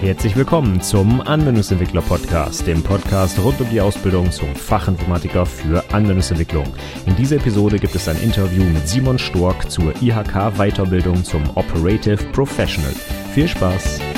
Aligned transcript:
Herzlich 0.00 0.36
willkommen 0.36 0.80
zum 0.80 1.20
Anwendungsentwickler 1.20 2.02
Podcast, 2.02 2.64
dem 2.68 2.84
Podcast 2.84 3.36
rund 3.40 3.60
um 3.60 3.68
die 3.68 3.80
Ausbildung 3.80 4.30
zum 4.30 4.54
Fachinformatiker 4.54 5.44
für 5.44 5.84
Anwendungsentwicklung. 5.92 6.66
In 7.06 7.16
dieser 7.16 7.36
Episode 7.36 7.80
gibt 7.80 7.96
es 7.96 8.08
ein 8.08 8.20
Interview 8.22 8.62
mit 8.62 8.86
Simon 8.86 9.18
Stork 9.18 9.68
zur 9.68 9.92
IHK 10.00 10.52
Weiterbildung 10.56 11.24
zum 11.24 11.42
Operative 11.56 12.22
Professional. 12.30 12.94
Viel 13.34 13.48
Spaß! 13.48 14.17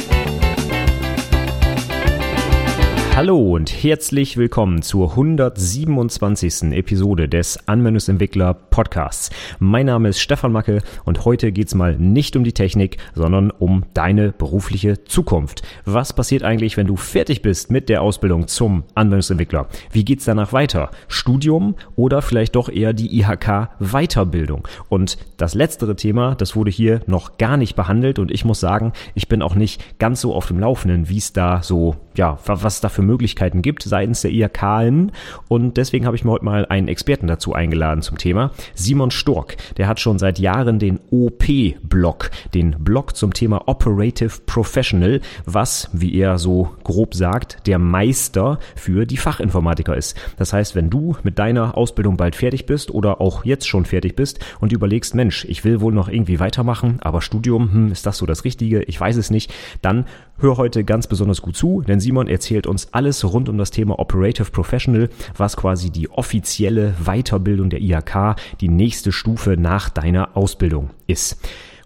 Hallo 3.21 3.55
und 3.55 3.71
herzlich 3.71 4.39
willkommen 4.39 4.81
zur 4.81 5.11
127. 5.11 6.73
Episode 6.73 7.29
des 7.29 7.69
Anwendungsentwickler 7.69 8.55
Podcasts. 8.55 9.29
Mein 9.59 9.85
Name 9.85 10.09
ist 10.09 10.21
Stefan 10.21 10.53
Macke 10.53 10.81
und 11.05 11.27
heute 11.27 11.53
geht's 11.53 11.75
mal 11.75 11.99
nicht 11.99 12.35
um 12.35 12.45
die 12.45 12.55
Technik, 12.55 12.97
sondern 13.15 13.51
um 13.51 13.85
deine 13.93 14.33
berufliche 14.33 15.05
Zukunft. 15.05 15.61
Was 15.85 16.15
passiert 16.15 16.45
eigentlich, 16.45 16.79
wenn 16.79 16.87
du 16.87 16.97
fertig 16.97 17.43
bist 17.43 17.71
mit 17.71 17.91
der 17.91 18.01
Ausbildung 18.01 18.49
zum 18.49 18.85
Anwendungsentwickler? 18.95 19.69
Wie 19.93 20.07
geht's 20.07 20.25
danach 20.25 20.55
weiter? 20.55 20.91
Studium 21.07 21.75
oder 21.97 22.23
vielleicht 22.23 22.57
doch 22.57 22.71
eher 22.71 22.95
die 22.95 23.21
IHK 23.21 23.69
Weiterbildung? 23.81 24.67
Und 24.89 25.19
das 25.37 25.53
letztere 25.53 25.95
Thema, 25.95 26.37
das 26.37 26.57
wurde 26.57 26.71
hier 26.71 27.03
noch 27.07 27.37
gar 27.37 27.59
nicht 27.59 27.77
behandelt 27.77 28.19
und 28.19 28.31
ich 28.31 28.47
muss 28.47 28.61
sagen, 28.61 28.95
ich 29.15 29.29
bin 29.29 29.43
auch 29.43 29.57
nicht 29.57 29.99
ganz 29.99 30.23
so 30.23 30.35
auf 30.35 30.47
dem 30.47 30.59
Laufenden, 30.59 31.11
wie 31.11 31.19
es 31.19 31.35
da 31.35 31.63
so, 31.63 31.97
ja, 32.17 32.39
was 32.47 32.77
es 32.77 32.81
da 32.81 32.89
für 32.89 33.10
Möglichkeiten 33.11 33.63
gibt 33.63 33.83
seitens 33.83 34.23
der 34.23 34.31
IHKen. 34.31 35.13
Und 35.49 35.77
deswegen 35.77 36.07
habe 36.07 36.17
ich 36.17 36.25
mir 36.25 36.31
heute 36.31 36.45
mal 36.45 36.67
einen 36.67 36.89
Experten 36.89 37.27
dazu 37.27 37.53
eingeladen 37.53 38.03
zum 38.03 38.19
Thema. 38.19 38.53
Simon 38.75 39.11
Stork, 39.11 39.57
der 39.77 39.89
hat 39.89 40.01
schon 40.01 40.19
seit 40.19 40.39
Jahren 40.39 40.79
den 40.79 41.01
OP-Blog, 41.11 42.31
den 42.55 42.77
Blog 42.79 43.17
zum 43.17 43.33
Thema 43.33 43.69
Operative 43.69 44.41
Professional, 44.47 45.21
was, 45.45 45.91
wie 45.93 46.15
er 46.17 46.39
so 46.39 46.71
grob 46.85 47.15
sagt, 47.15 47.67
der 47.67 47.79
Meister 47.79 48.59
für 48.77 49.07
die 49.07 49.17
Fachinformatiker 49.17 49.97
ist. 49.97 50.17
Das 50.37 50.53
heißt, 50.53 50.75
wenn 50.75 50.91
du 50.91 51.17
mit 51.23 51.39
deiner 51.39 51.77
Ausbildung 51.77 52.17
bald 52.17 52.37
fertig 52.37 52.67
bist 52.67 52.91
oder 52.91 53.21
auch 53.21 53.45
jetzt 53.45 53.69
schon 53.69 53.85
fertig 53.85 54.17
bist 54.17 54.39
und 54.61 54.73
überlegst, 54.73 55.15
Mensch, 55.15 55.45
ich 55.47 55.65
will 55.65 55.81
wohl 55.81 55.93
noch 55.93 56.09
irgendwie 56.09 56.41
weitermachen, 56.41 56.99
aber 57.01 57.23
Studium, 57.23 57.73
hm, 57.73 57.93
ist 57.93 58.07
das 58.07 58.19
so 58.19 58.27
das 58.27 58.45
Richtige? 58.45 58.83
Ich 58.85 59.01
weiß 59.01 59.17
es 59.17 59.31
nicht. 59.31 59.53
Dann 59.83 60.07
hör 60.39 60.57
heute 60.57 60.85
ganz 60.85 61.07
besonders 61.07 61.43
gut 61.43 61.57
zu, 61.57 61.83
denn 61.83 62.01
Simon 62.01 62.29
erzählt 62.29 62.67
uns 62.67 62.93
alles 62.93 63.00
rund 63.25 63.49
um 63.49 63.59
das 63.59 63.71
Thema 63.71 63.99
Operative 63.99 64.51
Professional, 64.51 65.09
was 65.37 65.57
quasi 65.57 65.91
die 65.91 66.11
offizielle 66.11 66.95
Weiterbildung 67.05 67.71
der 67.71 67.81
IHK, 67.81 68.37
die 68.61 68.69
nächste 68.69 69.13
Stufe 69.13 69.57
nach 69.57 69.89
deiner 69.89 70.37
Ausbildung 70.37 70.91
ist. 71.07 71.39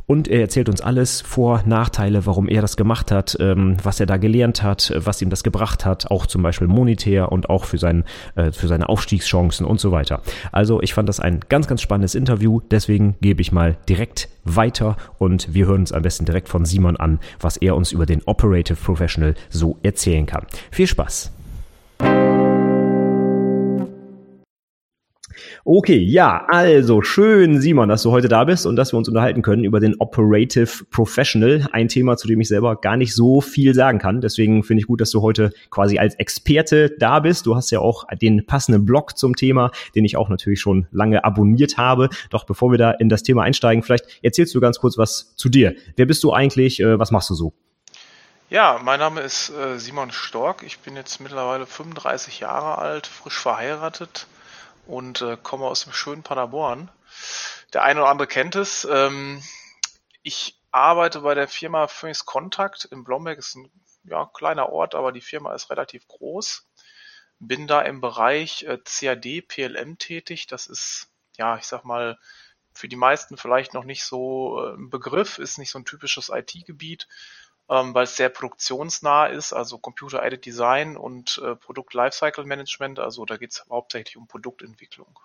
Und 0.07 0.29
er 0.29 0.41
erzählt 0.41 0.69
uns 0.69 0.81
alles, 0.81 1.23
Vor-, 1.23 1.63
Nachteile, 1.65 2.27
warum 2.27 2.49
er 2.49 2.61
das 2.61 2.77
gemacht 2.77 3.11
hat, 3.11 3.37
ähm, 3.41 3.77
was 3.83 4.01
er 4.01 4.07
da 4.07 4.17
gelernt 4.17 4.63
hat, 4.63 4.93
was 4.97 5.23
ihm 5.23 5.31
das 5.31 5.43
gebracht 5.43 5.85
hat, 5.87 6.11
auch 6.11 6.27
zum 6.27 6.43
Beispiel 6.43 6.69
monetär 6.69 7.33
und 7.33 7.49
auch 7.49 7.65
für, 7.65 7.79
sein, 7.79 8.05
äh, 8.35 8.53
für 8.53 8.69
seine 8.69 8.89
Aufstiegschancen 8.89 9.65
und 9.67 9.81
so 9.81 9.93
weiter. 9.93 10.21
Also 10.53 10.83
ich 10.83 10.95
fand 10.95 11.09
das 11.09 11.21
ein 11.21 11.41
ganz, 11.49 11.67
ganz 11.67 11.81
spannendes 11.81 12.15
Interview, 12.15 12.61
deswegen 12.71 13.17
gebe 13.21 13.41
ich 13.41 13.53
mal 13.53 13.77
direkt 13.89 14.29
weiter 14.45 14.97
und 15.19 15.55
wir 15.55 15.67
hören 15.67 15.81
uns 15.81 15.93
am 15.93 16.03
besten 16.03 16.27
direkt 16.27 16.49
von 16.49 16.65
Simon 16.67 16.97
an, 16.97 17.19
was 17.41 17.57
er 17.57 17.75
uns 17.75 17.93
über 17.93 18.05
den 18.05 18.23
Operative 18.27 18.77
Professional 18.77 19.35
so 19.49 19.79
erzählen 19.83 20.27
kann. 20.27 20.47
Viel 20.71 20.87
Spaß! 20.87 21.33
Okay, 25.65 25.99
ja, 25.99 26.45
also 26.49 27.03
schön, 27.03 27.61
Simon, 27.61 27.89
dass 27.89 28.03
du 28.03 28.11
heute 28.11 28.29
da 28.29 28.45
bist 28.45 28.67
und 28.67 28.77
dass 28.77 28.93
wir 28.93 28.99
uns 28.99 29.09
unterhalten 29.09 29.43
können 29.43 29.65
über 29.65 29.81
den 29.81 29.97
Operative 30.01 30.85
Professional, 30.91 31.69
ein 31.73 31.89
Thema, 31.89 32.17
zu 32.17 32.29
dem 32.29 32.41
ich 32.41 32.49
selber 32.49 32.77
gar 32.77 32.97
nicht 32.97 33.15
so 33.15 33.41
viel 33.41 33.75
sagen 33.75 33.99
kann. 33.99 34.21
Deswegen 34.21 34.63
finde 34.63 34.81
ich 34.81 34.87
gut, 34.87 35.01
dass 35.01 35.11
du 35.11 35.23
heute 35.23 35.53
quasi 35.71 35.99
als 35.99 36.15
Experte 36.17 36.91
da 36.99 37.21
bist. 37.21 37.47
Du 37.47 37.57
hast 37.57 37.71
ja 37.71 37.81
auch 37.81 38.05
den 38.21 38.47
passenden 38.47 38.85
Blog 38.85 39.17
zum 39.17 39.37
Thema, 39.37 39.71
den 39.95 40.05
ich 40.05 40.17
auch 40.17 40.29
natürlich 40.29 40.61
schon 40.61 40.87
lange 40.93 41.25
abonniert 41.25 41.79
habe. 41.79 42.09
Doch 42.31 42.45
bevor 42.45 42.71
wir 42.71 42.79
da 42.79 42.91
in 42.91 43.09
das 43.09 43.23
Thema 43.23 43.43
einsteigen, 43.43 43.83
vielleicht 43.83 44.07
erzählst 44.23 44.55
du 44.55 44.61
ganz 44.61 44.79
kurz 44.79 44.99
was 44.99 45.35
zu 45.37 45.49
dir. 45.49 45.75
Wer 45.97 46.07
bist 46.07 46.23
du 46.25 46.33
eigentlich? 46.33 46.81
Äh, 46.81 46.99
was 46.99 47.11
machst 47.11 47.31
du 47.31 47.35
so? 47.35 47.53
Ja, 48.51 48.79
mein 48.85 49.01
Name 49.01 49.23
ist 49.23 49.51
äh, 49.51 49.79
Simon 49.79 50.13
Stork. 50.13 50.63
Ich 50.63 50.79
bin 50.81 50.97
jetzt 50.97 51.21
mittlerweile 51.21 51.67
35 51.67 52.41
Jahre 52.41 52.79
alt, 52.79 53.07
frisch 53.07 53.39
verheiratet 53.39 54.27
und 54.87 55.23
äh, 55.23 55.37
komme 55.43 55.67
aus 55.67 55.85
dem 55.85 55.93
schönen 55.93 56.23
Paderborn. 56.23 56.91
Der 57.73 57.83
eine 57.83 58.01
oder 58.01 58.11
andere 58.11 58.29
kennt 58.29 58.57
es. 58.57 58.87
Ähm, 58.91 59.43
ich 60.23 60.61
arbeite 60.71 61.21
bei 61.21 61.35
der 61.35 61.49
Firma 61.49 61.87
Phoenix 61.87 62.25
Contact 62.25 62.85
in 62.87 63.05
Blomberg. 63.05 63.39
Ist 63.39 63.57
ein 63.57 63.71
ja, 64.05 64.31
kleiner 64.33 64.71
Ort, 64.71 64.95
aber 64.95 65.13
die 65.13 65.21
Firma 65.21 65.55
ist 65.55 65.71
relativ 65.71 66.07
groß. 66.09 66.67
Bin 67.39 67.67
da 67.67 67.83
im 67.83 68.01
Bereich 68.01 68.65
äh, 68.65 68.79
CAD, 68.79 69.43
PLM 69.49 69.99
tätig. 69.99 70.47
Das 70.47 70.67
ist, 70.67 71.09
ja, 71.37 71.57
ich 71.57 71.67
sag 71.67 71.85
mal, 71.85 72.19
für 72.75 72.89
die 72.89 72.97
meisten 72.97 73.37
vielleicht 73.37 73.73
noch 73.73 73.85
nicht 73.85 74.05
so 74.05 74.61
äh, 74.63 74.75
ein 74.75 74.91
Begriff, 74.91 75.39
ist 75.39 75.59
nicht 75.59 75.71
so 75.71 75.79
ein 75.79 75.85
typisches 75.85 76.29
IT-Gebiet 76.29 77.09
ähm, 77.71 77.95
weil 77.95 78.05
es 78.05 78.17
sehr 78.17 78.29
produktionsnah 78.29 79.27
ist, 79.27 79.53
also 79.53 79.79
Computer-Aided 79.79 80.45
Design 80.45 80.97
und 80.97 81.41
äh, 81.45 81.57
Produkt-Lifecycle 81.57 82.45
Management. 82.45 82.99
Also 82.99 83.25
da 83.25 83.37
geht 83.37 83.53
es 83.53 83.65
hauptsächlich 83.71 84.17
um 84.17 84.27
Produktentwicklung. 84.27 85.19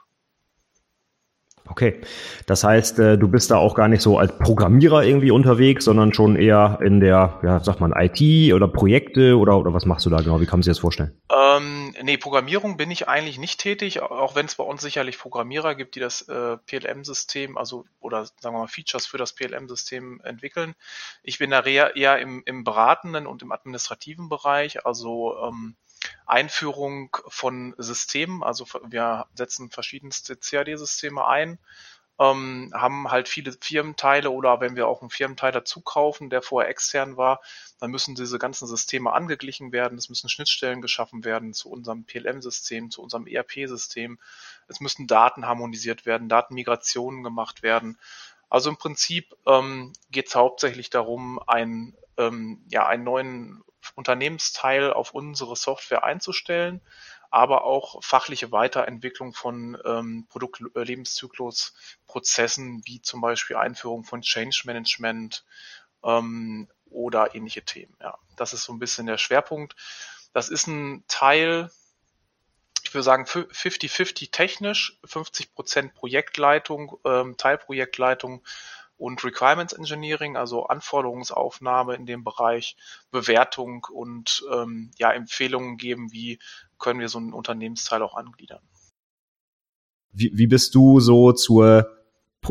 Okay, 1.67 2.01
das 2.47 2.63
heißt, 2.63 2.97
äh, 2.99 3.17
du 3.17 3.27
bist 3.27 3.51
da 3.51 3.57
auch 3.57 3.75
gar 3.75 3.87
nicht 3.87 4.01
so 4.01 4.17
als 4.17 4.35
Programmierer 4.37 5.03
irgendwie 5.03 5.29
unterwegs, 5.29 5.85
sondern 5.85 6.13
schon 6.13 6.35
eher 6.35 6.79
in 6.81 6.99
der, 6.99 7.39
ja, 7.43 7.59
sag 7.59 7.79
mal, 7.79 7.91
IT 7.95 8.53
oder 8.53 8.67
Projekte 8.67 9.37
oder, 9.37 9.57
oder 9.57 9.73
was 9.73 9.85
machst 9.85 10.05
du 10.05 10.09
da 10.09 10.17
genau? 10.17 10.41
Wie 10.41 10.45
kann 10.45 10.59
man 10.59 10.63
sich 10.63 10.71
das 10.71 10.79
vorstellen? 10.79 11.11
Ähm, 11.31 11.78
nee, 12.01 12.17
Programmierung 12.17 12.77
bin 12.77 12.91
ich 12.91 13.07
eigentlich 13.07 13.37
nicht 13.37 13.59
tätig, 13.59 14.01
auch 14.01 14.35
wenn 14.35 14.45
es 14.45 14.55
bei 14.55 14.63
uns 14.63 14.81
sicherlich 14.81 15.17
Programmierer 15.17 15.75
gibt, 15.75 15.95
die 15.95 15.99
das 15.99 16.21
äh, 16.23 16.57
PLM-System, 16.57 17.57
also 17.57 17.85
oder 17.99 18.25
sagen 18.25 18.55
wir 18.55 18.59
mal 18.59 18.67
Features 18.67 19.05
für 19.05 19.17
das 19.17 19.33
PLM-System 19.33 20.21
entwickeln. 20.23 20.75
Ich 21.23 21.39
bin 21.39 21.51
da 21.51 21.63
eher, 21.63 22.19
im, 22.19 22.43
im 22.45 22.63
beratenden 22.63 23.27
und 23.27 23.41
im 23.41 23.51
administrativen 23.51 24.29
Bereich, 24.29 24.85
also 24.85 25.37
ähm, 25.43 25.75
Einführung 26.25 27.15
von 27.27 27.75
Systemen. 27.77 28.43
Also 28.43 28.65
wir 28.87 29.27
setzen 29.33 29.69
verschiedenste 29.69 30.37
CAD-Systeme 30.37 31.25
ein, 31.25 31.59
ähm, 32.19 32.71
haben 32.75 33.09
halt 33.09 33.29
viele 33.29 33.53
Firmenteile 33.53 34.29
oder 34.29 34.59
wenn 34.59 34.75
wir 34.75 34.87
auch 34.87 35.01
einen 35.01 35.09
Firmenteil 35.09 35.53
dazu 35.53 35.79
kaufen, 35.79 36.29
der 36.29 36.41
vorher 36.41 36.69
extern 36.69 37.15
war, 37.15 37.41
dann 37.79 37.91
müssen 37.91 38.13
diese 38.13 38.37
ganzen 38.37 38.67
Systeme 38.67 39.13
angeglichen 39.13 39.71
werden. 39.71 39.97
Es 39.97 40.09
müssen 40.09 40.29
Schnittstellen 40.29 40.81
geschaffen 40.81 41.23
werden 41.23 41.53
zu 41.53 41.69
unserem 41.69 42.03
PLM-System, 42.03 42.91
zu 42.91 43.01
unserem 43.01 43.25
ERP-System. 43.25 44.19
Es 44.67 44.81
müssen 44.81 45.07
Daten 45.07 45.45
harmonisiert 45.45 46.05
werden, 46.05 46.27
Datenmigrationen 46.27 47.23
gemacht 47.23 47.63
werden. 47.63 47.97
Also 48.49 48.69
im 48.69 48.77
Prinzip 48.77 49.35
ähm, 49.47 49.93
geht 50.11 50.27
es 50.27 50.35
hauptsächlich 50.35 50.89
darum, 50.89 51.39
ein, 51.47 51.95
ähm, 52.17 52.61
ja, 52.69 52.85
einen 52.85 53.05
neuen 53.05 53.63
Unternehmensteil 53.95 54.91
auf 54.91 55.13
unsere 55.13 55.55
Software 55.55 56.03
einzustellen, 56.03 56.81
aber 57.29 57.63
auch 57.63 58.03
fachliche 58.03 58.51
Weiterentwicklung 58.51 59.33
von 59.33 59.77
ähm, 59.85 60.25
Produktlebenszyklus-Prozessen, 60.29 62.81
wie 62.85 63.01
zum 63.01 63.21
Beispiel 63.21 63.55
Einführung 63.55 64.03
von 64.03 64.21
Change 64.21 64.63
Management 64.65 65.45
ähm, 66.03 66.67
oder 66.89 67.35
ähnliche 67.35 67.63
Themen. 67.63 67.95
Ja, 68.01 68.17
das 68.35 68.53
ist 68.53 68.63
so 68.63 68.73
ein 68.73 68.79
bisschen 68.79 69.05
der 69.05 69.19
Schwerpunkt. 69.19 69.75
Das 70.33 70.49
ist 70.49 70.65
ein 70.67 71.03
Teil, 71.07 71.71
ich 72.83 72.93
würde 72.93 73.03
sagen 73.03 73.23
50-50 73.25 74.31
technisch, 74.31 74.97
50 75.05 75.53
Prozent 75.53 75.93
Projektleitung, 75.93 76.97
ähm, 77.05 77.37
Teilprojektleitung 77.37 78.43
und 78.99 79.23
Requirements 79.23 79.73
Engineering, 79.73 80.35
also 80.35 80.65
Anforderungsaufnahme 80.65 81.95
in 81.95 82.05
dem 82.05 82.23
Bereich, 82.23 82.75
Bewertung 83.11 83.87
und 83.91 84.43
ähm, 84.53 84.91
ja, 84.97 85.11
Empfehlungen 85.11 85.77
geben, 85.77 86.11
wie 86.11 86.39
können 86.77 86.99
wir 86.99 87.07
so 87.07 87.17
einen 87.17 87.33
Unternehmensteil 87.33 88.01
auch 88.01 88.15
angliedern. 88.15 88.61
Wie, 90.11 90.31
wie 90.33 90.47
bist 90.47 90.75
du 90.75 90.99
so 90.99 91.31
zur 91.31 91.89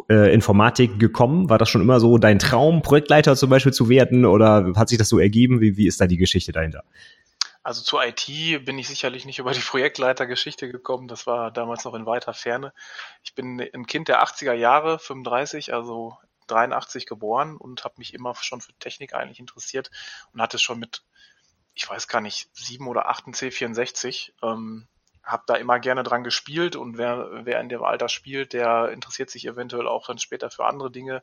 äh, 0.08 0.32
Informatik 0.32 0.98
gekommen? 0.98 1.50
War 1.50 1.58
das 1.58 1.68
schon 1.68 1.82
immer 1.82 2.00
so 2.00 2.16
dein 2.16 2.38
Traum, 2.38 2.80
Projektleiter 2.80 3.36
zum 3.36 3.50
Beispiel 3.50 3.72
zu 3.72 3.90
werden 3.90 4.24
oder 4.24 4.72
hat 4.74 4.88
sich 4.88 4.98
das 4.98 5.08
so 5.10 5.18
ergeben? 5.18 5.60
Wie, 5.60 5.76
wie 5.76 5.86
ist 5.86 6.00
da 6.00 6.06
die 6.06 6.16
Geschichte 6.16 6.52
dahinter? 6.52 6.82
Also 7.62 7.82
zur 7.82 8.02
IT 8.02 8.64
bin 8.64 8.78
ich 8.78 8.88
sicherlich 8.88 9.26
nicht 9.26 9.38
über 9.38 9.52
die 9.52 9.60
Projektleitergeschichte 9.60 10.70
gekommen. 10.70 11.08
Das 11.08 11.26
war 11.26 11.50
damals 11.50 11.84
noch 11.84 11.94
in 11.94 12.06
weiter 12.06 12.32
Ferne. 12.32 12.72
Ich 13.22 13.34
bin 13.34 13.60
ein 13.60 13.84
Kind 13.84 14.08
der 14.08 14.24
80er 14.24 14.54
Jahre, 14.54 14.98
35, 14.98 15.74
also 15.74 16.16
83 16.50 17.06
geboren 17.06 17.56
und 17.56 17.84
habe 17.84 17.94
mich 17.98 18.14
immer 18.14 18.34
schon 18.34 18.60
für 18.60 18.72
Technik 18.74 19.14
eigentlich 19.14 19.40
interessiert 19.40 19.90
und 20.32 20.42
hatte 20.42 20.58
schon 20.58 20.78
mit, 20.78 21.04
ich 21.74 21.88
weiß 21.88 22.08
gar 22.08 22.20
nicht, 22.20 22.48
sieben 22.52 22.88
oder 22.88 23.08
acht 23.08 23.24
C64. 23.26 24.32
Ähm, 24.42 24.88
habe 25.22 25.44
da 25.46 25.56
immer 25.56 25.78
gerne 25.78 26.02
dran 26.02 26.24
gespielt 26.24 26.74
und 26.74 26.96
wer, 26.96 27.44
wer 27.44 27.60
in 27.60 27.68
dem 27.68 27.82
Alter 27.82 28.08
spielt, 28.08 28.54
der 28.54 28.90
interessiert 28.90 29.28
sich 29.28 29.46
eventuell 29.46 29.86
auch 29.86 30.06
dann 30.06 30.18
später 30.18 30.50
für 30.50 30.64
andere 30.64 30.90
Dinge. 30.90 31.22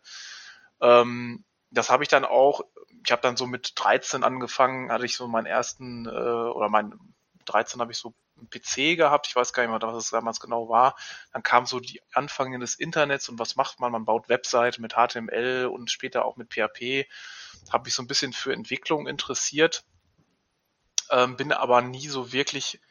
Ähm, 0.80 1.44
das 1.72 1.90
habe 1.90 2.04
ich 2.04 2.10
dann 2.10 2.24
auch 2.24 2.62
ich 3.06 3.12
habe 3.12 3.22
dann 3.22 3.38
so 3.38 3.46
mit 3.46 3.74
13 3.76 4.24
angefangen, 4.24 4.92
hatte 4.92 5.06
ich 5.06 5.16
so 5.16 5.28
meinen 5.28 5.46
ersten, 5.46 6.08
äh, 6.08 6.10
oder 6.10 6.70
mein 6.70 6.94
13 7.46 7.80
habe 7.80 7.92
ich 7.92 8.00
so 8.00 8.14
einen 8.38 8.50
PC 8.50 8.98
gehabt, 8.98 9.28
ich 9.28 9.36
weiß 9.36 9.54
gar 9.54 9.64
nicht 9.64 9.72
mehr, 9.72 9.82
was 9.82 10.06
es 10.06 10.10
damals 10.10 10.40
genau 10.40 10.70
war. 10.70 10.96
Dann 11.32 11.44
kam 11.44 11.66
so 11.66 11.80
die 11.80 12.02
Anfänge 12.14 12.60
des 12.60 12.76
Internets 12.76 13.30
und 13.30 13.40
was 13.40 13.56
macht 13.56 13.80
man? 13.80 13.92
Man 13.92 14.06
baut 14.06 14.30
Webseiten 14.30 14.82
mit 14.82 14.94
HTML 14.94 15.70
und 15.72 15.92
später 15.92 16.26
auch 16.26 16.36
mit 16.36 16.54
PHP. 16.54 17.08
Habe 17.72 17.86
mich 17.86 17.94
so 17.94 18.04
ein 18.04 18.08
bisschen 18.08 18.34
für 18.34 18.54
Entwicklung 18.54 19.08
interessiert, 19.08 19.84
ähm, 21.10 21.38
bin 21.38 21.52
aber 21.52 21.82
nie 21.82 22.08
so 22.08 22.32
wirklich, 22.32 22.82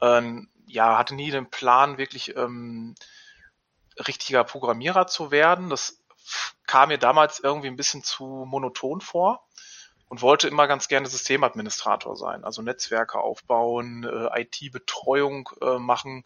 ähm, 0.00 0.50
ja, 0.66 0.98
hatte 0.98 1.14
nie 1.14 1.30
den 1.30 1.50
Plan, 1.50 1.98
wirklich 1.98 2.36
ähm, 2.36 2.94
richtiger 4.06 4.44
Programmierer 4.44 5.06
zu 5.06 5.30
werden. 5.30 5.70
Das 5.70 6.02
kam 6.66 6.88
mir 6.88 6.98
damals 6.98 7.40
irgendwie 7.40 7.68
ein 7.68 7.76
bisschen 7.76 8.02
zu 8.02 8.44
monoton 8.46 9.00
vor 9.00 9.47
und 10.08 10.22
wollte 10.22 10.48
immer 10.48 10.66
ganz 10.66 10.88
gerne 10.88 11.06
Systemadministrator 11.06 12.16
sein, 12.16 12.44
also 12.44 12.62
Netzwerke 12.62 13.18
aufbauen, 13.20 14.04
äh, 14.04 14.40
IT-Betreuung 14.42 15.50
äh, 15.60 15.78
machen. 15.78 16.24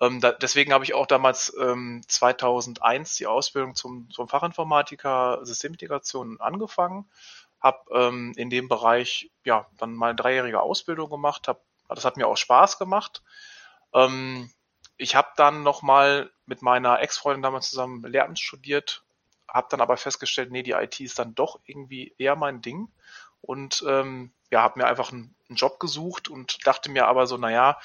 Ähm, 0.00 0.20
da, 0.20 0.32
deswegen 0.32 0.72
habe 0.72 0.84
ich 0.84 0.94
auch 0.94 1.06
damals 1.06 1.54
ähm, 1.60 2.02
2001 2.06 3.16
die 3.16 3.26
Ausbildung 3.26 3.74
zum, 3.74 4.10
zum 4.10 4.28
Fachinformatiker 4.28 5.40
Systemintegration 5.42 6.40
angefangen, 6.40 7.10
habe 7.60 7.78
ähm, 7.92 8.34
in 8.36 8.50
dem 8.50 8.68
Bereich 8.68 9.30
ja 9.44 9.66
dann 9.78 9.94
mal 9.94 10.10
eine 10.10 10.16
dreijährige 10.16 10.60
Ausbildung 10.60 11.10
gemacht, 11.10 11.48
hab, 11.48 11.62
das 11.88 12.04
hat 12.04 12.16
mir 12.16 12.28
auch 12.28 12.36
Spaß 12.36 12.78
gemacht. 12.78 13.22
Ähm, 13.94 14.50
ich 14.98 15.14
habe 15.14 15.28
dann 15.36 15.62
nochmal 15.62 16.30
mit 16.44 16.60
meiner 16.60 17.00
Ex-Freundin 17.00 17.42
damals 17.42 17.70
zusammen 17.70 18.04
Lehramt 18.04 18.38
studiert 18.38 19.04
habe 19.48 19.68
dann 19.70 19.80
aber 19.80 19.96
festgestellt, 19.96 20.50
nee, 20.50 20.62
die 20.62 20.72
IT 20.72 21.00
ist 21.00 21.18
dann 21.18 21.34
doch 21.34 21.60
irgendwie 21.64 22.14
eher 22.18 22.36
mein 22.36 22.60
Ding 22.60 22.88
und 23.40 23.84
ähm, 23.86 24.32
ja, 24.50 24.62
habe 24.62 24.80
mir 24.80 24.86
einfach 24.86 25.12
einen, 25.12 25.34
einen, 25.48 25.56
Job 25.56 25.80
gesucht 25.80 26.28
und 26.28 26.66
dachte 26.66 26.90
mir 26.90 27.06
aber 27.06 27.26
so, 27.26 27.36
naja, 27.36 27.78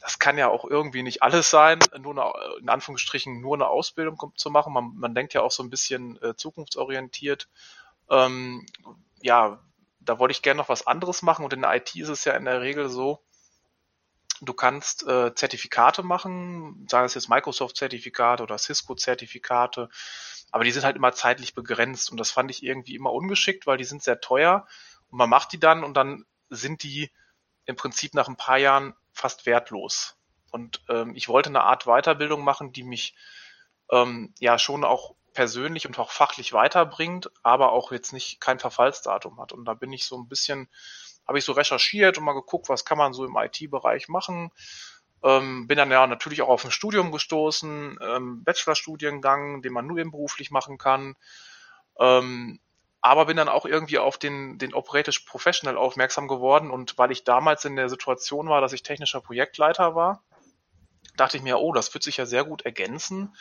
das 0.00 0.18
kann 0.18 0.36
ja 0.36 0.48
auch 0.48 0.64
irgendwie 0.64 1.02
nicht 1.02 1.22
alles 1.22 1.50
sein, 1.50 1.78
nur 1.98 2.12
eine, 2.12 2.58
in 2.60 2.68
Anführungsstrichen 2.68 3.40
nur 3.40 3.54
eine 3.54 3.68
Ausbildung 3.68 4.32
zu 4.36 4.50
machen. 4.50 4.72
Man, 4.72 4.92
man 4.96 5.14
denkt 5.14 5.32
ja 5.32 5.40
auch 5.40 5.50
so 5.50 5.62
ein 5.62 5.70
bisschen 5.70 6.20
äh, 6.22 6.36
zukunftsorientiert. 6.36 7.48
Ähm, 8.10 8.66
ja, 9.22 9.60
da 10.00 10.18
wollte 10.18 10.32
ich 10.32 10.42
gerne 10.42 10.58
noch 10.58 10.68
was 10.68 10.86
anderes 10.86 11.22
machen 11.22 11.44
und 11.44 11.54
in 11.54 11.62
der 11.62 11.74
IT 11.74 11.96
ist 11.96 12.10
es 12.10 12.24
ja 12.24 12.34
in 12.34 12.44
der 12.44 12.60
Regel 12.60 12.90
so, 12.90 13.22
du 14.42 14.52
kannst 14.52 15.06
äh, 15.06 15.34
Zertifikate 15.34 16.02
machen, 16.02 16.86
sei 16.90 17.04
es 17.04 17.14
jetzt 17.14 17.28
Microsoft-Zertifikate 17.28 18.42
oder 18.42 18.58
Cisco-Zertifikate 18.58 19.88
aber 20.54 20.62
die 20.62 20.70
sind 20.70 20.84
halt 20.84 20.94
immer 20.94 21.10
zeitlich 21.10 21.52
begrenzt 21.52 22.12
und 22.12 22.16
das 22.16 22.30
fand 22.30 22.48
ich 22.48 22.62
irgendwie 22.62 22.94
immer 22.94 23.12
ungeschickt, 23.12 23.66
weil 23.66 23.76
die 23.76 23.82
sind 23.82 24.04
sehr 24.04 24.20
teuer 24.20 24.68
und 25.10 25.18
man 25.18 25.28
macht 25.28 25.50
die 25.50 25.58
dann 25.58 25.82
und 25.82 25.94
dann 25.94 26.26
sind 26.48 26.84
die 26.84 27.10
im 27.64 27.74
Prinzip 27.74 28.14
nach 28.14 28.28
ein 28.28 28.36
paar 28.36 28.58
Jahren 28.58 28.94
fast 29.10 29.46
wertlos. 29.46 30.16
Und 30.52 30.80
ähm, 30.88 31.16
ich 31.16 31.28
wollte 31.28 31.48
eine 31.48 31.64
Art 31.64 31.86
Weiterbildung 31.86 32.44
machen, 32.44 32.70
die 32.70 32.84
mich 32.84 33.16
ähm, 33.90 34.32
ja 34.38 34.56
schon 34.60 34.84
auch 34.84 35.16
persönlich 35.32 35.88
und 35.88 35.98
auch 35.98 36.12
fachlich 36.12 36.52
weiterbringt, 36.52 37.32
aber 37.42 37.72
auch 37.72 37.90
jetzt 37.90 38.12
nicht 38.12 38.40
kein 38.40 38.60
Verfallsdatum 38.60 39.40
hat. 39.40 39.52
Und 39.52 39.64
da 39.64 39.74
bin 39.74 39.92
ich 39.92 40.04
so 40.04 40.16
ein 40.16 40.28
bisschen, 40.28 40.68
habe 41.26 41.38
ich 41.38 41.44
so 41.44 41.50
recherchiert 41.50 42.16
und 42.16 42.22
mal 42.22 42.32
geguckt, 42.32 42.68
was 42.68 42.84
kann 42.84 42.98
man 42.98 43.12
so 43.12 43.24
im 43.24 43.36
IT-Bereich 43.36 44.06
machen. 44.06 44.52
Ähm, 45.24 45.66
bin 45.66 45.78
dann 45.78 45.90
ja 45.90 46.06
natürlich 46.06 46.42
auch 46.42 46.48
auf 46.48 46.64
ein 46.64 46.70
Studium 46.70 47.10
gestoßen, 47.10 47.98
ähm, 48.00 48.44
Bachelorstudiengang, 48.44 49.62
den 49.62 49.72
man 49.72 49.86
nur 49.86 49.98
eben 49.98 50.10
beruflich 50.10 50.50
machen 50.50 50.76
kann. 50.76 51.16
Ähm, 51.98 52.60
aber 53.00 53.26
bin 53.26 53.36
dann 53.36 53.48
auch 53.48 53.64
irgendwie 53.64 53.98
auf 53.98 54.18
den, 54.18 54.58
den 54.58 54.74
Operatisch 54.74 55.20
Professional 55.20 55.76
aufmerksam 55.76 56.28
geworden 56.28 56.70
und 56.70 56.98
weil 56.98 57.10
ich 57.10 57.24
damals 57.24 57.64
in 57.64 57.76
der 57.76 57.88
Situation 57.88 58.48
war, 58.48 58.60
dass 58.60 58.72
ich 58.72 58.82
technischer 58.82 59.20
Projektleiter 59.20 59.94
war, 59.94 60.22
dachte 61.16 61.36
ich 61.36 61.42
mir, 61.42 61.58
oh, 61.58 61.72
das 61.72 61.92
wird 61.94 62.04
sich 62.04 62.18
ja 62.18 62.26
sehr 62.26 62.44
gut 62.44 62.62
ergänzen. 62.62 63.34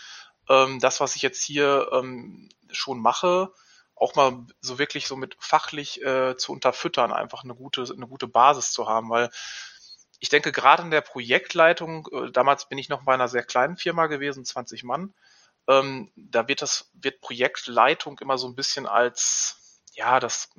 Ähm, 0.50 0.80
das, 0.80 1.00
was 1.02 1.16
ich 1.16 1.22
jetzt 1.22 1.44
hier 1.44 1.90
ähm, 1.94 2.50
schon 2.72 3.00
mache, 3.00 3.52
auch 3.96 4.16
mal 4.16 4.46
so 4.60 4.80
wirklich 4.80 5.08
so 5.08 5.16
mit 5.16 5.38
fachlich 5.40 6.02
äh, 6.04 6.36
zu 6.36 6.52
unterfüttern, 6.52 7.14
einfach 7.14 7.44
eine 7.44 7.56
gute, 7.56 7.84
eine 7.84 8.08
gute 8.08 8.28
Basis 8.28 8.72
zu 8.72 8.88
haben, 8.88 9.10
weil 9.10 9.30
ich 10.24 10.30
denke, 10.30 10.54
gerade 10.54 10.84
in 10.84 10.90
der 10.90 11.02
Projektleitung, 11.02 12.08
äh, 12.14 12.32
damals 12.32 12.70
bin 12.70 12.78
ich 12.78 12.88
noch 12.88 13.04
bei 13.04 13.14
einer 13.14 13.28
sehr 13.28 13.44
kleinen 13.44 13.76
Firma 13.76 14.08
gewesen, 14.08 14.46
20 14.46 14.86
Mann, 14.86 15.14
ähm, 15.68 16.14
da 16.16 16.48
wird 16.48 16.62
das, 16.62 16.90
wird 16.94 17.20
Projektleitung 17.20 18.18
immer 18.20 18.38
so 18.38 18.48
ein 18.48 18.56
bisschen 18.56 18.88
als, 18.88 19.84
ja, 19.92 20.22
das, 20.22 20.50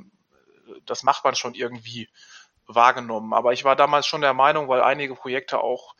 das 0.84 1.02
macht 1.02 1.24
man 1.24 1.34
schon 1.34 1.54
irgendwie 1.54 2.10
wahrgenommen. 2.66 3.32
Aber 3.32 3.54
ich 3.54 3.64
war 3.64 3.74
damals 3.74 4.06
schon 4.06 4.20
der 4.20 4.34
Meinung, 4.34 4.68
weil 4.68 4.82
einige 4.82 5.14
Projekte 5.14 5.60
auch 5.60 5.94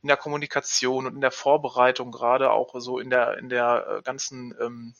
in 0.00 0.06
der 0.06 0.16
Kommunikation 0.16 1.06
und 1.06 1.16
in 1.16 1.20
der 1.20 1.32
Vorbereitung, 1.32 2.12
gerade 2.12 2.52
auch 2.52 2.72
so 2.78 3.00
in 3.00 3.10
der, 3.10 3.36
in 3.38 3.48
der 3.48 3.98
äh, 3.98 4.02
ganzen 4.02 4.54
ähm, 4.60 4.94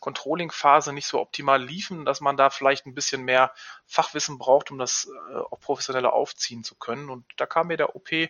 Controlling-Phase 0.00 0.92
nicht 0.92 1.06
so 1.06 1.20
optimal 1.20 1.62
liefen, 1.62 2.04
dass 2.04 2.20
man 2.20 2.36
da 2.36 2.50
vielleicht 2.50 2.86
ein 2.86 2.94
bisschen 2.94 3.22
mehr 3.22 3.52
Fachwissen 3.86 4.38
braucht, 4.38 4.70
um 4.70 4.78
das 4.78 5.08
äh, 5.30 5.36
auch 5.36 5.60
professioneller 5.60 6.12
aufziehen 6.12 6.64
zu 6.64 6.74
können. 6.74 7.10
Und 7.10 7.24
da 7.36 7.46
kam 7.46 7.68
mir 7.68 7.76
der 7.76 7.96
OP 7.96 8.12
äh, 8.12 8.28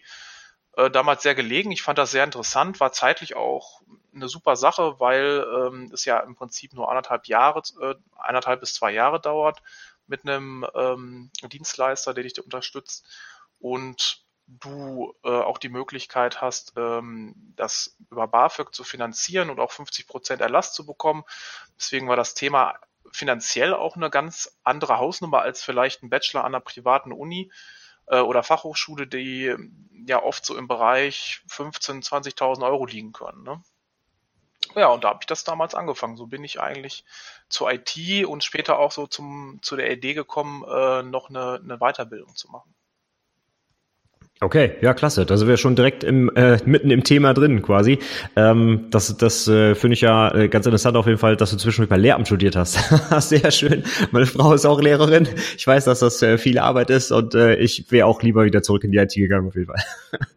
damals 0.91 1.23
sehr 1.23 1.35
gelegen. 1.35 1.73
Ich 1.73 1.83
fand 1.83 1.99
das 1.99 2.11
sehr 2.11 2.25
interessant, 2.25 2.81
war 2.81 2.93
zeitlich 2.93 3.35
auch 3.35 3.81
eine 4.15 4.29
super 4.29 4.57
Sache, 4.57 5.01
weil 5.01 5.47
ähm, 5.57 5.91
es 5.93 6.05
ja 6.05 6.21
im 6.21 6.35
Prinzip 6.35 6.75
nur 6.75 6.89
anderthalb 6.89 7.27
Jahre, 7.27 7.63
äh, 7.81 7.95
anderthalb 8.17 8.61
bis 8.61 8.75
zwei 8.75 8.93
Jahre 8.93 9.21
dauert 9.21 9.63
mit 10.07 10.25
einem 10.25 10.67
ähm, 10.75 11.31
Dienstleister, 11.43 12.15
der 12.15 12.25
dich 12.25 12.43
unterstützt. 12.43 13.07
Und 13.59 14.26
du 14.47 15.15
äh, 15.25 15.29
auch 15.29 15.59
die 15.59 15.69
Möglichkeit 15.69 16.41
hast, 16.41 16.75
ähm, 16.77 17.35
das 17.57 17.97
über 18.11 18.29
BAföG 18.29 18.75
zu 18.75 18.85
finanzieren 18.85 19.51
und 19.51 19.61
auch 19.61 19.73
50 19.73 20.07
Prozent 20.07 20.41
Erlass 20.41 20.73
zu 20.73 20.87
bekommen. 20.87 21.25
Deswegen 21.77 22.09
war 22.09 22.17
das 22.17 22.35
Thema 22.35 22.75
finanziell 23.13 23.75
auch 23.75 23.97
eine 23.97 24.11
ganz 24.11 24.59
andere 24.63 24.99
Hausnummer 24.99 25.43
als 25.43 25.63
vielleicht 25.63 26.03
ein 26.03 26.11
Bachelor 26.11 26.45
an 26.45 26.55
einer 26.55 26.61
privaten 26.61 27.13
Uni 27.13 27.51
äh, 28.07 28.21
oder 28.21 28.43
Fachhochschule, 28.43 29.07
die 29.07 29.55
ja 30.07 30.23
oft 30.23 30.45
so 30.45 30.57
im 30.57 30.69
Bereich 30.69 31.41
15.000, 31.49 32.37
20.000 32.37 32.65
Euro 32.65 32.87
liegen 32.87 33.13
können. 33.13 33.43
Ne? 33.43 33.63
Ja, 34.75 34.89
und 34.89 35.05
da 35.05 35.09
habe 35.09 35.21
ich 35.23 35.27
das 35.27 35.45
damals 35.45 35.75
angefangen. 35.75 36.17
So 36.17 36.27
bin 36.27 36.45
ich 36.45 36.61
eigentlich 36.61 37.05
zur 37.49 37.71
IT 37.73 38.27
und 38.27 38.45
später 38.45 38.79
auch 38.79 38.93
so 38.93 39.07
zum, 39.07 39.59
zu 39.63 39.77
der 39.77 39.91
Idee 39.91 40.15
gekommen, 40.15 40.65
äh, 40.65 41.03
noch 41.03 41.31
eine, 41.31 41.61
eine 41.63 41.79
Weiterbildung 41.79 42.37
zu 42.37 42.49
machen. 42.51 42.76
Okay, 44.43 44.73
ja, 44.83 44.93
klasse. 44.93 45.25
Da 45.25 45.39
sind 45.39 45.49
wir 45.49 45.57
schon 45.57 45.77
direkt 45.77 46.05
im, 46.05 46.31
äh, 46.37 46.59
mitten 46.67 46.91
im 46.91 47.05
Thema 47.05 47.33
drin 47.33 47.63
quasi. 47.63 47.99
Ähm, 48.37 48.87
das 48.91 49.17
das 49.17 49.49
äh, 49.49 49.75
finde 49.75 49.95
ich 49.95 50.03
ja 50.03 50.35
äh, 50.35 50.49
ganz 50.49 50.67
interessant 50.67 50.95
auf 50.99 51.07
jeden 51.07 51.17
Fall, 51.17 51.37
dass 51.37 51.53
du 51.53 51.57
zwischendurch 51.57 51.89
bei 51.89 51.97
Lehramt 51.97 52.27
studiert 52.27 52.55
hast. 52.55 52.79
Sehr 53.29 53.51
schön. 53.51 53.83
Meine 54.11 54.27
Frau 54.27 54.53
ist 54.53 54.67
auch 54.67 54.79
Lehrerin. 54.79 55.27
Ich 55.57 55.67
weiß, 55.67 55.87
dass 55.87 56.01
das 56.01 56.21
äh, 56.21 56.37
viel 56.37 56.59
Arbeit 56.59 56.91
ist 56.91 57.13
und 57.13 57.35
äh, 57.35 57.57
ich 57.57 57.91
wäre 57.91 58.07
auch 58.07 58.23
lieber 58.23 58.45
wieder 58.45 58.63
zurück 58.63 58.85
in 58.85 58.93
die 58.93 58.99
IT 58.99 59.15
gegangen 59.15 59.49
auf 59.49 59.55
jeden 59.55 59.69
Fall. 59.69 59.83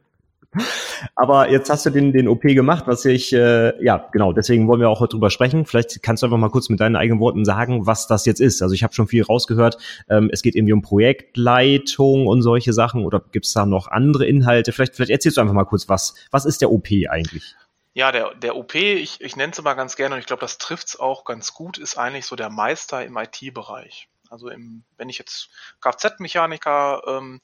Aber 1.15 1.49
jetzt 1.49 1.69
hast 1.69 1.85
du 1.85 1.89
den, 1.91 2.11
den 2.11 2.27
OP 2.27 2.41
gemacht, 2.41 2.85
was 2.87 3.05
ich, 3.05 3.31
äh, 3.33 3.83
ja, 3.83 4.09
genau, 4.11 4.33
deswegen 4.33 4.67
wollen 4.67 4.81
wir 4.81 4.89
auch 4.89 4.99
heute 4.99 5.11
drüber 5.11 5.29
sprechen. 5.29 5.65
Vielleicht 5.65 6.01
kannst 6.01 6.23
du 6.23 6.27
einfach 6.27 6.37
mal 6.37 6.49
kurz 6.49 6.69
mit 6.69 6.79
deinen 6.79 6.95
eigenen 6.95 7.19
Worten 7.19 7.45
sagen, 7.45 7.85
was 7.85 8.07
das 8.07 8.25
jetzt 8.25 8.41
ist. 8.41 8.61
Also 8.61 8.73
ich 8.73 8.83
habe 8.83 8.93
schon 8.93 9.07
viel 9.07 9.23
rausgehört. 9.23 9.77
Ähm, 10.09 10.29
es 10.31 10.41
geht 10.41 10.55
irgendwie 10.55 10.73
um 10.73 10.81
Projektleitung 10.81 12.27
und 12.27 12.41
solche 12.41 12.73
Sachen 12.73 13.05
oder 13.05 13.21
gibt 13.31 13.45
es 13.45 13.53
da 13.53 13.65
noch 13.65 13.87
andere 13.87 14.25
Inhalte? 14.25 14.71
Vielleicht, 14.71 14.95
vielleicht 14.95 15.11
erzählst 15.11 15.37
du 15.37 15.41
einfach 15.41 15.53
mal 15.53 15.65
kurz, 15.65 15.87
was, 15.87 16.15
was 16.31 16.45
ist 16.45 16.61
der 16.61 16.71
OP 16.71 16.87
eigentlich? 17.09 17.55
Ja, 17.93 18.11
der, 18.11 18.33
der 18.35 18.55
OP, 18.55 18.75
ich, 18.75 19.21
ich 19.21 19.35
nenne 19.35 19.51
es 19.51 19.59
immer 19.59 19.75
ganz 19.75 19.95
gerne 19.95 20.15
und 20.15 20.19
ich 20.19 20.27
glaube, 20.27 20.41
das 20.41 20.57
trifft 20.57 20.87
es 20.87 20.99
auch 20.99 21.25
ganz 21.25 21.53
gut, 21.53 21.77
ist 21.77 21.97
eigentlich 21.97 22.25
so 22.25 22.35
der 22.35 22.49
Meister 22.49 23.05
im 23.05 23.17
IT-Bereich. 23.17 24.09
Also 24.29 24.49
im, 24.49 24.83
wenn 24.97 25.09
ich 25.09 25.17
jetzt 25.17 25.49
Kfz-Mechaniker 25.81 27.01
ähm, 27.07 27.41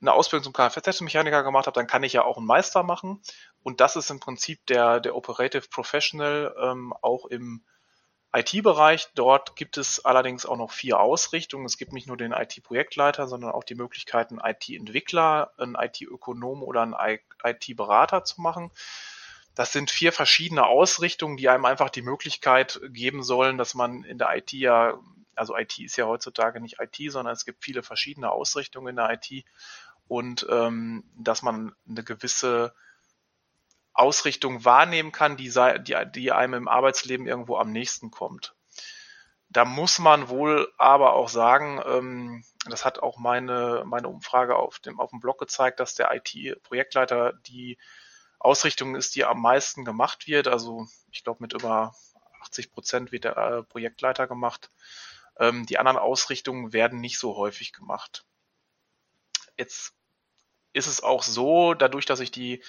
eine 0.00 0.12
Ausbildung 0.12 0.44
zum 0.44 0.52
Kfz-Mechaniker 0.52 1.42
gemacht 1.42 1.66
habe, 1.66 1.74
dann 1.74 1.86
kann 1.86 2.02
ich 2.02 2.12
ja 2.12 2.24
auch 2.24 2.38
einen 2.38 2.46
Meister 2.46 2.82
machen. 2.82 3.20
Und 3.62 3.80
das 3.80 3.96
ist 3.96 4.10
im 4.10 4.20
Prinzip 4.20 4.64
der, 4.66 5.00
der 5.00 5.14
Operative 5.14 5.68
Professional 5.68 6.54
ähm, 6.60 6.94
auch 7.02 7.26
im 7.26 7.62
IT-Bereich. 8.32 9.08
Dort 9.14 9.56
gibt 9.56 9.76
es 9.76 10.04
allerdings 10.04 10.46
auch 10.46 10.56
noch 10.56 10.70
vier 10.70 11.00
Ausrichtungen. 11.00 11.66
Es 11.66 11.76
gibt 11.76 11.92
nicht 11.92 12.06
nur 12.06 12.16
den 12.16 12.32
IT-Projektleiter, 12.32 13.26
sondern 13.26 13.50
auch 13.50 13.64
die 13.64 13.74
Möglichkeit, 13.74 14.30
einen 14.30 14.40
IT-Entwickler, 14.42 15.52
einen 15.58 15.74
IT-Ökonom 15.74 16.62
oder 16.62 16.82
einen 16.82 16.94
IT-Berater 17.42 18.24
zu 18.24 18.40
machen. 18.40 18.70
Das 19.54 19.72
sind 19.72 19.90
vier 19.90 20.12
verschiedene 20.12 20.66
Ausrichtungen, 20.66 21.36
die 21.36 21.48
einem 21.48 21.64
einfach 21.64 21.90
die 21.90 22.02
Möglichkeit 22.02 22.80
geben 22.88 23.22
sollen, 23.22 23.58
dass 23.58 23.74
man 23.74 24.04
in 24.04 24.16
der 24.16 24.34
IT 24.36 24.52
ja, 24.52 24.98
also 25.34 25.56
IT 25.56 25.78
ist 25.80 25.96
ja 25.96 26.06
heutzutage 26.06 26.60
nicht 26.60 26.76
IT, 26.78 27.10
sondern 27.10 27.34
es 27.34 27.44
gibt 27.44 27.64
viele 27.64 27.82
verschiedene 27.82 28.30
Ausrichtungen 28.30 28.88
in 28.88 28.96
der 28.96 29.10
IT 29.12 29.44
und 30.10 30.44
ähm, 30.50 31.04
dass 31.16 31.42
man 31.42 31.72
eine 31.88 32.02
gewisse 32.02 32.74
Ausrichtung 33.92 34.64
wahrnehmen 34.64 35.12
kann, 35.12 35.36
die, 35.36 35.52
die, 35.82 35.96
die 36.12 36.32
einem 36.32 36.54
im 36.54 36.68
Arbeitsleben 36.68 37.28
irgendwo 37.28 37.58
am 37.58 37.70
nächsten 37.70 38.10
kommt. 38.10 38.56
da 39.50 39.64
muss 39.64 40.00
man 40.00 40.28
wohl 40.28 40.72
aber 40.78 41.12
auch 41.14 41.28
sagen, 41.28 41.80
ähm, 41.86 42.44
das 42.66 42.84
hat 42.84 42.98
auch 42.98 43.18
meine, 43.18 43.84
meine 43.86 44.08
Umfrage 44.08 44.56
auf 44.56 44.80
dem, 44.80 44.98
auf 44.98 45.10
dem 45.10 45.20
Blog 45.20 45.38
gezeigt, 45.38 45.78
dass 45.78 45.94
der 45.94 46.10
IT-Projektleiter 46.12 47.34
die 47.46 47.78
Ausrichtung 48.40 48.96
ist, 48.96 49.14
die 49.14 49.24
am 49.24 49.40
meisten 49.40 49.84
gemacht 49.84 50.26
wird. 50.26 50.48
Also 50.48 50.88
ich 51.12 51.22
glaube, 51.22 51.40
mit 51.40 51.52
über 51.52 51.94
80 52.42 52.72
Prozent 52.72 53.12
wird 53.12 53.24
der 53.24 53.36
äh, 53.36 53.62
Projektleiter 53.62 54.26
gemacht. 54.26 54.72
Ähm, 55.38 55.66
die 55.66 55.78
anderen 55.78 55.98
Ausrichtungen 55.98 56.72
werden 56.72 57.00
nicht 57.00 57.20
so 57.20 57.36
häufig 57.36 57.72
gemacht. 57.72 58.24
Jetzt 59.56 59.94
ist 60.72 60.86
es 60.86 61.02
auch 61.02 61.22
so, 61.22 61.74
dadurch, 61.74 62.06
dass 62.06 62.20
ich 62.20 62.30
die, 62.30 62.62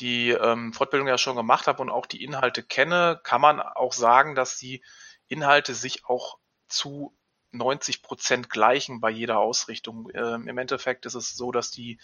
die 0.00 0.30
ähm, 0.30 0.72
Fortbildung 0.72 1.08
ja 1.08 1.18
schon 1.18 1.36
gemacht 1.36 1.66
habe 1.66 1.82
und 1.82 1.90
auch 1.90 2.06
die 2.06 2.24
Inhalte 2.24 2.62
kenne, 2.62 3.20
kann 3.22 3.40
man 3.40 3.60
auch 3.60 3.92
sagen, 3.92 4.34
dass 4.34 4.58
die 4.58 4.82
Inhalte 5.28 5.74
sich 5.74 6.04
auch 6.06 6.38
zu 6.68 7.16
90 7.52 8.02
Prozent 8.02 8.50
gleichen 8.50 9.00
bei 9.00 9.10
jeder 9.10 9.38
Ausrichtung. 9.38 10.10
Ähm, 10.14 10.48
Im 10.48 10.58
Endeffekt 10.58 11.06
ist 11.06 11.14
es 11.14 11.34
so, 11.34 11.52
dass 11.52 11.70
die 11.70 11.98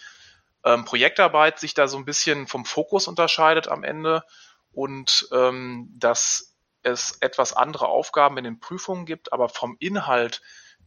ähm, 0.64 0.84
Projektarbeit 0.84 1.58
sich 1.58 1.74
da 1.74 1.88
so 1.88 1.96
ein 1.96 2.04
bisschen 2.04 2.46
vom 2.46 2.64
Fokus 2.64 3.08
unterscheidet 3.08 3.68
am 3.68 3.82
Ende 3.82 4.24
und 4.72 5.28
ähm, 5.32 5.92
dass 5.96 6.54
es 6.82 7.18
etwas 7.20 7.52
andere 7.52 7.88
Aufgaben 7.88 8.38
in 8.38 8.44
den 8.44 8.60
Prüfungen 8.60 9.06
gibt, 9.06 9.32
aber 9.32 9.48
vom 9.48 9.76
Inhalt 9.80 10.40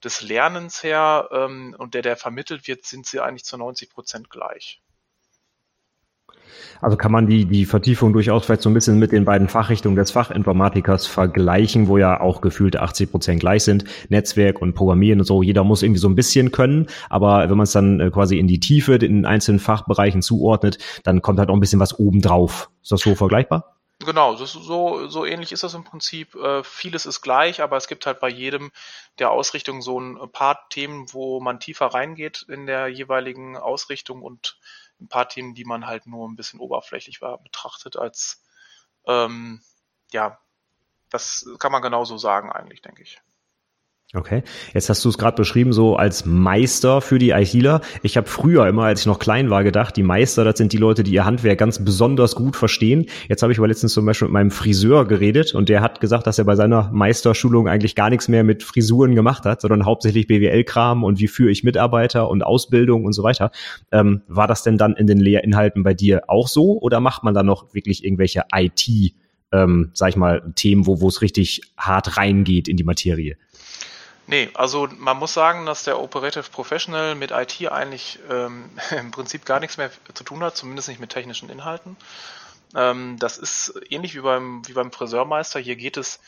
des 0.04 0.22
Lernens 0.22 0.84
her 0.84 1.30
ähm, 1.32 1.76
und 1.78 1.94
der, 1.94 2.02
der 2.02 2.18
vermittelt 2.18 2.68
wird, 2.68 2.86
sind 2.86 3.06
sie 3.06 3.20
eigentlich 3.20 3.46
zu 3.46 3.58
90 3.58 3.90
Prozent 3.90 4.30
gleich. 4.30 4.82
Also 6.82 6.98
kann 6.98 7.12
man 7.12 7.28
die, 7.28 7.46
die 7.46 7.66
Vertiefung 7.66 8.14
durchaus 8.14 8.46
vielleicht 8.46 8.62
so 8.62 8.70
ein 8.70 8.74
bisschen 8.74 9.00
mit 9.00 9.12
den 9.12 9.26
beiden 9.26 9.48
Fachrichtungen 9.48 9.96
des 9.96 10.12
Fachinformatikers 10.12 11.08
vergleichen, 11.08 11.88
wo 11.88 11.98
ja 11.98 12.20
auch 12.20 12.42
gefühlt 12.42 12.78
80 12.78 13.12
Prozent 13.12 13.40
gleich 13.40 13.64
sind. 13.64 13.86
Netzwerk 14.10 14.62
und 14.62 14.74
Programmieren 14.74 15.20
und 15.20 15.26
so. 15.26 15.44
Jeder 15.44 15.64
muss 15.64 15.84
irgendwie 15.84 16.00
so 16.00 16.10
ein 16.10 16.16
bisschen 16.16 16.52
können. 16.52 16.88
Aber 17.10 17.50
wenn 17.50 17.58
man 17.58 17.64
es 17.64 17.72
dann 17.72 18.00
äh, 18.00 18.10
quasi 18.12 18.38
in 18.38 18.48
die 18.48 18.60
Tiefe, 18.60 18.96
in 18.96 19.26
einzelnen 19.26 19.60
Fachbereichen 19.60 20.22
zuordnet, 20.22 20.78
dann 21.04 21.22
kommt 21.22 21.40
halt 21.40 21.50
auch 21.50 21.54
ein 21.54 21.60
bisschen 21.60 21.80
was 21.80 21.98
obendrauf. 21.98 22.70
Ist 22.82 22.92
das 22.92 23.02
so 23.02 23.16
vergleichbar? 23.16 23.73
Genau, 24.06 24.36
so, 24.36 25.08
so 25.08 25.26
ähnlich 25.26 25.52
ist 25.52 25.64
das 25.64 25.74
im 25.76 25.84
Prinzip. 25.84 26.36
Äh, 26.36 26.64
vieles 26.64 27.06
ist 27.06 27.22
gleich, 27.22 27.62
aber 27.62 27.78
es 27.78 27.88
gibt 27.88 28.06
halt 28.06 28.20
bei 28.20 28.30
jedem 28.30 28.72
der 29.20 29.32
Ausrichtung 29.32 29.82
so 29.82 30.00
ein 30.00 30.32
paar 30.32 30.68
Themen, 30.70 31.14
wo 31.14 31.40
man 31.40 31.60
tiefer 31.60 31.88
reingeht 31.88 32.46
in 32.50 32.66
der 32.66 32.88
jeweiligen 32.88 33.56
Ausrichtung 33.58 34.22
und 34.22 34.58
ein 35.00 35.08
paar 35.10 35.30
Themen, 35.30 35.54
die 35.54 35.66
man 35.66 35.86
halt 35.86 36.08
nur 36.08 36.28
ein 36.28 36.36
bisschen 36.36 36.60
oberflächlich 36.60 37.22
war, 37.22 37.38
betrachtet 37.38 37.98
als, 37.98 38.44
ähm, 39.06 39.62
ja, 40.12 40.40
das 41.10 41.48
kann 41.60 41.72
man 41.72 41.82
genauso 41.82 42.18
sagen 42.18 42.52
eigentlich, 42.52 42.82
denke 42.82 43.04
ich. 43.04 43.22
Okay, 44.16 44.44
jetzt 44.76 44.90
hast 44.90 45.04
du 45.04 45.10
es 45.10 45.18
gerade 45.18 45.36
beschrieben 45.38 45.74
so 45.74 45.96
als 45.96 46.24
Meister 46.24 47.02
für 47.02 47.18
die 47.18 47.32
ITler. 47.32 47.82
Ich 48.04 48.16
habe 48.16 48.30
früher 48.30 48.68
immer, 48.68 48.84
als 48.84 49.00
ich 49.00 49.06
noch 49.08 49.18
klein 49.18 49.50
war, 49.50 49.64
gedacht, 49.64 49.98
die 49.98 50.04
Meister, 50.04 50.44
das 50.44 50.60
sind 50.60 50.72
die 50.72 50.78
Leute, 50.78 51.02
die 51.02 51.14
ihr 51.14 51.26
Handwerk 51.26 51.58
ganz 51.58 51.84
besonders 51.84 52.36
gut 52.36 52.56
verstehen. 52.56 53.08
Jetzt 53.28 53.42
habe 53.42 53.52
ich 53.52 53.58
aber 53.58 53.68
letztens 53.68 53.94
zum 53.94 54.06
Beispiel 54.06 54.28
mit 54.28 54.34
meinem 54.34 54.52
Friseur 54.52 55.08
geredet 55.08 55.56
und 55.56 55.68
der 55.68 55.82
hat 55.82 56.00
gesagt, 56.00 56.28
dass 56.28 56.38
er 56.38 56.46
bei 56.46 56.56
seiner 56.56 56.92
Meisterschulung 56.92 57.68
eigentlich 57.68 57.96
gar 57.96 58.12
nichts 58.12 58.28
mehr 58.28 58.44
mit 58.44 58.62
Frisuren 58.62 59.16
gemacht 59.16 59.46
hat, 59.46 59.62
sondern 59.62 59.84
hauptsächlich 59.84 60.28
BWL-Kram 60.28 61.04
und 61.04 61.20
wie 61.20 61.28
führe 61.28 61.50
ich 61.50 61.64
Mitarbeiter 61.64 62.30
und 62.30 62.44
Ausbildung 62.44 63.06
und 63.06 63.14
so 63.14 63.24
weiter. 63.24 63.50
Ähm, 63.92 64.22
war 64.28 64.46
das 64.46 64.62
denn 64.62 64.78
dann 64.78 64.94
in 64.94 65.08
den 65.08 65.20
Lehrinhalten 65.20 65.82
bei 65.82 65.96
dir 65.96 66.22
auch 66.28 66.48
so 66.48 66.80
oder 66.80 67.00
macht 67.00 67.24
man 67.24 67.34
dann 67.34 67.48
noch 67.48 67.74
wirklich 67.74 68.06
irgendwelche 68.06 68.44
IT, 68.54 68.88
ähm, 69.52 69.90
sag 69.96 70.10
ich 70.10 70.18
mal, 70.18 70.54
Themen, 70.54 70.86
wo 70.86 71.02
wo 71.02 71.08
es 71.08 71.24
richtig 71.24 71.62
hart 71.78 72.16
reingeht 72.16 72.68
in 72.68 72.78
die 72.78 72.84
Materie? 72.84 73.38
Nee, 74.34 74.50
also 74.56 74.88
man 74.98 75.18
muss 75.18 75.36
sagen, 75.36 75.68
dass 75.68 75.84
der 75.84 76.00
Operative 76.00 76.50
Professional 76.50 77.14
mit 77.14 77.30
IT 77.30 77.72
eigentlich 77.72 78.18
ähm, 78.32 78.68
im 78.90 79.12
Prinzip 79.12 79.46
gar 79.46 79.60
nichts 79.60 79.78
mehr 79.78 79.92
zu 80.16 80.24
tun 80.24 80.42
hat, 80.42 80.58
zumindest 80.58 80.88
nicht 80.88 81.00
mit 81.00 81.12
technischen 81.12 81.52
Inhalten. 81.52 81.98
Ähm, 82.76 83.18
das 83.20 83.38
ist 83.38 83.80
ähnlich 83.92 84.16
wie 84.16 84.22
beim, 84.22 84.68
wie 84.68 84.74
beim 84.74 84.92
Friseurmeister. 84.92 85.60
Hier 85.60 85.76
geht 85.76 85.98
es 85.98 86.20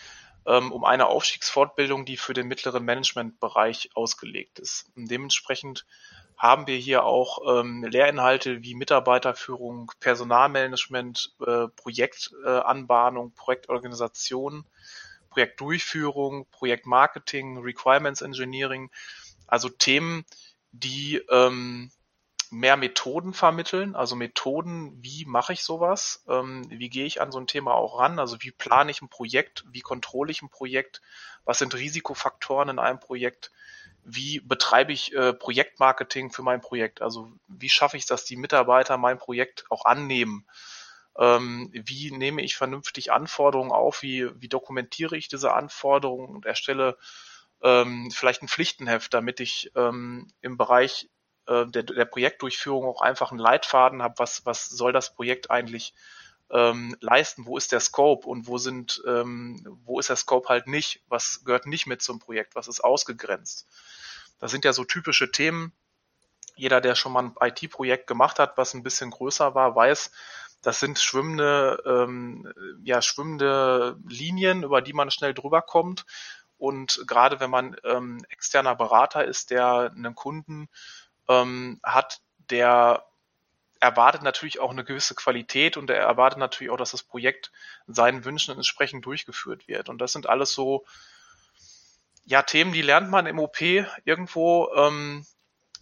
ähm, 0.45 0.71
um 0.71 0.85
eine 0.85 1.07
Aufstiegsfortbildung, 1.07 2.05
die 2.05 2.15
für 2.15 2.35
den 2.35 2.47
mittleren 2.47 2.85
Managementbereich 2.85 3.89
ausgelegt 3.95 4.59
ist. 4.59 4.85
Und 4.95 5.09
dementsprechend 5.09 5.87
haben 6.37 6.67
wir 6.67 6.77
hier 6.77 7.05
auch 7.05 7.39
ähm, 7.59 7.83
Lehrinhalte 7.85 8.61
wie 8.61 8.75
Mitarbeiterführung, 8.75 9.91
Personalmanagement, 9.99 11.33
äh, 11.39 11.69
Projektanbahnung, 11.69 13.31
Projektorganisation 13.31 14.63
Projektdurchführung, 15.35 16.47
Projektmarketing, 16.49 17.57
Requirements 17.57 18.21
Engineering, 18.21 18.89
also 19.47 19.67
Themen, 19.67 20.23
die 20.71 21.21
ähm, 21.29 21.91
mehr 22.51 22.77
Methoden 22.77 23.33
vermitteln, 23.33 23.95
also 23.95 24.15
Methoden, 24.15 24.97
wie 25.03 25.25
mache 25.25 25.51
ich 25.51 25.63
sowas, 25.63 26.23
ähm, 26.29 26.65
wie 26.69 26.89
gehe 26.89 27.05
ich 27.05 27.19
an 27.19 27.33
so 27.33 27.39
ein 27.39 27.47
Thema 27.47 27.73
auch 27.73 27.99
ran, 27.99 28.17
also 28.17 28.37
wie 28.39 28.51
plane 28.51 28.91
ich 28.91 29.01
ein 29.01 29.09
Projekt, 29.09 29.65
wie 29.69 29.81
kontrolle 29.81 30.31
ich 30.31 30.41
ein 30.41 30.49
Projekt, 30.49 31.01
was 31.43 31.59
sind 31.59 31.75
Risikofaktoren 31.75 32.69
in 32.69 32.79
einem 32.79 33.01
Projekt, 33.01 33.51
wie 34.05 34.39
betreibe 34.39 34.93
ich 34.93 35.13
äh, 35.13 35.33
Projektmarketing 35.33 36.31
für 36.31 36.43
mein 36.43 36.61
Projekt, 36.61 37.01
also 37.01 37.29
wie 37.49 37.69
schaffe 37.69 37.97
ich 37.97 38.05
dass 38.05 38.23
die 38.23 38.37
Mitarbeiter 38.37 38.97
mein 38.97 39.17
Projekt 39.17 39.65
auch 39.69 39.83
annehmen 39.83 40.47
ähm, 41.17 41.69
wie 41.73 42.11
nehme 42.11 42.41
ich 42.41 42.55
vernünftig 42.55 43.11
Anforderungen 43.11 43.71
auf, 43.71 44.01
wie, 44.01 44.29
wie 44.39 44.49
dokumentiere 44.49 45.17
ich 45.17 45.27
diese 45.27 45.53
Anforderungen 45.53 46.35
und 46.35 46.45
erstelle 46.45 46.97
ähm, 47.61 48.11
vielleicht 48.11 48.41
ein 48.41 48.47
Pflichtenheft, 48.47 49.13
damit 49.13 49.39
ich 49.39 49.71
ähm, 49.75 50.27
im 50.41 50.57
Bereich 50.57 51.09
äh, 51.47 51.65
der, 51.67 51.83
der 51.83 52.05
Projektdurchführung 52.05 52.85
auch 52.85 53.01
einfach 53.01 53.31
einen 53.31 53.39
Leitfaden 53.39 54.01
habe, 54.01 54.15
was, 54.17 54.45
was 54.45 54.67
soll 54.67 54.91
das 54.91 55.13
Projekt 55.13 55.51
eigentlich 55.51 55.93
ähm, 56.51 56.95
leisten, 56.99 57.45
wo 57.45 57.57
ist 57.57 57.71
der 57.71 57.79
Scope 57.79 58.27
und 58.27 58.47
wo 58.47 58.57
sind, 58.57 59.01
ähm, 59.07 59.65
wo 59.83 59.99
ist 59.99 60.09
der 60.09 60.15
Scope 60.15 60.49
halt 60.49 60.67
nicht, 60.67 61.03
was 61.07 61.43
gehört 61.43 61.65
nicht 61.65 61.87
mit 61.87 62.01
zum 62.01 62.19
Projekt, 62.19 62.55
was 62.55 62.67
ist 62.67 62.83
ausgegrenzt. 62.83 63.67
Das 64.39 64.51
sind 64.51 64.65
ja 64.65 64.73
so 64.73 64.83
typische 64.83 65.31
Themen. 65.31 65.73
Jeder, 66.55 66.81
der 66.81 66.95
schon 66.95 67.11
mal 67.11 67.23
ein 67.23 67.35
IT-Projekt 67.41 68.07
gemacht 68.07 68.39
hat, 68.39 68.57
was 68.57 68.73
ein 68.73 68.83
bisschen 68.83 69.11
größer 69.11 69.55
war, 69.55 69.75
weiß, 69.75 70.11
das 70.65 70.79
sind 70.79 70.97
schwimmende, 70.97 71.81
ähm, 71.85 72.51
ja, 72.83 73.01
schwimmende 73.01 73.97
Linien, 74.07 74.63
über 74.63 74.81
die 74.81 74.93
man 74.93 75.11
schnell 75.11 75.35
drüber 75.35 75.61
kommt. 75.61 76.05
Und 76.57 77.03
gerade 77.05 77.39
wenn 77.39 77.51
man 77.51 77.75
ähm, 77.83 78.25
externer 78.29 78.75
Berater 78.75 79.25
ist, 79.25 79.51
der 79.51 79.91
einen 79.95 80.15
Kunden 80.15 80.67
ähm, 81.27 81.79
hat, 81.83 82.21
der 82.49 83.05
erwartet 83.79 84.23
natürlich 84.23 84.59
auch 84.59 84.71
eine 84.71 84.83
gewisse 84.83 85.13
Qualität 85.13 85.77
und 85.77 85.91
er 85.91 85.97
erwartet 85.97 86.39
natürlich 86.39 86.71
auch, 86.71 86.77
dass 86.77 86.91
das 86.91 87.03
Projekt 87.03 87.51
seinen 87.85 88.25
Wünschen 88.25 88.55
entsprechend 88.55 89.05
durchgeführt 89.05 89.67
wird. 89.67 89.89
Und 89.89 89.99
das 89.99 90.13
sind 90.13 90.27
alles 90.27 90.53
so 90.53 90.83
ja 92.25 92.41
Themen, 92.41 92.73
die 92.73 92.81
lernt 92.81 93.11
man 93.11 93.27
im 93.27 93.37
OP 93.37 93.61
irgendwo. 93.61 94.73
Ähm, 94.75 95.27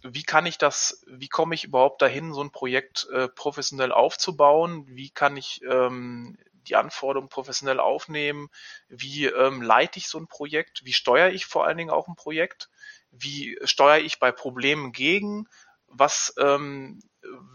wie 0.04 0.22
kann 0.22 0.44
ich 0.44 0.58
das, 0.58 1.02
wie 1.06 1.28
komme 1.28 1.54
ich 1.54 1.64
überhaupt 1.64 2.02
dahin, 2.02 2.34
so 2.34 2.42
ein 2.42 2.50
Projekt 2.50 3.08
äh, 3.10 3.26
professionell 3.28 3.90
aufzubauen? 3.90 4.84
Wie 4.86 5.08
kann 5.08 5.36
ich 5.38 5.62
ähm, 5.62 6.36
die 6.68 6.76
Anforderungen 6.76 7.30
professionell 7.30 7.80
aufnehmen? 7.80 8.50
Wie 8.88 9.24
ähm, 9.26 9.62
leite 9.62 9.98
ich 9.98 10.08
so 10.08 10.18
ein 10.18 10.26
Projekt? 10.26 10.84
Wie 10.84 10.92
steuere 10.92 11.30
ich 11.30 11.46
vor 11.46 11.64
allen 11.64 11.78
Dingen 11.78 11.90
auch 11.90 12.06
ein 12.06 12.16
Projekt? 12.16 12.68
Wie 13.10 13.58
steuere 13.64 14.00
ich 14.00 14.18
bei 14.18 14.30
Problemen 14.30 14.92
gegen? 14.92 15.48
Was, 15.88 16.34
ähm, 16.38 17.00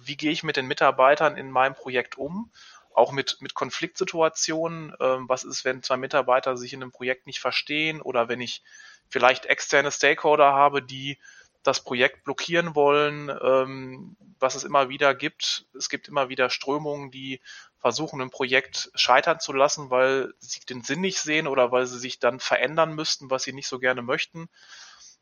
wie 0.01 0.17
gehe 0.17 0.31
ich 0.31 0.41
mit 0.41 0.57
den 0.57 0.65
Mitarbeitern 0.65 1.37
in 1.37 1.51
meinem 1.51 1.75
Projekt 1.75 2.17
um? 2.17 2.51
Auch 2.95 3.11
mit, 3.11 3.37
mit 3.41 3.53
Konfliktsituationen. 3.53 4.95
Ähm, 4.99 5.29
was 5.29 5.43
ist, 5.43 5.65
wenn 5.65 5.83
zwei 5.83 5.97
Mitarbeiter 5.97 6.57
sich 6.57 6.73
in 6.73 6.81
einem 6.81 6.91
Projekt 6.91 7.27
nicht 7.27 7.39
verstehen 7.39 8.01
oder 8.01 8.27
wenn 8.27 8.41
ich 8.41 8.63
vielleicht 9.07 9.45
externe 9.45 9.91
Stakeholder 9.91 10.53
habe, 10.53 10.81
die 10.81 11.19
das 11.63 11.83
Projekt 11.83 12.23
blockieren 12.23 12.75
wollen, 12.75 13.29
ähm, 13.29 14.15
was 14.39 14.55
es 14.55 14.63
immer 14.63 14.89
wieder 14.89 15.13
gibt. 15.13 15.65
Es 15.77 15.89
gibt 15.89 16.07
immer 16.07 16.29
wieder 16.29 16.49
Strömungen, 16.49 17.11
die 17.11 17.41
versuchen, 17.79 18.21
ein 18.21 18.29
Projekt 18.29 18.91
scheitern 18.95 19.39
zu 19.39 19.53
lassen, 19.53 19.89
weil 19.89 20.33
sie 20.39 20.61
den 20.61 20.83
Sinn 20.83 21.01
nicht 21.01 21.19
sehen 21.19 21.47
oder 21.47 21.71
weil 21.71 21.85
sie 21.85 21.99
sich 21.99 22.19
dann 22.19 22.39
verändern 22.39 22.93
müssten, 22.93 23.29
was 23.29 23.43
sie 23.43 23.53
nicht 23.53 23.67
so 23.67 23.79
gerne 23.79 24.01
möchten. 24.01 24.49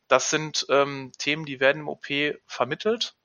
Das 0.08 0.30
sind 0.30 0.66
ähm, 0.70 1.12
Themen, 1.18 1.46
die 1.46 1.60
werden 1.60 1.82
im 1.82 1.90
OP 1.90 2.08
vermittelt. 2.46 3.16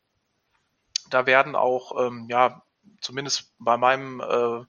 Da 1.10 1.26
werden 1.26 1.54
auch, 1.54 2.06
ähm, 2.06 2.26
ja, 2.28 2.62
zumindest 3.00 3.52
bei 3.58 3.76
meinem 3.76 4.20
äh, 4.20 4.64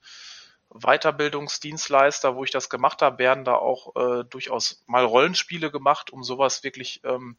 Weiterbildungsdienstleister, 0.69 2.35
wo 2.35 2.43
ich 2.43 2.51
das 2.51 2.69
gemacht 2.69 3.01
habe, 3.01 3.19
werden 3.19 3.45
da 3.45 3.55
auch 3.55 3.95
äh, 3.95 4.23
durchaus 4.25 4.83
mal 4.87 5.05
Rollenspiele 5.05 5.71
gemacht, 5.71 6.11
um 6.11 6.23
sowas 6.23 6.63
wirklich 6.63 7.01
ähm, 7.03 7.37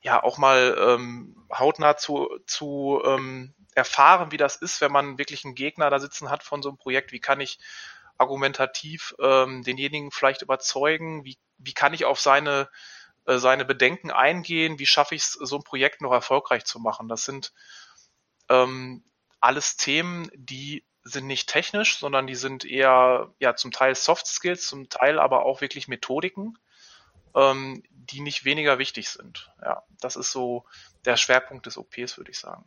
ja 0.00 0.22
auch 0.22 0.38
mal 0.38 0.76
ähm, 0.78 1.36
hautnah 1.52 1.96
zu, 1.96 2.28
zu 2.46 3.02
ähm, 3.04 3.54
erfahren, 3.74 4.32
wie 4.32 4.36
das 4.36 4.56
ist, 4.56 4.80
wenn 4.80 4.92
man 4.92 5.18
wirklich 5.18 5.44
einen 5.44 5.54
Gegner 5.54 5.90
da 5.90 5.98
sitzen 5.98 6.30
hat 6.30 6.42
von 6.42 6.62
so 6.62 6.68
einem 6.68 6.78
Projekt. 6.78 7.12
Wie 7.12 7.20
kann 7.20 7.40
ich 7.40 7.58
argumentativ 8.16 9.14
ähm, 9.20 9.62
denjenigen 9.62 10.10
vielleicht 10.10 10.42
überzeugen? 10.42 11.24
Wie, 11.24 11.38
wie 11.58 11.74
kann 11.74 11.94
ich 11.94 12.04
auf 12.04 12.20
seine, 12.20 12.68
äh, 13.26 13.38
seine 13.38 13.64
Bedenken 13.64 14.10
eingehen? 14.10 14.78
Wie 14.78 14.86
schaffe 14.86 15.14
ich 15.14 15.22
es, 15.22 15.32
so 15.32 15.56
ein 15.56 15.64
Projekt 15.64 16.00
noch 16.00 16.12
erfolgreich 16.12 16.64
zu 16.64 16.80
machen? 16.80 17.08
Das 17.08 17.24
sind 17.24 17.52
ähm, 18.48 19.04
alles 19.40 19.76
Themen, 19.76 20.30
die 20.34 20.84
sind 21.04 21.26
nicht 21.26 21.48
technisch, 21.48 21.98
sondern 21.98 22.26
die 22.26 22.34
sind 22.34 22.64
eher 22.64 23.32
ja 23.38 23.54
zum 23.56 23.70
Teil 23.70 23.94
Soft 23.94 24.26
Skills, 24.26 24.66
zum 24.66 24.88
Teil 24.88 25.18
aber 25.18 25.44
auch 25.44 25.60
wirklich 25.60 25.88
Methodiken, 25.88 26.58
ähm, 27.34 27.82
die 27.90 28.20
nicht 28.20 28.44
weniger 28.44 28.78
wichtig 28.78 29.08
sind. 29.08 29.50
Ja, 29.62 29.82
das 30.00 30.16
ist 30.16 30.32
so 30.32 30.64
der 31.04 31.16
Schwerpunkt 31.16 31.66
des 31.66 31.76
OPs, 31.76 32.16
würde 32.16 32.30
ich 32.30 32.38
sagen. 32.38 32.64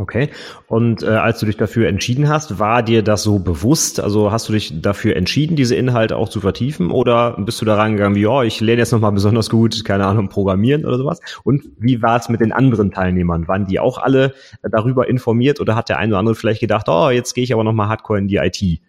Okay. 0.00 0.30
Und 0.66 1.02
äh, 1.02 1.08
als 1.08 1.40
du 1.40 1.46
dich 1.46 1.58
dafür 1.58 1.86
entschieden 1.86 2.30
hast, 2.30 2.58
war 2.58 2.82
dir 2.82 3.02
das 3.02 3.22
so 3.22 3.38
bewusst? 3.38 4.00
Also 4.00 4.32
hast 4.32 4.48
du 4.48 4.54
dich 4.54 4.80
dafür 4.80 5.14
entschieden, 5.14 5.56
diese 5.56 5.74
Inhalte 5.74 6.16
auch 6.16 6.30
zu 6.30 6.40
vertiefen? 6.40 6.90
Oder 6.90 7.36
bist 7.38 7.60
du 7.60 7.66
da 7.66 7.74
rangegangen 7.74 8.14
wie, 8.14 8.26
oh, 8.26 8.40
ich 8.40 8.62
lerne 8.62 8.80
jetzt 8.80 8.92
nochmal 8.92 9.12
besonders 9.12 9.50
gut, 9.50 9.84
keine 9.84 10.06
Ahnung, 10.06 10.30
programmieren 10.30 10.86
oder 10.86 10.96
sowas? 10.96 11.20
Und 11.44 11.64
wie 11.78 12.00
war 12.00 12.18
es 12.18 12.30
mit 12.30 12.40
den 12.40 12.50
anderen 12.50 12.92
Teilnehmern? 12.92 13.46
Waren 13.46 13.66
die 13.66 13.78
auch 13.78 13.98
alle 13.98 14.32
darüber 14.62 15.06
informiert 15.06 15.60
oder 15.60 15.76
hat 15.76 15.90
der 15.90 15.98
eine 15.98 16.12
oder 16.12 16.20
andere 16.20 16.34
vielleicht 16.34 16.60
gedacht, 16.60 16.88
oh, 16.88 17.10
jetzt 17.10 17.34
gehe 17.34 17.44
ich 17.44 17.52
aber 17.52 17.64
nochmal 17.64 17.88
hardcore 17.88 18.20
in 18.20 18.28
die 18.28 18.36
IT? 18.36 18.80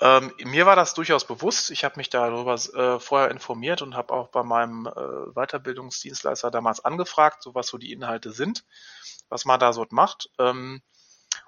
Ähm, 0.00 0.32
mir 0.44 0.64
war 0.64 0.76
das 0.76 0.94
durchaus 0.94 1.26
bewusst. 1.26 1.70
Ich 1.70 1.84
habe 1.84 1.96
mich 1.98 2.08
darüber 2.08 2.54
äh, 2.54 2.98
vorher 2.98 3.30
informiert 3.30 3.82
und 3.82 3.94
habe 3.94 4.14
auch 4.14 4.28
bei 4.28 4.42
meinem 4.42 4.86
äh, 4.86 5.32
Weiterbildungsdienstleister 5.34 6.50
damals 6.50 6.82
angefragt, 6.82 7.42
so 7.42 7.54
was 7.54 7.66
so 7.66 7.76
die 7.76 7.92
Inhalte 7.92 8.32
sind, 8.32 8.64
was 9.28 9.44
man 9.44 9.60
da 9.60 9.74
so 9.74 9.86
macht. 9.90 10.30
Ähm, 10.38 10.82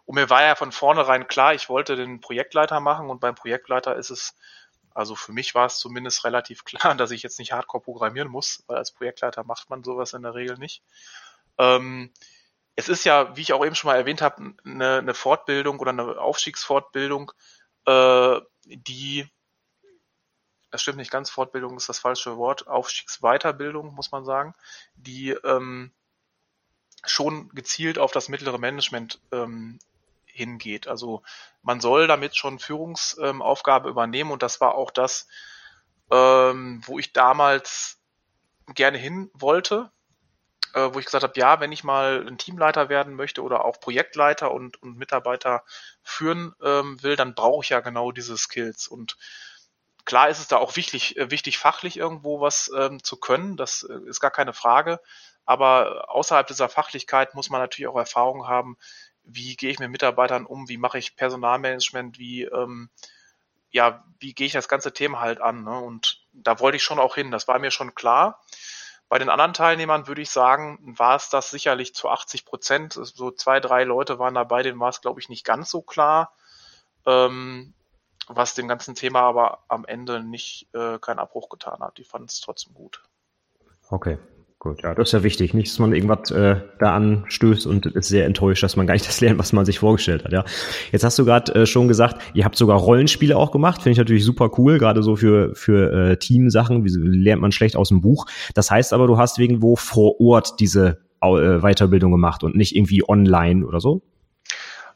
und 0.05 0.17
mir 0.17 0.29
war 0.29 0.43
ja 0.43 0.55
von 0.55 0.71
vornherein 0.71 1.29
klar, 1.29 1.55
ich 1.55 1.71
wollte 1.71 1.97
den 1.97 2.21
Projektleiter 2.21 2.81
machen 2.81 3.09
und 3.09 3.21
beim 3.21 3.35
Projektleiter 3.35 3.97
ist 3.97 4.11
es, 4.11 4.35
also 4.91 5.15
für 5.15 5.33
mich 5.33 5.55
war 5.55 5.67
es 5.67 5.79
zumindest 5.79 6.25
relativ 6.25 6.65
klar, 6.65 6.95
dass 6.95 7.11
ich 7.11 7.23
jetzt 7.23 7.39
nicht 7.39 7.53
Hardcore 7.53 7.83
programmieren 7.83 8.29
muss, 8.29 8.65
weil 8.67 8.77
als 8.77 8.93
Projektleiter 8.93 9.45
macht 9.45 9.71
man 9.71 9.83
sowas 9.83 10.13
in 10.13 10.23
der 10.23 10.35
Regel 10.35 10.59
nicht. 10.59 10.83
Ähm, 11.57 12.13
es 12.75 12.89
ist 12.89 13.05
ja, 13.05 13.35
wie 13.37 13.43
ich 13.43 13.53
auch 13.53 13.65
eben 13.65 13.75
schon 13.75 13.89
mal 13.89 13.97
erwähnt 13.97 14.23
habe, 14.23 14.55
eine, 14.65 14.99
eine 14.99 15.15
Fortbildung 15.15 15.79
oder 15.79 15.91
eine 15.91 16.19
Aufstiegsfortbildung, 16.19 17.33
äh, 17.87 18.41
die, 18.65 19.27
das 20.71 20.83
stimmt 20.83 20.99
nicht 20.99 21.11
ganz, 21.11 21.31
Fortbildung 21.31 21.77
ist 21.77 21.89
das 21.89 21.99
falsche 21.99 22.37
Wort, 22.37 22.67
Aufstiegsweiterbildung, 22.67 23.95
muss 23.95 24.13
man 24.13 24.25
sagen, 24.25 24.55
die 24.95 25.31
ähm, 25.31 25.93
schon 27.05 27.49
gezielt 27.51 27.99
auf 27.99 28.13
das 28.13 28.29
mittlere 28.29 28.59
Management 28.59 29.21
ähm, 29.33 29.79
hingeht. 30.25 30.89
Also 30.89 31.23
man 31.63 31.81
soll 31.81 32.07
damit 32.07 32.37
schon 32.37 32.59
Führungsaufgabe 32.59 33.89
ähm, 33.89 33.93
übernehmen 33.93 34.31
und 34.31 34.43
das 34.43 34.61
war 34.61 34.75
auch 34.75 34.91
das, 34.91 35.29
ähm, 36.11 36.83
wo 36.87 36.99
ich 36.99 37.13
damals 37.13 37.99
gerne 38.75 38.99
hin 38.99 39.31
wollte, 39.35 39.91
äh, 40.75 40.91
wo 40.93 40.99
ich 40.99 41.05
gesagt 41.05 41.25
habe, 41.25 41.39
ja, 41.39 41.61
wenn 41.61 41.73
ich 41.73 41.85
mal 41.85 42.27
ein 42.27 42.39
Teamleiter 42.39 42.89
werden 42.89 43.15
möchte 43.15 43.43
oder 43.43 43.65
auch 43.65 43.81
Projektleiter 43.81 44.53
und, 44.53 44.83
und 44.83 44.97
Mitarbeiter 44.97 45.65
führen 46.03 46.55
ähm, 46.63 47.03
will, 47.03 47.17
dann 47.17 47.35
brauche 47.35 47.65
ich 47.65 47.71
ja 47.71 47.81
genau 47.81 48.13
diese 48.13 48.37
Skills. 48.37 48.89
Und 48.89 49.17
klar 50.05 50.29
ist 50.29 50.39
es 50.39 50.49
da 50.49 50.57
auch 50.57 50.77
wichtig, 50.77 51.17
äh, 51.17 51.31
wichtig 51.31 51.59
fachlich 51.59 51.97
irgendwo 51.97 52.41
was 52.41 52.71
ähm, 52.77 53.03
zu 53.03 53.19
können, 53.19 53.57
das 53.57 53.83
äh, 53.85 54.09
ist 54.09 54.21
gar 54.21 54.31
keine 54.31 54.53
Frage. 54.53 55.01
Aber 55.45 56.11
außerhalb 56.11 56.47
dieser 56.47 56.69
Fachlichkeit 56.69 57.35
muss 57.35 57.51
man 57.51 57.61
natürlich 57.61 57.89
auch 57.89 57.99
Erfahrung 57.99 58.47
haben, 58.47 58.77
wie 59.25 59.57
gehe 59.57 59.71
ich 59.71 59.79
mit 59.79 59.91
Mitarbeitern 59.91 60.47
um, 60.47 60.69
wie 60.69 60.79
mache 60.79 60.99
ich 60.99 61.17
Personalmanagement, 61.17 62.19
wie 62.19 62.45
ähm, 62.45 62.91
ja, 63.71 64.05
wie 64.21 64.35
gehe 64.35 64.47
ich 64.47 64.53
das 64.53 64.69
ganze 64.69 64.93
Thema 64.93 65.21
halt 65.21 65.41
an. 65.41 65.65
Ne? 65.65 65.79
Und 65.79 66.23
da 66.33 66.61
wollte 66.61 66.77
ich 66.77 66.83
schon 66.83 66.99
auch 66.99 67.15
hin, 67.15 67.31
das 67.31 67.49
war 67.49 67.59
mir 67.59 67.71
schon 67.71 67.95
klar. 67.95 68.41
Bei 69.13 69.19
den 69.19 69.29
anderen 69.29 69.53
Teilnehmern 69.53 70.07
würde 70.07 70.23
ich 70.23 70.31
sagen, 70.31 70.79
war 70.99 71.17
es 71.17 71.29
das 71.29 71.51
sicherlich 71.51 71.95
zu 71.95 72.09
80 72.09 72.47
Prozent. 72.47 72.95
So 72.95 73.31
zwei, 73.31 73.61
drei 73.61 73.85
Leute 73.85 74.19
waren 74.19 74.33
dabei, 74.33 74.63
denen 74.63 74.81
war 74.81 74.89
es, 74.89 75.03
glaube 75.03 75.21
ich, 75.21 75.29
nicht 75.29 75.45
ganz 75.45 75.69
so 75.69 75.83
klar, 75.83 76.33
ähm, 77.05 77.75
was 78.27 78.55
dem 78.55 78.69
ganzen 78.69 78.95
Thema 78.95 79.21
aber 79.21 79.65
am 79.69 79.85
Ende 79.85 80.23
nicht 80.23 80.67
äh, 80.73 80.99
keinen 80.99 81.19
Abbruch 81.19 81.51
getan 81.51 81.81
hat. 81.81 81.99
Die 81.99 82.05
fanden 82.05 82.29
es 82.29 82.41
trotzdem 82.41 82.73
gut. 82.73 83.03
Okay. 83.91 84.17
Gut, 84.63 84.81
ja, 84.85 84.95
das 84.95 85.09
ist 85.09 85.13
ja 85.13 85.25
wichtig. 85.25 85.55
Nicht, 85.55 85.73
dass 85.73 85.81
man 85.81 85.93
irgendwas 85.93 86.31
äh, 86.31 86.55
da 86.79 86.95
anstößt 86.95 87.67
und 87.67 87.85
ist 87.85 88.07
sehr 88.07 88.27
enttäuscht, 88.27 88.63
dass 88.63 88.77
man 88.77 88.87
gar 88.87 88.95
nicht 88.95 89.09
das 89.09 89.21
lernt, 89.21 89.41
was 89.41 89.53
man 89.53 89.65
sich 89.65 89.81
vorgestellt 89.81 90.25
hat. 90.25 90.31
Ja, 90.31 90.45
jetzt 90.93 91.03
hast 91.03 91.19
du 91.19 91.25
gerade 91.25 91.53
äh, 91.53 91.67
schon 91.67 91.89
gesagt, 91.89 92.23
ihr 92.33 92.45
habt 92.45 92.55
sogar 92.55 92.79
Rollenspiele 92.79 93.37
auch 93.37 93.51
gemacht. 93.51 93.83
Finde 93.83 93.95
ich 93.95 93.99
natürlich 93.99 94.25
super 94.25 94.53
cool, 94.59 94.79
gerade 94.79 95.03
so 95.03 95.17
für 95.17 95.53
für 95.57 96.11
äh, 96.13 96.17
Teamsachen. 96.17 96.85
Wie 96.85 96.91
lernt 96.97 97.43
man 97.43 97.51
schlecht 97.51 97.75
aus 97.75 97.89
dem 97.89 98.03
Buch? 98.03 98.27
Das 98.55 98.71
heißt 98.71 98.93
aber, 98.93 99.09
du 99.09 99.19
hast 99.19 99.37
irgendwo 99.41 99.75
vor 99.75 100.21
Ort 100.21 100.61
diese 100.61 100.99
äh, 101.23 101.59
Weiterbildung 101.59 102.13
gemacht 102.13 102.45
und 102.45 102.55
nicht 102.55 102.77
irgendwie 102.77 103.03
online 103.09 103.67
oder 103.67 103.81
so? 103.81 104.03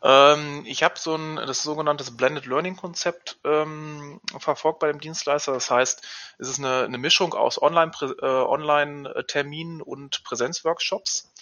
Ähm, 0.06 0.62
ich 0.66 0.84
habe 0.84 0.94
so 0.98 1.16
ein 1.16 1.34
das 1.34 1.64
sogenannte 1.64 2.08
Blended 2.12 2.46
Learning 2.46 2.76
Konzept 2.76 3.40
ähm, 3.42 4.20
verfolgt 4.38 4.78
bei 4.78 4.86
dem 4.86 5.00
Dienstleister. 5.00 5.52
Das 5.52 5.68
heißt, 5.68 6.06
es 6.38 6.48
ist 6.48 6.60
eine, 6.60 6.84
eine 6.84 6.98
Mischung 6.98 7.34
aus 7.34 7.60
Online-Terminen 7.60 8.20
äh, 8.20 9.82
Online 9.82 9.84
und 9.84 10.22
Präsenzworkshops. 10.22 11.32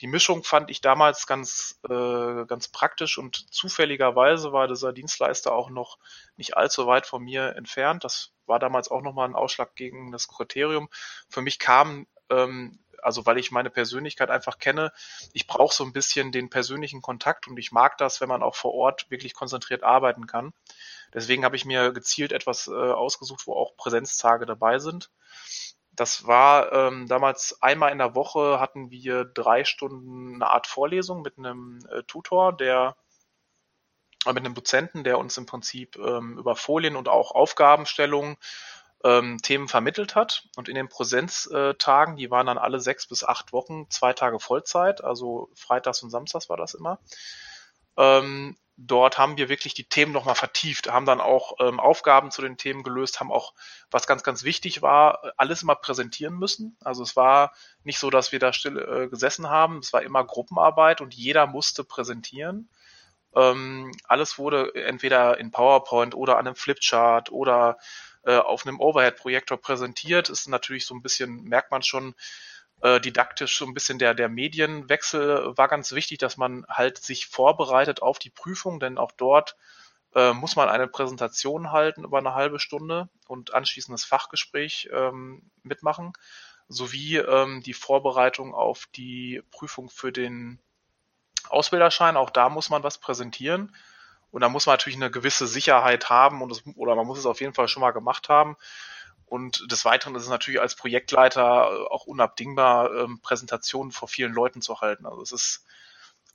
Die 0.00 0.06
Mischung 0.06 0.44
fand 0.44 0.70
ich 0.70 0.80
damals 0.80 1.26
ganz, 1.26 1.78
äh, 1.88 2.46
ganz 2.46 2.68
praktisch 2.68 3.18
und 3.18 3.52
zufälligerweise 3.52 4.50
war 4.50 4.66
dieser 4.66 4.94
Dienstleister 4.94 5.52
auch 5.52 5.68
noch 5.68 5.98
nicht 6.38 6.56
allzu 6.56 6.86
weit 6.86 7.06
von 7.06 7.22
mir 7.22 7.54
entfernt. 7.56 8.02
Das 8.02 8.32
war 8.46 8.58
damals 8.58 8.90
auch 8.90 9.02
nochmal 9.02 9.28
ein 9.28 9.34
Ausschlag 9.34 9.74
gegen 9.74 10.10
das 10.10 10.28
Kriterium. 10.28 10.88
Für 11.28 11.42
mich 11.42 11.58
kam 11.58 12.06
ähm, 12.30 12.78
also 13.06 13.24
weil 13.24 13.38
ich 13.38 13.52
meine 13.52 13.70
Persönlichkeit 13.70 14.30
einfach 14.30 14.58
kenne. 14.58 14.92
Ich 15.32 15.46
brauche 15.46 15.72
so 15.72 15.84
ein 15.84 15.92
bisschen 15.92 16.32
den 16.32 16.50
persönlichen 16.50 17.02
Kontakt 17.02 17.46
und 17.46 17.56
ich 17.56 17.70
mag 17.70 17.96
das, 17.98 18.20
wenn 18.20 18.28
man 18.28 18.42
auch 18.42 18.56
vor 18.56 18.74
Ort 18.74 19.08
wirklich 19.10 19.32
konzentriert 19.32 19.84
arbeiten 19.84 20.26
kann. 20.26 20.52
Deswegen 21.14 21.44
habe 21.44 21.54
ich 21.54 21.64
mir 21.64 21.92
gezielt 21.92 22.32
etwas 22.32 22.66
äh, 22.66 22.72
ausgesucht, 22.72 23.46
wo 23.46 23.54
auch 23.54 23.76
Präsenztage 23.76 24.44
dabei 24.44 24.80
sind. 24.80 25.10
Das 25.92 26.26
war 26.26 26.72
ähm, 26.72 27.06
damals 27.06 27.62
einmal 27.62 27.92
in 27.92 27.98
der 27.98 28.16
Woche 28.16 28.58
hatten 28.58 28.90
wir 28.90 29.24
drei 29.24 29.64
Stunden 29.64 30.34
eine 30.34 30.50
Art 30.50 30.66
Vorlesung 30.66 31.22
mit 31.22 31.38
einem 31.38 31.78
äh, 31.88 32.02
Tutor, 32.02 32.56
der 32.56 32.96
äh, 34.26 34.32
mit 34.32 34.44
einem 34.44 34.54
Dozenten, 34.54 35.04
der 35.04 35.18
uns 35.18 35.38
im 35.38 35.46
Prinzip 35.46 35.96
ähm, 35.96 36.38
über 36.38 36.56
Folien 36.56 36.96
und 36.96 37.08
auch 37.08 37.30
Aufgabenstellungen 37.30 38.36
ähm, 39.06 39.38
Themen 39.40 39.68
vermittelt 39.68 40.14
hat. 40.16 40.48
Und 40.56 40.68
in 40.68 40.74
den 40.74 40.88
Präsenztagen, 40.88 42.16
die 42.16 42.30
waren 42.30 42.46
dann 42.46 42.58
alle 42.58 42.80
sechs 42.80 43.06
bis 43.06 43.22
acht 43.22 43.52
Wochen, 43.52 43.88
zwei 43.88 44.12
Tage 44.12 44.40
Vollzeit, 44.40 45.02
also 45.04 45.48
freitags 45.54 46.02
und 46.02 46.10
samstags 46.10 46.48
war 46.48 46.56
das 46.56 46.74
immer. 46.74 46.98
Ähm, 47.96 48.56
dort 48.76 49.16
haben 49.16 49.36
wir 49.36 49.48
wirklich 49.48 49.74
die 49.74 49.88
Themen 49.88 50.12
nochmal 50.12 50.34
vertieft, 50.34 50.90
haben 50.90 51.06
dann 51.06 51.20
auch 51.20 51.54
ähm, 51.60 51.78
Aufgaben 51.78 52.30
zu 52.30 52.42
den 52.42 52.56
Themen 52.56 52.82
gelöst, 52.82 53.20
haben 53.20 53.32
auch, 53.32 53.54
was 53.90 54.06
ganz, 54.06 54.22
ganz 54.24 54.42
wichtig 54.42 54.82
war, 54.82 55.32
alles 55.36 55.62
immer 55.62 55.76
präsentieren 55.76 56.34
müssen. 56.34 56.76
Also 56.82 57.02
es 57.02 57.14
war 57.14 57.54
nicht 57.84 57.98
so, 57.98 58.10
dass 58.10 58.32
wir 58.32 58.40
da 58.40 58.52
still 58.52 58.78
äh, 58.78 59.08
gesessen 59.08 59.48
haben, 59.48 59.78
es 59.78 59.92
war 59.92 60.02
immer 60.02 60.24
Gruppenarbeit 60.24 61.00
und 61.00 61.14
jeder 61.14 61.46
musste 61.46 61.84
präsentieren. 61.84 62.68
Ähm, 63.34 63.92
alles 64.04 64.38
wurde 64.38 64.74
entweder 64.74 65.38
in 65.38 65.52
PowerPoint 65.52 66.14
oder 66.14 66.38
an 66.38 66.46
einem 66.46 66.56
Flipchart 66.56 67.30
oder 67.30 67.78
äh, 68.26 68.36
auf 68.36 68.66
einem 68.66 68.80
Overhead-Projektor 68.80 69.56
präsentiert, 69.56 70.28
ist 70.28 70.48
natürlich 70.48 70.84
so 70.84 70.94
ein 70.94 71.02
bisschen, 71.02 71.44
merkt 71.44 71.70
man 71.70 71.82
schon, 71.82 72.14
äh, 72.82 73.00
didaktisch 73.00 73.56
so 73.56 73.64
ein 73.64 73.72
bisschen 73.72 73.98
der, 73.98 74.14
der 74.14 74.28
Medienwechsel 74.28 75.56
war 75.56 75.68
ganz 75.68 75.92
wichtig, 75.92 76.18
dass 76.18 76.36
man 76.36 76.66
halt 76.68 76.98
sich 76.98 77.26
vorbereitet 77.26 78.02
auf 78.02 78.18
die 78.18 78.30
Prüfung, 78.30 78.80
denn 78.80 78.98
auch 78.98 79.12
dort 79.12 79.56
äh, 80.14 80.32
muss 80.32 80.56
man 80.56 80.68
eine 80.68 80.88
Präsentation 80.88 81.72
halten 81.72 82.04
über 82.04 82.18
eine 82.18 82.34
halbe 82.34 82.58
Stunde 82.58 83.08
und 83.28 83.54
anschließendes 83.54 84.04
Fachgespräch 84.04 84.88
ähm, 84.92 85.50
mitmachen, 85.62 86.12
sowie 86.68 87.18
ähm, 87.18 87.62
die 87.62 87.74
Vorbereitung 87.74 88.54
auf 88.54 88.86
die 88.94 89.42
Prüfung 89.52 89.88
für 89.88 90.12
den 90.12 90.58
Ausbilderschein. 91.48 92.16
Auch 92.16 92.30
da 92.30 92.48
muss 92.48 92.70
man 92.70 92.82
was 92.82 92.98
präsentieren. 92.98 93.74
Und 94.30 94.40
da 94.42 94.48
muss 94.48 94.66
man 94.66 94.74
natürlich 94.74 94.96
eine 94.96 95.10
gewisse 95.10 95.46
Sicherheit 95.46 96.10
haben 96.10 96.42
und 96.42 96.52
es, 96.52 96.62
oder 96.74 96.94
man 96.94 97.06
muss 97.06 97.18
es 97.18 97.26
auf 97.26 97.40
jeden 97.40 97.54
Fall 97.54 97.68
schon 97.68 97.80
mal 97.80 97.92
gemacht 97.92 98.28
haben. 98.28 98.56
Und 99.26 99.70
des 99.70 99.84
Weiteren 99.84 100.14
ist 100.14 100.22
es 100.22 100.28
natürlich 100.28 100.60
als 100.60 100.76
Projektleiter 100.76 101.90
auch 101.90 102.06
unabdingbar, 102.06 102.94
ähm, 102.94 103.20
Präsentationen 103.20 103.90
vor 103.90 104.08
vielen 104.08 104.32
Leuten 104.32 104.62
zu 104.62 104.80
halten. 104.80 105.04
Also 105.04 105.22
es 105.22 105.32
ist 105.32 105.66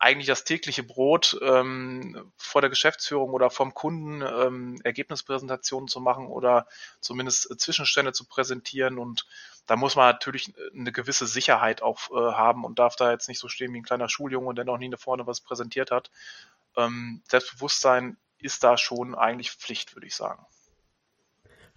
eigentlich 0.02 0.28
das 0.28 0.44
tägliche 0.44 0.82
Brot, 0.82 1.40
ähm, 1.44 2.32
vor 2.36 2.62
der 2.62 2.72
Geschäftsführung 2.72 3.30
oder 3.32 3.52
vom 3.52 3.76
Kunden 3.76 4.24
ähm, 4.24 4.82
Ergebnispräsentationen 4.84 5.88
zu 5.88 6.02
machen 6.02 6.26
oder 6.26 6.66
zumindest 7.00 7.60
Zwischenstände 7.62 8.12
zu 8.12 8.26
präsentieren. 8.26 8.98
Und 8.98 9.28
da 9.68 9.76
muss 9.76 9.96
man 9.96 10.12
natürlich 10.12 10.54
eine 10.76 10.92
gewisse 10.92 11.28
Sicherheit 11.28 11.84
auch 11.84 12.10
äh, 12.10 12.16
haben 12.16 12.66
und 12.66 12.80
darf 12.80 12.96
da 12.96 13.12
jetzt 13.12 13.30
nicht 13.30 13.40
so 13.40 13.48
stehen 13.48 13.74
wie 13.74 13.78
ein 13.78 13.86
kleiner 13.86 14.10
Schuljunge, 14.10 14.56
der 14.56 14.66
noch 14.66 14.80
nie 14.80 14.92
vorne 14.98 15.28
was 15.28 15.40
präsentiert 15.40 15.92
hat, 15.92 16.10
ähm, 16.78 17.24
Selbstbewusstsein 17.30 18.18
ist 18.38 18.64
da 18.64 18.78
schon 18.78 19.16
eigentlich 19.16 19.52
Pflicht, 19.52 19.96
würde 19.96 20.08
ich 20.08 20.16
sagen. 20.16 20.46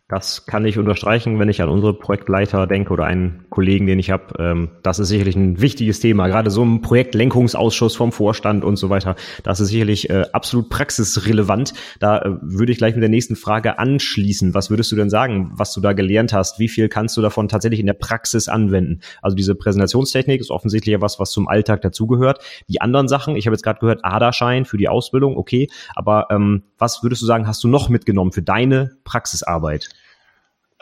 Das 0.06 0.44
kann 0.44 0.66
ich 0.66 0.76
unterstreichen, 0.76 1.38
wenn 1.38 1.48
ich 1.48 1.62
an 1.62 1.70
unsere 1.70 1.94
Projektleiter 1.94 2.66
denke 2.66 2.92
oder 2.92 3.06
einen 3.06 3.46
Kollegen, 3.48 3.86
den 3.86 3.98
ich 3.98 4.10
habe. 4.10 4.34
Ähm, 4.38 4.68
das 4.82 4.98
ist 4.98 5.08
sicherlich 5.08 5.34
ein 5.34 5.62
wichtiges 5.62 5.98
Thema. 5.98 6.26
Gerade 6.28 6.50
so 6.50 6.62
ein 6.62 6.82
Projektlenkungsausschuss 6.82 7.96
vom 7.96 8.12
Vorstand 8.12 8.64
und 8.64 8.76
so 8.76 8.90
weiter. 8.90 9.16
Das 9.44 9.60
ist 9.60 9.68
sicherlich 9.68 10.10
äh, 10.10 10.26
absolut 10.34 10.68
praxisrelevant. 10.68 11.72
Da 12.00 12.18
äh, 12.18 12.30
würde 12.42 12.70
ich 12.70 12.76
gleich 12.76 12.94
mit 12.94 13.00
der 13.00 13.08
nächsten 13.08 13.34
Frage 13.34 13.78
anschließen. 13.78 14.52
Was 14.52 14.68
würdest 14.68 14.92
du 14.92 14.96
denn 14.96 15.08
sagen, 15.08 15.52
was 15.54 15.72
du 15.72 15.80
da 15.80 15.94
gelernt 15.94 16.34
hast? 16.34 16.58
Wie 16.58 16.68
viel 16.68 16.90
kannst 16.90 17.16
du 17.16 17.22
davon 17.22 17.48
tatsächlich 17.48 17.80
in 17.80 17.86
der 17.86 17.94
Praxis 17.94 18.46
anwenden? 18.48 19.00
Also 19.22 19.34
diese 19.34 19.54
Präsentationstechnik 19.54 20.38
ist 20.38 20.50
offensichtlich 20.50 20.92
ja 20.92 21.00
was, 21.00 21.18
was 21.18 21.30
zum 21.30 21.48
Alltag 21.48 21.80
dazugehört. 21.80 22.44
Die 22.68 22.82
anderen 22.82 23.08
Sachen, 23.08 23.36
ich 23.36 23.46
habe 23.46 23.54
jetzt 23.54 23.62
gerade 23.62 23.80
gehört, 23.80 24.04
ADA-Schein 24.04 24.66
für 24.66 24.76
die 24.76 24.88
Ausbildung, 24.88 25.38
okay. 25.38 25.70
Aber 25.94 26.26
ähm, 26.30 26.64
was 26.76 27.02
würdest 27.02 27.22
du 27.22 27.26
sagen, 27.26 27.46
hast 27.46 27.64
du 27.64 27.68
noch 27.68 27.88
mitgenommen 27.88 28.32
für 28.32 28.42
deine 28.42 28.98
Praxisarbeit? 29.04 29.93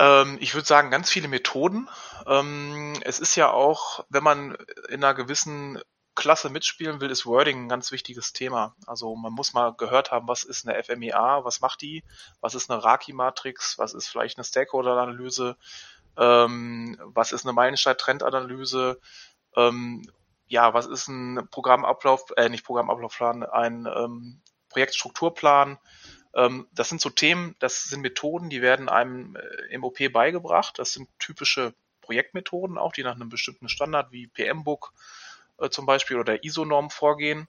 Ähm, 0.03 0.37
ich 0.41 0.55
würde 0.55 0.67
sagen, 0.67 0.91
ganz 0.91 1.11
viele 1.11 1.29
Methoden. 1.29 1.89
Ähm, 2.27 2.95
es 3.05 3.21
ist 3.21 3.37
ja 3.37 3.53
auch, 3.53 4.05
wenn 4.09 4.25
man 4.25 4.57
in 4.89 5.05
einer 5.05 5.15
gewissen 5.15 5.81
Klasse 6.17 6.51
mitspielen 6.51 7.01
will, 7.01 7.11
ist 7.11 7.25
Wording 7.25 7.65
ein 7.65 7.69
ganz 7.69 7.93
wichtiges 7.93 8.33
Thema. 8.33 8.75
Also 8.85 9.15
man 9.15 9.33
muss 9.33 9.55
mal 9.55 9.73
gehört 9.75 10.11
haben, 10.11 10.27
was 10.27 10.43
ist 10.43 10.67
eine 10.67 10.83
FMEA, 10.83 11.45
was 11.45 11.61
macht 11.61 11.83
die, 11.83 12.03
was 12.41 12.57
ist 12.57 12.69
eine 12.69 12.83
Raki-Matrix, 12.83 13.79
was 13.79 13.95
ist 13.95 14.09
vielleicht 14.09 14.39
eine 14.39 14.45
Stakeholder-Analyse, 14.45 15.57
ähm, 16.17 16.99
was 17.05 17.31
ist 17.31 17.47
eine 17.47 17.53
Meilenstein-Trend-Analyse, 17.53 18.99
ähm, 19.57 20.03
ja, 20.49 20.75
was 20.75 20.87
ist 20.87 21.07
ein 21.07 21.49
Programmablauf, 21.51 22.25
äh, 22.37 22.49
nicht 22.49 22.65
Programmablaufplan, 22.65 23.45
ein 23.45 23.87
ähm, 23.87 24.43
Projektstrukturplan, 24.69 25.79
das 26.33 26.89
sind 26.89 27.01
so 27.01 27.11
Themen, 27.11 27.57
das 27.59 27.85
sind 27.85 28.01
Methoden, 28.01 28.49
die 28.51 28.63
werden 28.63 28.89
einem 28.89 29.37
äh, 29.37 29.73
im 29.73 29.85
OP 29.85 29.99
beigebracht. 30.13 30.79
Das 30.79 30.93
sind 30.93 31.09
typische 31.19 31.75
Projektmethoden 32.01 32.79
auch, 32.79 32.93
die 32.93 33.03
nach 33.03 33.15
einem 33.15 33.29
bestimmten 33.29 33.69
Standard 33.69 34.13
wie 34.13 34.27
PM-Book 34.29 34.93
äh, 35.59 35.69
zum 35.71 35.87
Beispiel 35.87 36.19
oder 36.19 36.43
ISO-Norm 36.45 36.91
vorgehen. 36.91 37.49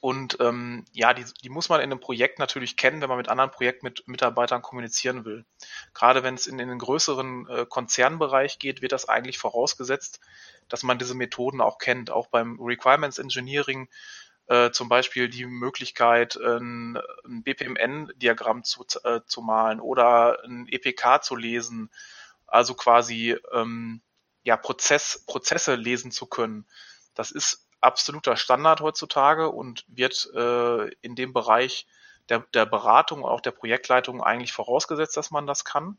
Und 0.00 0.38
ähm, 0.40 0.86
ja, 0.92 1.12
die, 1.12 1.26
die 1.42 1.50
muss 1.50 1.68
man 1.68 1.80
in 1.80 1.92
einem 1.92 2.00
Projekt 2.00 2.38
natürlich 2.38 2.78
kennen, 2.78 3.02
wenn 3.02 3.10
man 3.10 3.18
mit 3.18 3.28
anderen 3.28 3.50
Projektmitarbeitern 3.50 4.62
kommunizieren 4.62 5.26
will. 5.26 5.44
Gerade 5.92 6.22
wenn 6.22 6.34
es 6.34 6.46
in, 6.46 6.58
in 6.58 6.68
den 6.68 6.78
größeren 6.78 7.46
äh, 7.48 7.66
Konzernbereich 7.68 8.58
geht, 8.58 8.80
wird 8.80 8.92
das 8.92 9.10
eigentlich 9.10 9.36
vorausgesetzt, 9.36 10.20
dass 10.70 10.82
man 10.82 10.98
diese 10.98 11.14
Methoden 11.14 11.60
auch 11.60 11.76
kennt. 11.76 12.10
Auch 12.10 12.28
beim 12.28 12.58
Requirements 12.58 13.18
Engineering 13.18 13.90
äh, 14.50 14.72
zum 14.72 14.88
Beispiel 14.88 15.28
die 15.28 15.46
Möglichkeit, 15.46 16.36
ein, 16.36 16.98
ein 17.24 17.44
BPMN-Diagramm 17.44 18.64
zu, 18.64 18.84
äh, 19.04 19.20
zu 19.24 19.42
malen 19.42 19.78
oder 19.78 20.42
ein 20.44 20.66
EPK 20.68 21.22
zu 21.22 21.36
lesen, 21.36 21.88
also 22.48 22.74
quasi 22.74 23.36
ähm, 23.52 24.00
ja, 24.42 24.56
Prozess, 24.56 25.24
Prozesse 25.24 25.76
lesen 25.76 26.10
zu 26.10 26.26
können. 26.26 26.66
Das 27.14 27.30
ist 27.30 27.68
absoluter 27.80 28.36
Standard 28.36 28.80
heutzutage 28.80 29.50
und 29.50 29.84
wird 29.86 30.28
äh, 30.34 30.88
in 31.00 31.14
dem 31.14 31.32
Bereich 31.32 31.86
der, 32.28 32.40
der 32.52 32.66
Beratung, 32.66 33.24
auch 33.24 33.40
der 33.40 33.52
Projektleitung 33.52 34.20
eigentlich 34.20 34.52
vorausgesetzt, 34.52 35.16
dass 35.16 35.30
man 35.30 35.46
das 35.46 35.64
kann. 35.64 35.96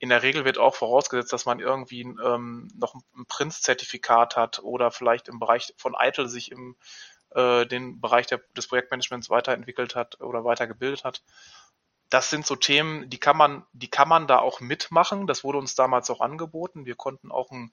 In 0.00 0.08
der 0.08 0.24
Regel 0.24 0.44
wird 0.44 0.58
auch 0.58 0.74
vorausgesetzt, 0.74 1.32
dass 1.32 1.46
man 1.46 1.60
irgendwie 1.60 2.02
ähm, 2.02 2.68
noch 2.74 2.96
ein 3.16 3.26
Prinz-Zertifikat 3.26 4.36
hat 4.36 4.58
oder 4.58 4.90
vielleicht 4.90 5.28
im 5.28 5.38
Bereich 5.38 5.72
von 5.76 5.94
ITIL 5.96 6.26
sich 6.26 6.50
im 6.50 6.74
äh, 7.34 7.66
den 7.66 8.00
Bereich 8.00 8.26
der, 8.26 8.40
des 8.56 8.68
Projektmanagements 8.68 9.30
weiterentwickelt 9.30 9.94
hat 9.94 10.20
oder 10.20 10.44
weitergebildet 10.44 11.04
hat. 11.04 11.22
Das 12.10 12.30
sind 12.30 12.46
so 12.46 12.54
Themen, 12.54 13.10
die 13.10 13.18
kann 13.18 13.36
man, 13.36 13.64
die 13.72 13.88
kann 13.88 14.08
man 14.08 14.26
da 14.26 14.38
auch 14.38 14.60
mitmachen. 14.60 15.26
Das 15.26 15.42
wurde 15.42 15.58
uns 15.58 15.74
damals 15.74 16.10
auch 16.10 16.20
angeboten. 16.20 16.86
Wir 16.86 16.94
konnten 16.94 17.32
auch 17.32 17.50
ein, 17.50 17.72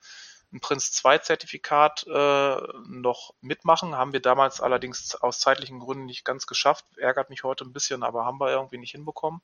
ein 0.52 0.60
Prinz 0.60 0.92
2 0.94 1.20
Zertifikat 1.20 2.06
äh, 2.08 2.58
noch 2.88 3.34
mitmachen, 3.42 3.96
haben 3.96 4.14
wir 4.14 4.20
damals 4.20 4.60
allerdings 4.60 5.16
aus 5.16 5.40
zeitlichen 5.40 5.80
Gründen 5.80 6.06
nicht 6.06 6.26
ganz 6.26 6.48
geschafft. 6.48 6.86
Ärgert 6.98 7.30
mich 7.30 7.44
heute 7.44 7.64
ein 7.64 7.74
bisschen, 7.74 8.04
aber 8.04 8.26
haben 8.26 8.40
wir 8.40 8.50
irgendwie 8.50 8.78
nicht 8.78 8.92
hinbekommen. 8.92 9.42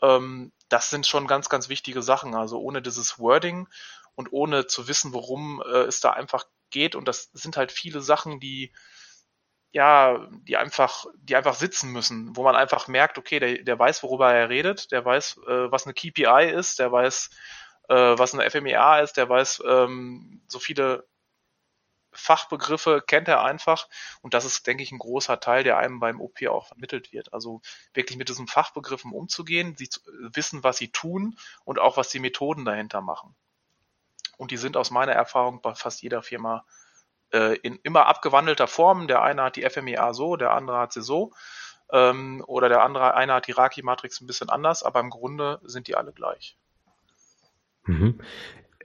Ähm, 0.00 0.52
das 0.68 0.90
sind 0.90 1.06
schon 1.06 1.26
ganz, 1.26 1.48
ganz 1.48 1.68
wichtige 1.68 2.02
Sachen. 2.02 2.34
Also 2.34 2.58
ohne 2.60 2.82
dieses 2.82 3.18
Wording 3.18 3.68
und 4.14 4.32
ohne 4.32 4.66
zu 4.66 4.88
wissen, 4.88 5.12
worum 5.12 5.62
äh, 5.62 5.82
es 5.82 6.00
da 6.00 6.10
einfach 6.10 6.46
geht. 6.70 6.94
Und 6.94 7.08
das 7.08 7.30
sind 7.32 7.56
halt 7.56 7.72
viele 7.72 8.00
Sachen, 8.00 8.40
die 8.40 8.72
ja, 9.72 10.26
die 10.30 10.56
einfach, 10.56 11.06
die 11.16 11.36
einfach 11.36 11.54
sitzen 11.54 11.92
müssen, 11.92 12.34
wo 12.36 12.42
man 12.42 12.56
einfach 12.56 12.88
merkt, 12.88 13.18
okay, 13.18 13.38
der, 13.38 13.62
der 13.62 13.78
weiß, 13.78 14.02
worüber 14.02 14.32
er 14.32 14.48
redet, 14.48 14.92
der 14.92 15.04
weiß, 15.04 15.40
äh, 15.46 15.70
was 15.70 15.84
eine 15.84 15.94
KPI 15.94 16.50
ist, 16.54 16.78
der 16.78 16.90
weiß, 16.90 17.30
äh, 17.88 17.94
was 17.94 18.34
eine 18.34 18.48
FMEA 18.48 19.00
ist, 19.00 19.16
der 19.16 19.28
weiß, 19.28 19.62
ähm, 19.66 20.40
so 20.48 20.58
viele 20.58 21.06
Fachbegriffe 22.12 23.02
kennt 23.06 23.28
er 23.28 23.44
einfach 23.44 23.88
und 24.22 24.34
das 24.34 24.44
ist, 24.44 24.66
denke 24.66 24.82
ich, 24.82 24.90
ein 24.90 24.98
großer 24.98 25.38
Teil, 25.40 25.62
der 25.64 25.78
einem 25.78 26.00
beim 26.00 26.20
OP 26.20 26.42
auch 26.48 26.66
vermittelt 26.66 27.12
wird. 27.12 27.32
Also 27.32 27.60
wirklich 27.92 28.16
mit 28.16 28.28
diesen 28.28 28.46
Fachbegriffen 28.48 29.12
umzugehen, 29.12 29.76
sie 29.76 29.88
zu, 29.88 30.00
wissen, 30.34 30.64
was 30.64 30.78
sie 30.78 30.88
tun 30.88 31.38
und 31.64 31.78
auch 31.78 31.96
was 31.96 32.08
die 32.08 32.18
Methoden 32.18 32.64
dahinter 32.64 33.02
machen. 33.02 33.36
Und 34.38 34.50
die 34.50 34.56
sind 34.56 34.76
aus 34.76 34.90
meiner 34.90 35.12
Erfahrung 35.12 35.60
bei 35.60 35.74
fast 35.74 36.02
jeder 36.02 36.22
Firma 36.22 36.64
äh, 37.32 37.56
in 37.58 37.78
immer 37.82 38.06
abgewandelter 38.06 38.66
Form. 38.66 39.08
Der 39.08 39.22
eine 39.22 39.42
hat 39.42 39.56
die 39.56 39.68
FMEA 39.68 40.12
so, 40.14 40.36
der 40.36 40.52
andere 40.52 40.78
hat 40.78 40.92
sie 40.92 41.02
so. 41.02 41.32
Ähm, 41.92 42.42
oder 42.46 42.68
der 42.68 42.82
andere, 42.82 43.14
einer 43.14 43.34
hat 43.34 43.46
die 43.46 43.52
Raki-Matrix 43.52 44.20
ein 44.20 44.26
bisschen 44.26 44.50
anders, 44.50 44.82
aber 44.82 45.00
im 45.00 45.10
Grunde 45.10 45.60
sind 45.64 45.88
die 45.88 45.96
alle 45.96 46.12
gleich. 46.12 46.56
Mhm. 47.86 48.20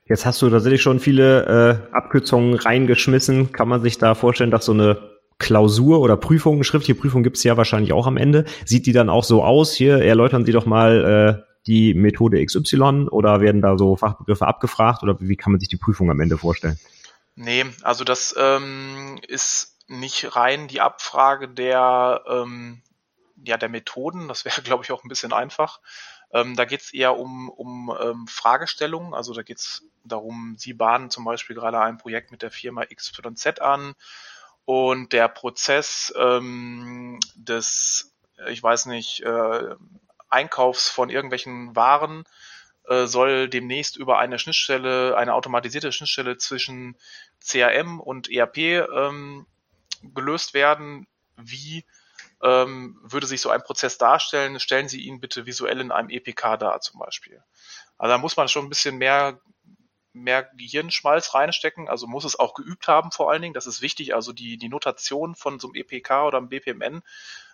Jetzt 0.06 0.26
hast 0.26 0.42
du 0.42 0.50
tatsächlich 0.50 0.82
schon 0.82 1.00
viele 1.00 1.90
äh, 1.92 1.96
Abkürzungen 1.96 2.56
reingeschmissen. 2.56 3.52
Kann 3.52 3.70
man 3.70 3.82
sich 3.82 3.98
da 3.98 4.16
vorstellen, 4.16 4.52
dass 4.52 4.66
so 4.66 4.74
eine 4.74 5.14
Klausur 5.40 6.00
oder 6.00 6.18
Prüfung, 6.18 6.64
schriftliche 6.64 7.00
Prüfung 7.00 7.24
gibt 7.24 7.38
es 7.38 7.44
ja 7.44 7.58
wahrscheinlich 7.58 7.94
auch 7.94 8.08
am 8.08 8.18
Ende. 8.18 8.46
Sieht 8.66 8.86
die 8.86 8.94
dann 8.94 9.10
auch 9.10 9.24
so 9.24 9.44
aus? 9.44 9.74
Hier 9.74 10.00
erläutern 10.00 10.46
Sie 10.46 10.52
doch 10.52 10.66
mal 10.66 11.44
äh, 11.46 11.54
die 11.68 11.94
Methode 11.94 12.44
XY 12.46 13.08
oder 13.10 13.42
werden 13.42 13.62
da 13.62 13.78
so 13.78 13.96
Fachbegriffe 13.96 14.48
abgefragt 14.48 15.04
oder 15.04 15.18
wie 15.20 15.36
kann 15.36 15.52
man 15.52 15.60
sich 15.60 15.70
die 15.70 15.78
Prüfung 15.78 16.12
am 16.12 16.20
Ende 16.20 16.38
vorstellen? 16.38 16.78
Nee, 17.36 17.66
also 17.82 18.04
das 18.04 18.36
ähm, 18.38 19.20
ist 19.28 19.78
nicht 19.88 20.36
rein 20.36 20.68
die 20.68 20.82
Abfrage 20.82 21.50
der, 21.50 22.24
ähm, 22.28 22.82
ja, 23.44 23.58
der 23.58 23.70
Methoden. 23.70 24.28
Das 24.28 24.46
wäre, 24.46 24.62
glaube 24.64 24.84
ich, 24.84 24.92
auch 24.92 25.04
ein 25.04 25.10
bisschen 25.10 25.34
einfach. 25.34 25.80
Ähm, 26.32 26.56
da 26.56 26.66
geht 26.66 26.82
es 26.82 26.94
eher 26.94 27.18
um, 27.18 27.50
um 27.50 27.96
ähm, 28.02 28.28
Fragestellungen. 28.28 29.14
Also 29.14 29.34
da 29.34 29.42
geht 29.44 29.60
es 29.60 29.84
darum, 30.04 30.56
Sie 30.58 30.74
bahnen 30.74 31.10
zum 31.10 31.26
Beispiel 31.26 31.56
gerade 31.56 31.80
ein 31.80 31.98
Projekt 31.98 32.32
mit 32.32 32.42
der 32.42 32.52
Firma 32.52 32.84
XYZ 32.86 33.60
an 33.62 33.96
und 34.66 35.14
der 35.14 35.28
Prozess 35.28 36.14
ähm, 36.18 37.20
des, 37.36 38.14
ich 38.50 38.62
weiß 38.64 38.86
nicht, 38.88 39.22
äh, 39.22 39.76
Einkaufs 40.30 40.90
von 40.90 41.10
irgendwelchen 41.10 41.76
Waren 41.76 42.24
äh, 42.88 43.06
soll 43.06 43.50
demnächst 43.50 43.98
über 43.98 44.20
eine 44.20 44.40
Schnittstelle, 44.40 45.18
eine 45.18 45.34
automatisierte 45.34 45.92
Schnittstelle 45.92 46.38
zwischen 46.38 46.98
CRM 47.40 48.00
und 48.00 48.30
ERP 48.30 48.58
ähm, 48.58 49.46
gelöst 50.02 50.54
werden. 50.54 51.08
Wie 51.38 51.86
ähm, 52.42 53.00
würde 53.02 53.28
sich 53.28 53.42
so 53.42 53.50
ein 53.50 53.64
Prozess 53.64 53.98
darstellen? 53.98 54.60
Stellen 54.60 54.90
Sie 54.90 55.02
ihn 55.02 55.20
bitte 55.20 55.46
visuell 55.46 55.80
in 55.80 55.92
einem 55.92 56.10
EPK 56.10 56.58
dar 56.58 56.82
zum 56.82 57.00
Beispiel. 57.00 57.42
Also 57.98 58.12
da 58.12 58.18
muss 58.18 58.36
man 58.36 58.50
schon 58.50 58.66
ein 58.66 58.70
bisschen 58.70 58.98
mehr 58.98 59.40
mehr 60.14 60.44
Gehirnschmalz 60.44 61.34
reinstecken, 61.34 61.90
also 61.90 62.06
muss 62.06 62.24
es 62.24 62.38
auch 62.38 62.54
geübt 62.54 62.88
haben 62.88 63.12
vor 63.12 63.32
allen 63.32 63.42
Dingen, 63.42 63.56
das 63.56 63.66
ist 63.66 63.82
wichtig, 63.82 64.14
also 64.14 64.32
die, 64.32 64.58
die 64.58 64.70
Notation 64.70 65.34
von 65.36 65.60
so 65.60 65.68
einem 65.68 65.76
EPK 65.76 66.28
oder 66.28 66.38
einem 66.38 66.50
BPMN 66.50 67.02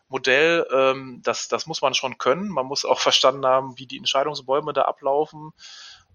Modell, 0.10 0.68
ähm, 0.72 1.22
das, 1.24 1.48
das 1.48 1.68
muss 1.68 1.82
man 1.82 1.94
schon 1.94 2.18
können. 2.18 2.50
Man 2.50 2.66
muss 2.66 2.84
auch 2.86 3.00
verstanden 3.00 3.46
haben, 3.46 3.78
wie 3.78 3.88
die 3.88 3.98
Entscheidungsbäume 3.98 4.74
da 4.74 4.84
ablaufen 4.84 5.52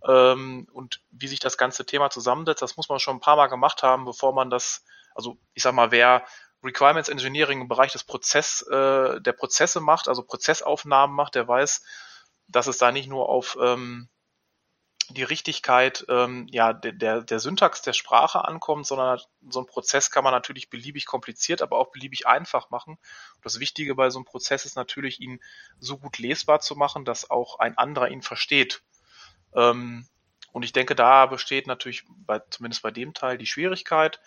ähm, 0.06 0.68
und 0.72 1.00
wie 1.10 1.28
sich 1.28 1.40
das 1.40 1.56
ganze 1.56 1.86
Thema 1.86 2.10
zusammensetzt. 2.10 2.62
Das 2.62 2.76
muss 2.76 2.88
man 2.88 2.98
schon 2.98 3.16
ein 3.16 3.20
paar 3.20 3.36
Mal 3.36 3.46
gemacht 3.46 3.82
haben, 3.82 4.04
bevor 4.04 4.34
man 4.34 4.50
das, 4.50 4.84
also 5.14 5.38
ich 5.54 5.62
sag 5.62 5.74
mal, 5.74 5.90
wer 5.90 6.24
Requirements 6.62 7.08
Engineering 7.08 7.60
im 7.60 7.68
Bereich 7.68 7.92
des 7.92 8.04
Prozess, 8.04 8.62
äh, 8.62 9.20
der 9.20 9.32
Prozesse 9.32 9.80
macht, 9.80 10.08
also 10.08 10.22
Prozessaufnahmen 10.22 11.14
macht, 11.14 11.34
der 11.34 11.46
weiß, 11.46 11.84
dass 12.48 12.66
es 12.66 12.78
da 12.78 12.90
nicht 12.90 13.08
nur 13.08 13.28
auf 13.28 13.56
ähm, 13.60 14.08
die 15.10 15.22
Richtigkeit 15.22 16.04
ähm, 16.08 16.46
ja, 16.50 16.72
der, 16.72 17.22
der 17.22 17.38
Syntax 17.40 17.82
der 17.82 17.92
Sprache 17.92 18.44
ankommt, 18.44 18.86
sondern 18.86 19.20
so 19.48 19.60
ein 19.60 19.66
Prozess 19.66 20.10
kann 20.10 20.24
man 20.24 20.32
natürlich 20.32 20.70
beliebig 20.70 21.06
kompliziert, 21.06 21.62
aber 21.62 21.78
auch 21.78 21.90
beliebig 21.90 22.26
einfach 22.26 22.70
machen. 22.70 22.98
Das 23.42 23.60
Wichtige 23.60 23.94
bei 23.94 24.10
so 24.10 24.18
einem 24.18 24.24
Prozess 24.24 24.64
ist 24.64 24.76
natürlich, 24.76 25.20
ihn 25.20 25.40
so 25.78 25.98
gut 25.98 26.18
lesbar 26.18 26.60
zu 26.60 26.74
machen, 26.76 27.04
dass 27.04 27.30
auch 27.30 27.58
ein 27.58 27.76
anderer 27.76 28.08
ihn 28.08 28.22
versteht. 28.22 28.82
Ähm, 29.54 30.06
und 30.52 30.64
ich 30.64 30.72
denke, 30.72 30.94
da 30.94 31.26
besteht 31.26 31.66
natürlich 31.66 32.04
bei, 32.08 32.40
zumindest 32.50 32.82
bei 32.82 32.90
dem 32.90 33.12
Teil 33.12 33.38
die 33.38 33.46
Schwierigkeit. 33.46 34.20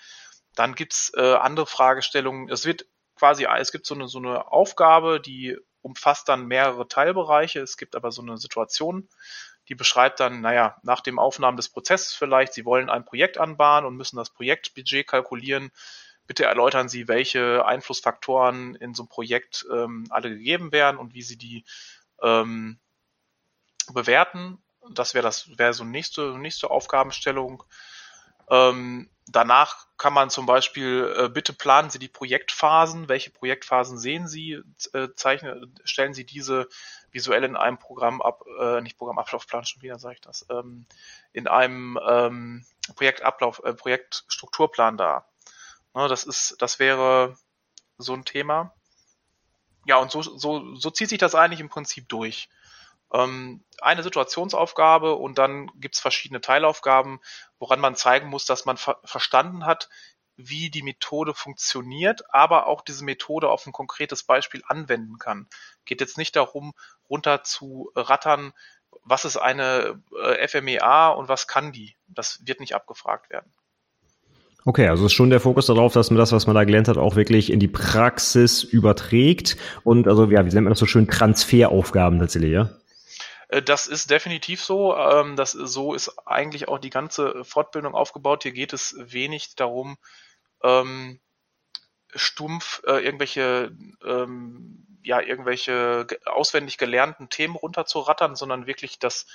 Dann 0.55 0.75
gibt's 0.75 1.11
äh, 1.15 1.35
andere 1.35 1.65
Fragestellungen. 1.65 2.49
Es 2.49 2.65
wird 2.65 2.85
quasi, 3.15 3.45
es 3.45 3.71
gibt 3.71 3.85
so 3.85 3.95
eine, 3.95 4.07
so 4.07 4.17
eine 4.17 4.51
Aufgabe, 4.51 5.19
die 5.19 5.57
umfasst 5.81 6.27
dann 6.27 6.45
mehrere 6.45 6.87
Teilbereiche. 6.87 7.61
Es 7.61 7.77
gibt 7.77 7.95
aber 7.95 8.11
so 8.11 8.21
eine 8.21 8.37
Situation, 8.37 9.07
die 9.69 9.75
beschreibt 9.75 10.19
dann, 10.19 10.41
naja, 10.41 10.77
nach 10.84 11.01
dem 11.01 11.19
Aufnahmen 11.19 11.58
des 11.58 11.69
Prozesses 11.69 12.13
vielleicht, 12.13 12.53
Sie 12.53 12.65
wollen 12.65 12.89
ein 12.89 13.06
Projekt 13.06 13.38
anbahnen 13.38 13.86
und 13.86 13.97
müssen 13.97 14.17
das 14.17 14.30
Projektbudget 14.30 15.08
kalkulieren. 15.08 15.71
Bitte 16.25 16.45
erläutern 16.45 16.89
Sie, 16.89 17.08
welche 17.08 17.65
Einflussfaktoren 17.65 18.75
in 18.75 18.93
so 18.93 19.03
einem 19.03 19.10
Projekt 19.10 19.65
ähm, 19.71 20.06
alle 20.10 20.30
gegeben 20.30 20.71
werden 20.71 20.97
und 20.97 21.13
wie 21.13 21.21
Sie 21.21 21.38
die 21.38 21.65
ähm, 22.21 22.80
bewerten. 23.93 24.62
Das 24.91 25.13
wäre 25.13 25.23
das 25.23 25.58
wäre 25.58 25.73
so 25.73 25.84
nächste 25.84 26.38
nächste 26.38 26.69
Aufgabenstellung. 26.69 27.63
Ähm, 28.49 29.10
danach 29.27 29.87
kann 29.97 30.13
man 30.13 30.29
zum 30.29 30.45
Beispiel, 30.45 31.13
äh, 31.17 31.29
bitte 31.29 31.53
planen 31.53 31.89
Sie 31.89 31.99
die 31.99 32.07
Projektphasen. 32.07 33.09
Welche 33.09 33.29
Projektphasen 33.29 33.97
sehen 33.97 34.27
Sie? 34.27 34.61
Äh, 34.93 35.09
zeichnen, 35.15 35.75
stellen 35.83 36.13
Sie 36.13 36.25
diese 36.25 36.67
visuell 37.11 37.43
in 37.43 37.55
einem 37.55 37.77
Programm 37.77 38.21
ab, 38.21 38.43
äh, 38.59 38.81
nicht 38.81 38.97
Programmablaufplan, 38.97 39.65
schon 39.65 39.81
wieder 39.81 39.99
sage 39.99 40.15
ich 40.15 40.21
das, 40.21 40.45
ähm, 40.49 40.85
in 41.33 41.47
einem 41.47 41.99
ähm, 42.07 42.65
Projektablauf, 42.95 43.61
äh, 43.63 43.73
Projektstrukturplan 43.73 44.97
dar. 44.97 45.29
Ne, 45.93 46.07
das 46.07 46.23
ist, 46.23 46.55
das 46.59 46.79
wäre 46.79 47.37
so 47.97 48.13
ein 48.13 48.25
Thema. 48.25 48.73
Ja, 49.85 49.97
und 49.97 50.11
so, 50.11 50.21
so, 50.21 50.75
so 50.75 50.91
zieht 50.91 51.09
sich 51.09 51.17
das 51.17 51.33
eigentlich 51.33 51.61
im 51.61 51.69
Prinzip 51.69 52.09
durch 52.09 52.49
ähm, 53.13 53.63
eine 53.81 54.03
Situationsaufgabe 54.03 55.15
und 55.15 55.37
dann 55.37 55.71
gibt's 55.75 55.99
verschiedene 55.99 56.41
Teilaufgaben, 56.41 57.19
woran 57.59 57.79
man 57.79 57.95
zeigen 57.95 58.27
muss, 58.27 58.45
dass 58.45 58.65
man 58.65 58.77
ver 58.77 58.99
verstanden 59.03 59.65
hat, 59.65 59.89
wie 60.35 60.69
die 60.69 60.83
Methode 60.83 61.33
funktioniert, 61.33 62.21
aber 62.33 62.67
auch 62.67 62.81
diese 62.81 63.03
Methode 63.03 63.49
auf 63.49 63.65
ein 63.65 63.73
konkretes 63.73 64.23
Beispiel 64.23 64.61
anwenden 64.67 65.17
kann. 65.17 65.47
Geht 65.85 65.99
jetzt 65.99 66.17
nicht 66.17 66.35
darum, 66.35 66.73
runter 67.09 67.43
zu 67.43 67.91
rattern, 67.95 68.53
was 69.03 69.25
ist 69.25 69.37
eine 69.37 70.01
äh, 70.15 70.47
FMEA 70.47 71.09
und 71.09 71.27
was 71.27 71.47
kann 71.47 71.71
die. 71.71 71.95
Das 72.07 72.39
wird 72.45 72.59
nicht 72.59 72.75
abgefragt 72.75 73.29
werden. 73.29 73.51
Okay, 74.63 74.89
also 74.89 75.05
ist 75.05 75.13
schon 75.13 75.29
der 75.29 75.39
Fokus 75.39 75.67
darauf, 75.67 75.93
dass 75.93 76.11
man 76.11 76.17
das, 76.17 76.33
was 76.33 76.45
man 76.45 76.55
da 76.55 76.65
gelernt 76.65 76.89
hat, 76.89 76.97
auch 76.97 77.15
wirklich 77.15 77.51
in 77.51 77.59
die 77.59 77.69
Praxis 77.69 78.63
überträgt 78.63 79.55
und 79.83 80.09
also 80.09 80.25
ja, 80.25 80.45
wie 80.45 80.49
nennt 80.49 80.65
man 80.65 80.71
das 80.71 80.79
so 80.79 80.85
schön, 80.85 81.07
Transferaufgaben 81.07 82.19
tatsächlich, 82.19 82.51
ja? 82.51 82.69
Äh, 83.47 83.62
das 83.62 83.88
ist 83.88 84.10
definitiv 84.10 84.63
so. 84.63 84.95
Ähm, 84.95 85.36
das, 85.36 85.51
so 85.51 85.93
ist 85.93 86.17
eigentlich 86.27 86.67
auch 86.67 86.79
die 86.79 86.89
ganze 86.89 87.43
Fortbildung 87.43 87.95
aufgebaut. 87.95 88.43
Hier 88.43 88.51
geht 88.51 88.73
es 88.73 88.95
wenig 88.97 89.55
darum, 89.55 89.97
ähm, 90.63 91.19
stumpf 92.15 92.81
äh, 92.86 93.03
irgendwelche 93.03 93.71
ähm, 94.03 94.86
ja 95.03 95.21
irgendwelche 95.21 96.07
auswendig 96.25 96.77
gelernten 96.77 97.29
Themen 97.29 97.55
runterzurattern, 97.55 98.36
sondern 98.36 98.67
wirklich 98.67 98.99
das 98.99 99.27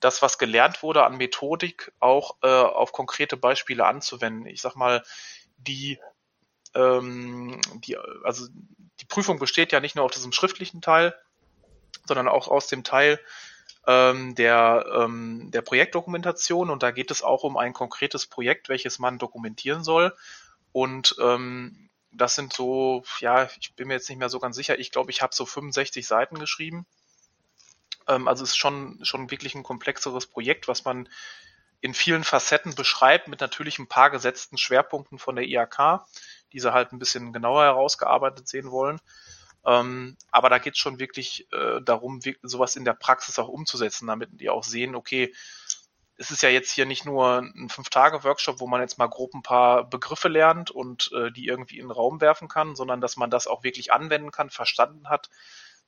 das 0.00 0.22
was 0.22 0.38
gelernt 0.38 0.82
wurde 0.82 1.04
an 1.04 1.16
Methodik 1.16 1.92
auch 1.98 2.36
äh, 2.42 2.46
auf 2.48 2.92
konkrete 2.92 3.36
Beispiele 3.36 3.86
anzuwenden. 3.86 4.46
Ich 4.46 4.62
sag 4.62 4.76
mal 4.76 5.02
die 5.58 5.98
die 6.72 7.96
also 8.22 8.46
die 9.00 9.04
Prüfung 9.06 9.40
besteht 9.40 9.72
ja 9.72 9.80
nicht 9.80 9.96
nur 9.96 10.04
aus 10.04 10.12
diesem 10.12 10.30
schriftlichen 10.30 10.80
Teil, 10.80 11.16
sondern 12.06 12.28
auch 12.28 12.46
aus 12.46 12.68
dem 12.68 12.84
Teil 12.84 13.18
ähm, 13.86 14.34
der, 14.34 14.84
ähm, 14.94 15.50
der 15.50 15.62
Projektdokumentation 15.62 16.70
und 16.70 16.82
da 16.82 16.90
geht 16.90 17.10
es 17.10 17.22
auch 17.22 17.44
um 17.44 17.56
ein 17.56 17.72
konkretes 17.72 18.26
Projekt, 18.26 18.68
welches 18.68 18.98
man 18.98 19.18
dokumentieren 19.18 19.84
soll. 19.84 20.14
Und 20.72 21.16
ähm, 21.20 21.90
das 22.12 22.34
sind 22.34 22.52
so, 22.52 23.04
ja, 23.20 23.48
ich 23.60 23.74
bin 23.74 23.88
mir 23.88 23.94
jetzt 23.94 24.08
nicht 24.08 24.18
mehr 24.18 24.28
so 24.28 24.40
ganz 24.40 24.56
sicher. 24.56 24.78
Ich 24.78 24.90
glaube, 24.90 25.10
ich 25.10 25.22
habe 25.22 25.34
so 25.34 25.46
65 25.46 26.06
Seiten 26.06 26.38
geschrieben. 26.38 26.86
Ähm, 28.08 28.28
also 28.28 28.44
es 28.44 28.50
ist 28.50 28.56
schon, 28.56 28.98
schon 29.02 29.30
wirklich 29.30 29.54
ein 29.54 29.62
komplexeres 29.62 30.26
Projekt, 30.26 30.68
was 30.68 30.84
man 30.84 31.08
in 31.80 31.94
vielen 31.94 32.24
Facetten 32.24 32.74
beschreibt, 32.74 33.28
mit 33.28 33.40
natürlich 33.40 33.78
ein 33.78 33.88
paar 33.88 34.10
gesetzten 34.10 34.58
Schwerpunkten 34.58 35.18
von 35.18 35.36
der 35.36 35.46
IAK, 35.46 36.04
die 36.52 36.60
sie 36.60 36.72
halt 36.72 36.92
ein 36.92 36.98
bisschen 36.98 37.32
genauer 37.32 37.62
herausgearbeitet 37.64 38.48
sehen 38.48 38.70
wollen. 38.70 39.00
Ähm, 39.64 40.16
aber 40.30 40.48
da 40.48 40.58
geht 40.58 40.74
es 40.74 40.78
schon 40.78 40.98
wirklich 40.98 41.46
äh, 41.52 41.80
darum, 41.82 42.20
sowas 42.42 42.76
in 42.76 42.84
der 42.84 42.94
Praxis 42.94 43.38
auch 43.38 43.48
umzusetzen, 43.48 44.06
damit 44.06 44.28
die 44.32 44.50
auch 44.50 44.64
sehen, 44.64 44.94
okay, 44.94 45.34
es 46.16 46.30
ist 46.30 46.42
ja 46.42 46.50
jetzt 46.50 46.70
hier 46.72 46.84
nicht 46.84 47.06
nur 47.06 47.38
ein 47.38 47.70
Fünf-Tage-Workshop, 47.70 48.60
wo 48.60 48.66
man 48.66 48.82
jetzt 48.82 48.98
mal 48.98 49.06
grob 49.06 49.32
ein 49.34 49.42
paar 49.42 49.88
Begriffe 49.88 50.28
lernt 50.28 50.70
und 50.70 51.10
äh, 51.14 51.32
die 51.32 51.46
irgendwie 51.46 51.78
in 51.78 51.86
den 51.86 51.90
Raum 51.90 52.20
werfen 52.20 52.46
kann, 52.46 52.76
sondern 52.76 53.00
dass 53.00 53.16
man 53.16 53.30
das 53.30 53.46
auch 53.46 53.62
wirklich 53.64 53.92
anwenden 53.92 54.30
kann, 54.30 54.50
verstanden 54.50 55.08
hat, 55.08 55.30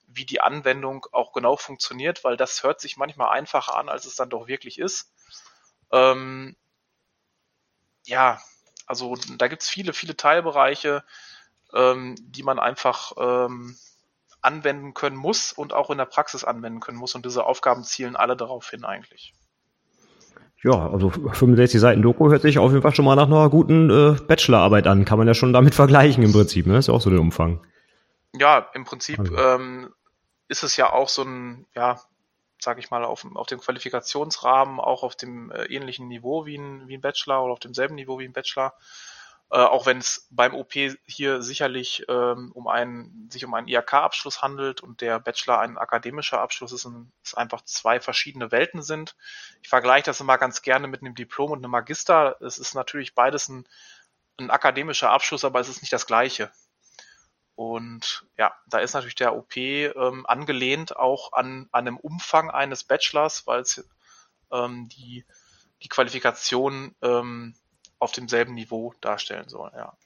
wie 0.07 0.25
die 0.25 0.41
Anwendung 0.41 1.07
auch 1.13 1.33
genau 1.33 1.57
funktioniert, 1.57 2.25
weil 2.25 2.39
das 2.39 2.63
hört 2.63 2.81
sich 2.81 2.97
manchmal 2.97 3.29
einfacher 3.29 3.77
an, 3.77 3.91
als 3.91 4.07
es 4.07 4.17
dann 4.17 4.31
doch 4.31 4.47
wirklich 4.47 4.79
ist. 4.79 5.13
Ähm, 5.91 6.57
ja, 8.07 8.41
also 8.87 9.17
da 9.37 9.49
gibt's 9.49 9.69
viele, 9.69 9.93
viele 9.93 10.17
Teilbereiche 10.17 11.05
ähm, 11.75 12.17
die 12.21 12.43
man 12.43 12.59
einfach 12.59 13.13
ähm, 13.19 13.77
anwenden 14.41 14.95
können 14.95 15.17
muss 15.17 15.53
und 15.53 15.73
auch 15.73 15.91
in 15.91 15.99
der 15.99 16.05
Praxis 16.05 16.45
anwenden 16.45 16.81
können 16.81 16.99
muss. 16.99 17.15
Und 17.15 17.25
diese 17.25 17.45
Aufgaben 17.45 17.85
zielen 17.85 18.17
alle 18.17 18.37
darauf 18.37 18.69
hin 18.71 18.85
eigentlich. 18.85 19.33
Ja, 20.65 20.91
also 20.91 21.11
65 21.11 21.81
Seiten 21.81 22.03
Doku 22.03 22.31
hört 22.31 22.43
sich 22.43 22.59
auf 22.59 22.71
jeden 22.71 22.83
Fall 22.83 22.95
schon 22.95 23.05
mal 23.05 23.17
nach 23.17 23.27
einer 23.27 23.51
guten 23.51 23.91
äh, 23.91 24.21
Bachelorarbeit 24.21 24.87
an. 24.87 25.05
Kann 25.05 25.19
man 25.19 25.27
ja 25.27 25.35
schon 25.35 25.53
damit 25.53 25.75
vergleichen 25.77 26.23
im 26.23 26.33
Prinzip, 26.33 26.67
ne? 26.67 26.79
ist 26.79 26.89
ja 26.89 26.95
auch 26.95 27.01
so 27.01 27.11
der 27.11 27.21
Umfang. 27.21 27.65
Ja, 28.35 28.71
im 28.75 28.85
Prinzip 28.85 29.19
also. 29.19 29.37
ähm, 29.37 29.93
ist 30.49 30.63
es 30.63 30.77
ja 30.77 30.93
auch 30.93 31.09
so 31.09 31.23
ein, 31.23 31.67
ja, 31.75 32.01
sage 32.61 32.79
ich 32.79 32.91
mal, 32.91 33.05
auf, 33.05 33.27
auf 33.35 33.49
dem 33.49 33.59
Qualifikationsrahmen, 33.59 34.79
auch 34.79 35.03
auf 35.03 35.17
dem 35.17 35.51
äh, 35.51 35.65
ähnlichen 35.65 36.07
Niveau 36.07 36.47
wie 36.47 36.57
ein, 36.57 36.87
wie 36.87 36.97
ein 36.97 37.01
Bachelor 37.01 37.43
oder 37.43 37.55
auf 37.55 37.59
demselben 37.59 37.97
Niveau 37.97 38.21
wie 38.21 38.25
ein 38.25 38.33
Bachelor. 38.33 38.75
Äh, 39.53 39.59
auch 39.59 39.85
wenn 39.85 39.99
es 39.99 40.27
beim 40.31 40.55
OP 40.55 40.73
hier 41.05 41.43
sicherlich 41.43 42.07
ähm, 42.09 42.53
um 42.55 42.69
einen, 42.69 43.29
sich 43.31 43.45
um 43.45 43.53
einen 43.53 43.69
IHK-Abschluss 43.69 44.41
handelt 44.41 44.81
und 44.81 45.03
der 45.03 45.21
Bachelor 45.21 45.61
ein 45.61 45.77
akademischer 45.77 46.41
Abschluss 46.41 46.73
ist 46.73 46.87
und 46.87 47.13
es 47.23 47.35
einfach 47.35 47.61
zwei 47.67 48.01
verschiedene 48.01 48.51
Welten 48.51 48.81
sind. 48.83 49.15
Ich 49.61 49.69
vergleiche 49.69 50.07
das 50.07 50.21
immer 50.23 50.39
ganz 50.39 50.63
gerne 50.63 50.89
mit 50.89 51.03
einem 51.03 51.15
Diplom 51.15 51.51
und 51.51 51.59
einem 51.59 51.71
Magister. 51.71 52.41
Es 52.41 52.57
ist 52.57 52.75
natürlich 52.75 53.15
beides 53.15 53.51
ein, 53.51 53.69
ein 54.39 54.51
akademischer 54.51 55.11
Abschluss, 55.11 55.45
aber 55.45 55.61
es 55.61 55.69
ist 55.69 55.83
nicht 55.83 55.93
das 55.93 56.07
gleiche. 56.07 56.51
Und 57.55 58.25
ja, 58.39 58.57
da 58.67 58.79
ist 58.79 58.95
natürlich 58.95 59.17
der 59.17 59.37
OP 59.37 59.59
ähm, 59.59 60.25
angelehnt 60.27 60.97
auch 60.97 61.35
an, 61.35 61.69
an 61.73 61.87
einem 61.87 61.99
Umfang 61.99 62.51
eines 62.51 62.85
Bachelors, 62.85 63.47
weil 63.47 63.61
es 63.61 63.87
ähm, 64.51 64.89
die, 64.89 65.27
die 65.83 65.89
Qualifikation 65.89 66.95
ähm, 67.03 67.55
auf 68.03 68.11
demselben 68.11 68.55
Niveau 68.55 68.93
darstellen 69.01 69.49
soll, 69.49 69.71
ja. 69.77 69.97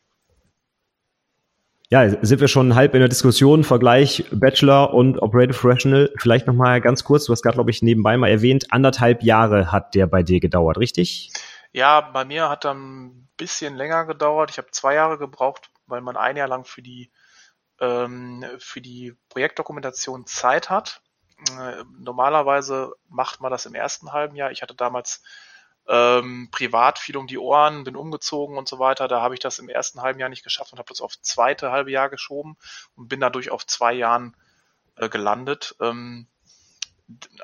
Ja, 1.89 2.09
sind 2.23 2.41
wir 2.41 2.49
schon 2.49 2.75
halb 2.75 2.95
in 2.95 3.01
der 3.01 3.09
Diskussion, 3.09 3.63
Vergleich 3.63 4.25
Bachelor 4.33 4.93
und 4.93 5.23
Operative 5.23 5.57
Professional. 5.57 6.13
Vielleicht 6.19 6.47
nochmal 6.47 6.81
ganz 6.81 7.05
kurz, 7.05 7.25
du 7.25 7.33
hast 7.33 7.43
gerade, 7.43 7.55
glaube 7.55 7.71
ich, 7.71 7.81
nebenbei 7.81 8.17
mal 8.17 8.29
erwähnt, 8.29 8.73
anderthalb 8.73 9.23
Jahre 9.23 9.71
hat 9.71 9.95
der 9.95 10.09
bei 10.09 10.25
dir 10.25 10.41
gedauert, 10.41 10.79
richtig? 10.79 11.33
Ja, 11.73 12.01
bei 12.01 12.25
mir 12.25 12.49
hat 12.51 12.65
er 12.65 12.75
ein 12.75 13.29
bisschen 13.37 13.77
länger 13.77 14.05
gedauert. 14.05 14.51
Ich 14.51 14.59
habe 14.59 14.71
zwei 14.73 14.95
Jahre 14.95 15.17
gebraucht, 15.17 15.71
weil 15.87 16.01
man 16.01 16.17
ein 16.17 16.37
Jahr 16.37 16.49
lang 16.49 16.65
für 16.65 16.83
die, 16.83 17.11
ähm, 17.81 18.45
für 18.59 18.81
die 18.81 19.15
Projektdokumentation 19.29 20.27
Zeit 20.27 20.69
hat. 20.69 21.03
Äh, 21.51 21.85
normalerweise 21.99 22.93
macht 23.09 23.41
man 23.41 23.53
das 23.53 23.65
im 23.65 23.75
ersten 23.75 24.13
halben 24.13 24.35
Jahr. 24.35 24.51
Ich 24.51 24.61
hatte 24.61 24.75
damals 24.75 25.23
ähm, 25.89 26.49
privat 26.51 26.99
viel 26.99 27.17
um 27.17 27.27
die 27.27 27.39
Ohren, 27.39 27.85
bin 27.85 27.97
umgezogen 27.97 28.59
und 28.59 28.69
so 28.69 28.79
weiter. 28.79 29.09
Da 29.09 29.21
habe 29.21 29.35
ich 29.35 29.41
das 29.41 29.59
im 29.59 29.69
ersten 29.69 30.03
halben 30.03 30.19
Jahr 30.19 30.29
nicht 30.29 30.45
geschafft 30.45 30.73
und 30.73 30.79
habe 30.79 30.89
das 30.89 31.01
auf 31.01 31.21
zweite 31.21 31.71
halbe 31.71 31.91
Jahr 31.91 32.09
geschoben 32.09 32.57
und 32.97 33.09
bin 33.09 33.21
dadurch 33.21 33.51
auf 33.51 33.67
zwei 33.67 33.93
Jahren 33.93 34.37
äh, 34.97 35.09
gelandet. 35.09 35.77
Ähm, 35.81 36.27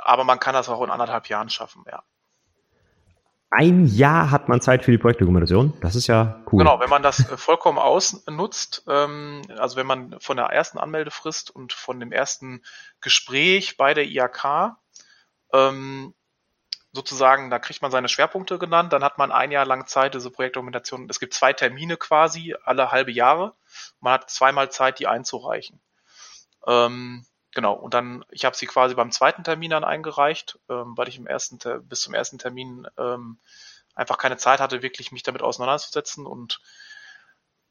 aber 0.03 0.25
man 0.25 0.41
kann 0.41 0.55
das 0.55 0.69
auch 0.69 0.83
in 0.83 0.91
anderthalb 0.91 1.29
Jahren 1.29 1.51
schaffen, 1.51 1.85
ja. 1.91 2.03
Ein 3.55 3.85
Jahr 3.85 4.31
hat 4.31 4.49
man 4.49 4.63
Zeit 4.63 4.83
für 4.83 4.93
die 4.93 4.97
Projektdokumentation. 4.97 5.75
Das 5.83 5.95
ist 5.95 6.07
ja 6.07 6.43
cool. 6.51 6.61
Genau, 6.61 6.81
wenn 6.81 6.89
man 6.89 7.03
das 7.03 7.31
äh, 7.31 7.37
vollkommen 7.37 7.77
ausnutzt, 7.77 8.85
ähm, 8.89 9.43
also 9.59 9.77
wenn 9.77 9.87
man 9.87 10.19
von 10.21 10.39
der 10.39 10.47
ersten 10.47 10.79
Anmeldefrist 10.79 11.51
und 11.55 11.75
von 11.75 12.01
dem 12.01 12.13
ersten 12.13 12.63
Gespräch 13.03 13.77
bei 13.77 13.93
der 13.93 14.07
IAK 14.07 14.75
ähm, 15.53 16.15
sozusagen, 16.93 17.51
da 17.51 17.59
kriegt 17.59 17.83
man 17.83 17.91
seine 17.91 18.09
Schwerpunkte 18.09 18.59
genannt, 18.59 18.93
dann 18.93 19.03
hat 19.03 19.19
man 19.19 19.33
ein 19.33 19.51
Jahr 19.51 19.65
lang 19.65 19.87
Zeit, 19.87 20.15
diese 20.15 20.31
Projektdokumentation, 20.31 21.09
es 21.09 21.21
gibt 21.21 21.35
zwei 21.35 21.53
Termine 21.53 21.97
quasi, 21.97 22.55
alle 22.65 22.93
halbe 22.93 23.13
Jahre. 23.13 23.55
Man 24.01 24.15
hat 24.15 24.31
zweimal 24.31 24.71
Zeit, 24.71 24.99
die 24.99 25.07
einzureichen. 25.07 25.81
Ähm, 26.67 27.25
genau, 27.55 27.73
und 27.73 27.95
dann, 27.95 28.25
ich 28.31 28.45
habe 28.45 28.57
sie 28.57 28.67
quasi 28.67 28.95
beim 28.95 29.11
zweiten 29.11 29.43
Termin 29.43 29.71
dann 29.71 29.85
eingereicht, 29.85 30.59
ähm, 30.69 30.97
weil 30.97 31.09
ich 31.09 31.17
im 31.17 31.27
ersten 31.27 31.59
bis 31.85 32.03
zum 32.03 32.15
ersten 32.15 32.39
Termin 32.39 32.87
ähm, 32.99 33.39
einfach 33.95 34.19
keine 34.19 34.37
Zeit 34.37 34.61
hatte, 34.61 34.83
wirklich 34.83 35.13
mich 35.13 35.23
damit 35.23 35.43
auseinanderzusetzen 35.43 36.27
und 36.27 36.61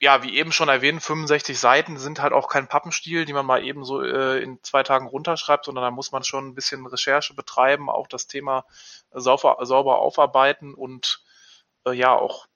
ja, 0.02 0.24
wie 0.24 0.36
eben 0.36 0.52
schon 0.52 0.68
erwähnt, 0.68 1.04
65 1.04 1.60
Seiten 1.60 1.98
sind 1.98 2.24
halt 2.24 2.34
auch 2.34 2.50
kein 2.50 2.68
Pappenstiel, 2.68 3.26
die 3.26 3.34
man 3.34 3.46
mal 3.46 3.64
eben 3.64 3.86
so 3.86 4.02
äh, 4.02 4.42
in 4.42 4.58
zwei 4.64 4.82
Tagen 4.82 5.06
runterschreibt, 5.06 5.66
sondern 5.66 5.84
da 5.84 5.92
muss 5.92 6.12
man 6.12 6.24
schon 6.24 6.48
ein 6.48 6.56
bisschen 6.56 6.84
Recherche 6.88 7.36
betreiben, 7.36 7.88
auch 7.88 8.08
das 8.08 8.26
Thema 8.26 8.66
sauber, 9.12 9.58
sauber 9.62 10.00
aufarbeiten 10.00 10.74
und 10.74 11.22
äh, 11.86 11.94
ja 11.94 12.16
auch 12.16 12.48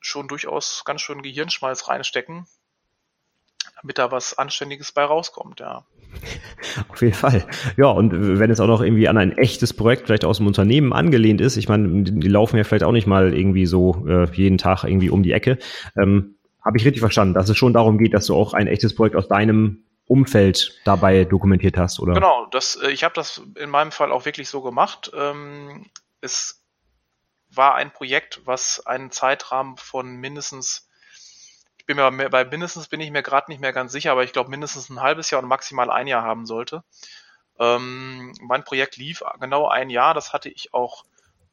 schon 0.00 0.26
durchaus 0.26 0.82
ganz 0.84 1.02
schön 1.02 1.22
Gehirnschmalz 1.22 1.86
reinstecken, 1.86 2.48
damit 3.80 3.98
da 3.98 4.10
was 4.10 4.36
Anständiges 4.36 4.90
bei 4.90 5.04
rauskommt, 5.04 5.60
ja. 5.60 5.86
Auf 6.88 7.00
jeden 7.00 7.14
Fall. 7.14 7.46
Ja, 7.76 7.86
und 7.86 8.40
wenn 8.40 8.50
es 8.50 8.58
auch 8.58 8.66
noch 8.66 8.80
irgendwie 8.80 9.06
an 9.06 9.18
ein 9.18 9.38
echtes 9.38 9.72
Projekt 9.72 10.06
vielleicht 10.06 10.24
aus 10.24 10.38
dem 10.38 10.48
Unternehmen 10.48 10.92
angelehnt 10.92 11.40
ist, 11.40 11.56
ich 11.56 11.68
meine, 11.68 12.02
die 12.02 12.28
laufen 12.28 12.56
ja 12.56 12.64
vielleicht 12.64 12.84
auch 12.84 12.92
nicht 12.92 13.06
mal 13.06 13.34
irgendwie 13.34 13.66
so 13.66 14.04
äh, 14.08 14.28
jeden 14.32 14.58
Tag 14.58 14.82
irgendwie 14.82 15.10
um 15.10 15.22
die 15.22 15.32
Ecke. 15.32 15.58
Ähm, 15.96 16.35
Habe 16.66 16.78
ich 16.78 16.84
richtig 16.84 16.98
verstanden, 16.98 17.34
dass 17.34 17.48
es 17.48 17.56
schon 17.56 17.72
darum 17.72 17.96
geht, 17.96 18.12
dass 18.12 18.26
du 18.26 18.34
auch 18.34 18.52
ein 18.52 18.66
echtes 18.66 18.92
Projekt 18.92 19.14
aus 19.14 19.28
deinem 19.28 19.84
Umfeld 20.04 20.80
dabei 20.84 21.24
dokumentiert 21.24 21.76
hast, 21.76 22.00
oder? 22.00 22.14
Genau, 22.14 22.46
das, 22.46 22.74
äh, 22.74 22.90
ich 22.90 23.04
habe 23.04 23.14
das 23.14 23.40
in 23.54 23.70
meinem 23.70 23.92
Fall 23.92 24.10
auch 24.10 24.24
wirklich 24.24 24.48
so 24.48 24.62
gemacht. 24.62 25.12
Ähm, 25.14 25.86
es 26.20 26.64
war 27.50 27.76
ein 27.76 27.92
Projekt, 27.92 28.40
was 28.46 28.84
einen 28.84 29.12
Zeitrahmen 29.12 29.76
von 29.76 30.16
mindestens, 30.16 30.88
ich 31.78 31.86
bin 31.86 31.98
mir 31.98 32.30
bei 32.30 32.44
mindestens 32.44 32.88
bin 32.88 33.00
ich 33.00 33.12
mir 33.12 33.22
gerade 33.22 33.48
nicht 33.48 33.60
mehr 33.60 33.72
ganz 33.72 33.92
sicher, 33.92 34.10
aber 34.10 34.24
ich 34.24 34.32
glaube 34.32 34.50
mindestens 34.50 34.90
ein 34.90 35.00
halbes 35.00 35.30
Jahr 35.30 35.40
und 35.44 35.48
maximal 35.48 35.88
ein 35.88 36.08
Jahr 36.08 36.24
haben 36.24 36.46
sollte. 36.46 36.82
Ähm, 37.60 38.34
mein 38.40 38.64
Projekt 38.64 38.96
lief 38.96 39.22
genau 39.38 39.68
ein 39.68 39.88
Jahr, 39.88 40.14
das 40.14 40.32
hatte 40.32 40.48
ich 40.48 40.74
auch 40.74 41.04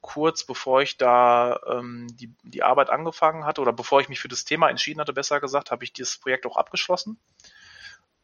kurz 0.04 0.44
bevor 0.44 0.82
ich 0.82 0.98
da 0.98 1.60
ähm, 1.66 2.08
die, 2.18 2.32
die 2.44 2.62
Arbeit 2.62 2.92
angefangen 2.92 3.46
hatte 3.46 3.62
oder 3.62 3.74
bevor 3.74 4.02
ich 4.02 4.10
mich 4.10 4.20
für 4.20 4.28
das 4.28 4.46
Thema 4.46 4.70
entschieden 4.70 5.00
hatte, 5.00 5.14
besser 5.14 5.40
gesagt, 5.40 5.72
habe 5.72 5.84
ich 5.84 5.94
dieses 5.94 6.18
Projekt 6.18 6.46
auch 6.46 6.58
abgeschlossen. 6.58 7.20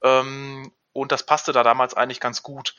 Ähm, 0.04 0.72
und 0.94 1.12
das 1.12 1.26
passte 1.26 1.54
da 1.54 1.64
damals 1.64 1.94
eigentlich 1.94 2.20
ganz 2.20 2.44
gut. 2.44 2.76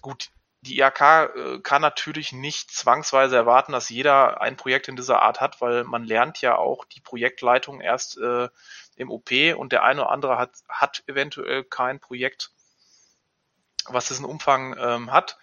Gut, 0.00 0.30
die 0.62 0.78
IHK 0.80 1.00
äh, 1.00 1.60
kann 1.62 1.82
natürlich 1.82 2.32
nicht 2.32 2.70
zwangsweise 2.70 3.36
erwarten, 3.36 3.72
dass 3.72 3.90
jeder 3.90 4.40
ein 4.40 4.56
Projekt 4.56 4.88
in 4.88 4.96
dieser 4.96 5.20
Art 5.20 5.42
hat, 5.42 5.60
weil 5.60 5.84
man 5.84 6.04
lernt 6.04 6.40
ja 6.40 6.56
auch 6.56 6.86
die 6.86 7.00
Projektleitung 7.00 7.82
erst 7.82 8.16
äh, 8.16 8.48
im 8.96 9.10
OP 9.10 9.30
und 9.56 9.72
der 9.72 9.84
eine 9.84 10.00
oder 10.00 10.10
andere 10.10 10.38
hat, 10.38 10.52
hat 10.68 11.04
eventuell 11.06 11.62
kein 11.62 12.00
Projekt, 12.00 12.52
was 13.86 14.08
diesen 14.08 14.24
Umfang 14.24 14.74
ähm, 14.78 15.12
hat. 15.12 15.36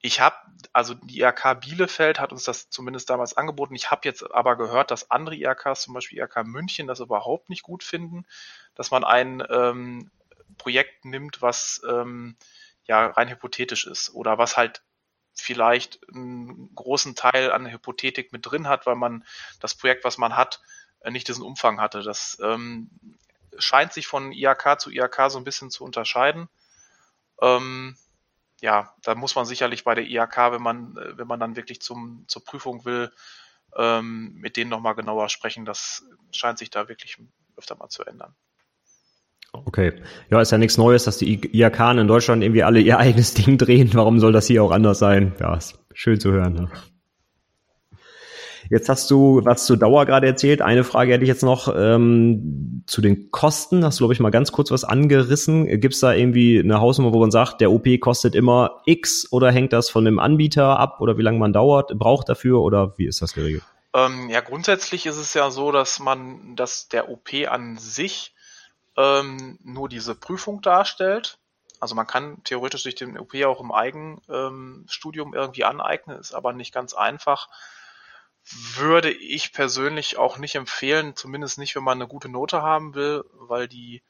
Ich 0.00 0.20
habe, 0.20 0.36
also 0.72 0.94
die 0.94 1.20
IHK 1.20 1.60
Bielefeld 1.60 2.20
hat 2.20 2.30
uns 2.32 2.44
das 2.44 2.70
zumindest 2.70 3.10
damals 3.10 3.36
angeboten. 3.36 3.74
Ich 3.74 3.90
habe 3.90 4.02
jetzt 4.04 4.22
aber 4.30 4.56
gehört, 4.56 4.90
dass 4.92 5.10
andere 5.10 5.34
IHKs, 5.34 5.82
zum 5.82 5.94
Beispiel 5.94 6.18
IHK 6.18 6.44
München, 6.44 6.86
das 6.86 7.00
überhaupt 7.00 7.48
nicht 7.48 7.62
gut 7.62 7.82
finden, 7.82 8.24
dass 8.74 8.92
man 8.92 9.02
ein 9.02 9.42
ähm, 9.50 10.10
Projekt 10.56 11.04
nimmt, 11.04 11.42
was 11.42 11.82
ähm, 11.88 12.36
ja 12.84 13.06
rein 13.08 13.28
hypothetisch 13.28 13.86
ist 13.86 14.14
oder 14.14 14.38
was 14.38 14.56
halt 14.56 14.82
vielleicht 15.34 16.00
einen 16.08 16.74
großen 16.74 17.14
Teil 17.14 17.50
an 17.52 17.70
Hypothetik 17.70 18.32
mit 18.32 18.46
drin 18.46 18.68
hat, 18.68 18.86
weil 18.86 18.96
man 18.96 19.24
das 19.60 19.74
Projekt, 19.74 20.04
was 20.04 20.18
man 20.18 20.36
hat, 20.36 20.60
äh, 21.00 21.10
nicht 21.10 21.28
diesen 21.28 21.44
Umfang 21.44 21.80
hatte. 21.80 22.02
Das 22.02 22.38
ähm, 22.40 22.90
scheint 23.58 23.92
sich 23.92 24.06
von 24.06 24.32
IAK 24.32 24.80
zu 24.80 24.90
IAK 24.90 25.30
so 25.30 25.38
ein 25.38 25.44
bisschen 25.44 25.70
zu 25.70 25.84
unterscheiden. 25.84 26.48
Ähm, 27.40 27.96
ja, 28.60 28.92
da 29.02 29.14
muss 29.14 29.34
man 29.34 29.46
sicherlich 29.46 29.84
bei 29.84 29.94
der 29.94 30.04
IAK, 30.04 30.52
wenn 30.52 30.62
man, 30.62 30.96
äh, 30.96 31.18
wenn 31.18 31.26
man 31.26 31.40
dann 31.40 31.56
wirklich 31.56 31.80
zum, 31.80 32.24
zur 32.28 32.44
Prüfung 32.44 32.84
will, 32.84 33.10
ähm, 33.76 34.34
mit 34.34 34.56
denen 34.56 34.70
nochmal 34.70 34.94
genauer 34.94 35.28
sprechen. 35.28 35.64
Das 35.64 36.04
scheint 36.32 36.58
sich 36.58 36.70
da 36.70 36.88
wirklich 36.88 37.18
öfter 37.56 37.76
mal 37.76 37.88
zu 37.88 38.04
ändern. 38.04 38.34
Okay. 39.52 40.02
Ja, 40.30 40.40
ist 40.40 40.52
ja 40.52 40.58
nichts 40.58 40.76
Neues, 40.76 41.04
dass 41.04 41.18
die 41.18 41.56
IAK 41.56 41.98
in 41.98 42.08
Deutschland 42.08 42.42
irgendwie 42.42 42.62
alle 42.62 42.80
ihr 42.80 42.98
eigenes 42.98 43.34
Ding 43.34 43.58
drehen. 43.58 43.90
Warum 43.94 44.20
soll 44.20 44.32
das 44.32 44.46
hier 44.46 44.62
auch 44.62 44.70
anders 44.70 44.98
sein? 44.98 45.34
Ja, 45.40 45.56
ist 45.56 45.78
schön 45.94 46.20
zu 46.20 46.30
hören. 46.32 46.54
Ne? 46.54 46.70
Jetzt 48.70 48.88
hast 48.88 49.10
du 49.10 49.40
was 49.44 49.64
zur 49.64 49.78
Dauer 49.78 50.04
gerade 50.04 50.26
erzählt. 50.26 50.60
Eine 50.60 50.84
Frage 50.84 51.12
hätte 51.12 51.24
ich 51.24 51.28
jetzt 51.28 51.42
noch 51.42 51.74
ähm, 51.74 52.82
zu 52.86 53.00
den 53.00 53.30
Kosten. 53.30 53.84
Hast 53.84 53.98
du, 53.98 54.02
glaube 54.02 54.14
ich, 54.14 54.20
mal 54.20 54.30
ganz 54.30 54.52
kurz 54.52 54.70
was 54.70 54.84
angerissen. 54.84 55.80
Gibt 55.80 55.94
es 55.94 56.00
da 56.00 56.12
irgendwie 56.12 56.58
eine 56.58 56.80
Hausnummer, 56.80 57.14
wo 57.14 57.20
man 57.20 57.30
sagt, 57.30 57.60
der 57.60 57.70
OP 57.70 57.86
kostet 58.00 58.34
immer 58.34 58.82
X 58.84 59.26
oder 59.30 59.50
hängt 59.50 59.72
das 59.72 59.88
von 59.88 60.04
dem 60.04 60.18
Anbieter 60.18 60.78
ab 60.78 61.00
oder 61.00 61.16
wie 61.16 61.22
lange 61.22 61.38
man 61.38 61.52
dauert, 61.52 61.98
braucht 61.98 62.28
dafür 62.28 62.60
oder 62.60 62.98
wie 62.98 63.06
ist 63.06 63.22
das 63.22 63.32
geregelt? 63.32 63.62
Ähm, 63.94 64.28
ja, 64.28 64.40
grundsätzlich 64.40 65.06
ist 65.06 65.16
es 65.16 65.32
ja 65.32 65.50
so, 65.50 65.72
dass 65.72 65.98
man, 65.98 66.54
dass 66.54 66.88
der 66.88 67.08
OP 67.08 67.30
an 67.48 67.78
sich 67.78 68.34
ähm, 68.98 69.58
nur 69.62 69.88
diese 69.88 70.14
Prüfung 70.14 70.60
darstellt. 70.60 71.38
Also 71.80 71.94
man 71.94 72.06
kann 72.06 72.42
theoretisch 72.44 72.82
sich 72.82 72.96
den 72.96 73.18
OP 73.18 73.34
auch 73.46 73.60
im 73.60 73.72
Eigenstudium 73.72 75.28
ähm, 75.28 75.34
irgendwie 75.34 75.64
aneignen, 75.64 76.18
ist 76.18 76.34
aber 76.34 76.52
nicht 76.52 76.74
ganz 76.74 76.92
einfach. 76.92 77.48
Würde 78.50 79.10
ich 79.10 79.52
persönlich 79.52 80.16
auch 80.16 80.38
nicht 80.38 80.54
empfehlen, 80.54 81.16
zumindest 81.16 81.58
nicht, 81.58 81.76
wenn 81.76 81.82
man 81.82 81.98
eine 81.98 82.08
gute 82.08 82.28
Note 82.28 82.62
haben 82.62 82.94
will, 82.94 83.24
weil 83.32 83.68
die 83.68 84.02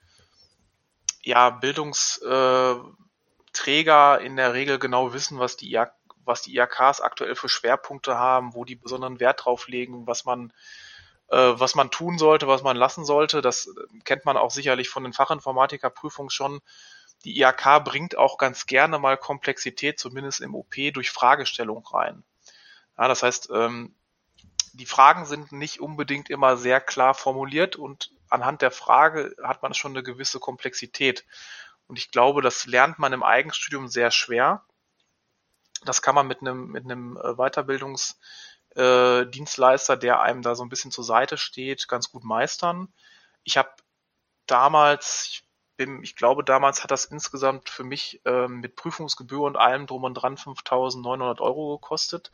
ja, 1.23 1.51
Bildungsträger 1.51 4.21
in 4.21 4.37
der 4.37 4.55
Regel 4.55 4.79
genau 4.79 5.13
wissen, 5.13 5.39
was 5.39 5.57
die, 5.57 5.73
IAK, 5.73 5.93
was 6.25 6.43
die 6.43 6.55
IAKs 6.55 7.01
aktuell 7.01 7.35
für 7.35 7.49
Schwerpunkte 7.49 8.17
haben, 8.17 8.55
wo 8.55 8.65
die 8.65 8.77
besonderen 8.77 9.19
Wert 9.19 9.45
drauf 9.45 9.67
legen, 9.67 10.07
was 10.07 10.25
man 10.25 10.53
äh, 11.29 11.37
was 11.37 11.75
man 11.75 11.91
tun 11.91 12.19
sollte, 12.19 12.49
was 12.49 12.63
man 12.63 12.77
lassen 12.77 13.05
sollte. 13.05 13.43
Das 13.43 13.67
äh, 13.67 13.99
kennt 14.05 14.25
man 14.25 14.37
auch 14.37 14.51
sicherlich 14.51 14.89
von 14.89 15.05
den 15.05 15.13
Fachinformatikerprüfungen 15.13 16.31
schon. 16.31 16.61
Die 17.25 17.37
IAK 17.39 17.85
bringt 17.85 18.17
auch 18.17 18.39
ganz 18.39 18.67
gerne 18.67 18.99
mal 18.99 19.17
Komplexität, 19.17 19.99
zumindest 19.99 20.41
im 20.41 20.55
OP, 20.55 20.75
durch 20.95 21.11
Fragestellung 21.11 21.87
rein. 21.87 22.25
Ja, 22.97 23.09
das 23.09 23.23
heißt, 23.23 23.51
ähm, 23.53 23.95
die 24.79 24.87
Fragen 24.87 25.27
sind 25.27 25.53
nicht 25.53 25.81
unbedingt 25.81 26.31
immer 26.31 26.57
sehr 26.57 26.81
klar 26.81 27.15
formuliert 27.15 27.77
und 27.77 28.13
anhand 28.29 28.63
der 28.63 28.71
Frage 28.71 29.35
hat 29.43 29.63
man 29.63 29.75
schon 29.75 29.93
eine 29.93 30.03
gewisse 30.03 30.39
Komplexität. 30.41 31.25
Und 31.87 31.99
ich 31.99 32.11
glaube, 32.11 32.43
das 32.43 32.67
lernt 32.67 32.99
man 32.99 33.13
im 33.13 33.23
Eigenstudium 33.23 33.89
sehr 33.89 34.11
schwer. 34.11 34.65
Das 35.85 36.03
kann 36.03 36.15
man 36.15 36.27
mit 36.27 36.41
einem, 36.41 36.69
mit 36.69 36.85
einem 36.85 37.17
äh, 37.17 37.21
Weiterbildungs- 37.21 38.17
äh, 38.75 39.27
Dienstleister, 39.27 39.97
der 39.97 40.21
einem 40.21 40.43
da 40.43 40.55
so 40.55 40.63
ein 40.63 40.69
bisschen 40.69 40.91
zur 40.91 41.05
Seite 41.05 41.39
steht, 41.39 41.89
ganz 41.89 42.11
gut 42.11 42.25
meistern. 42.25 42.93
Ich 43.43 43.57
habe 43.57 43.71
damals, 44.47 45.29
ich, 45.31 45.49
bin, 45.77 46.03
ich 46.03 46.17
glaube, 46.17 46.45
damals 46.45 46.83
hat 46.83 46.91
das 46.91 47.05
insgesamt 47.05 47.71
für 47.71 47.85
mich 47.85 48.21
äh, 48.25 48.47
mit 48.49 48.77
Prüfungsgebühr 48.77 49.43
und 49.43 49.57
allem 49.57 49.87
drum 49.87 50.05
und 50.05 50.15
dran 50.15 50.37
5.900 50.37 51.41
Euro 51.41 51.79
gekostet. 51.79 52.31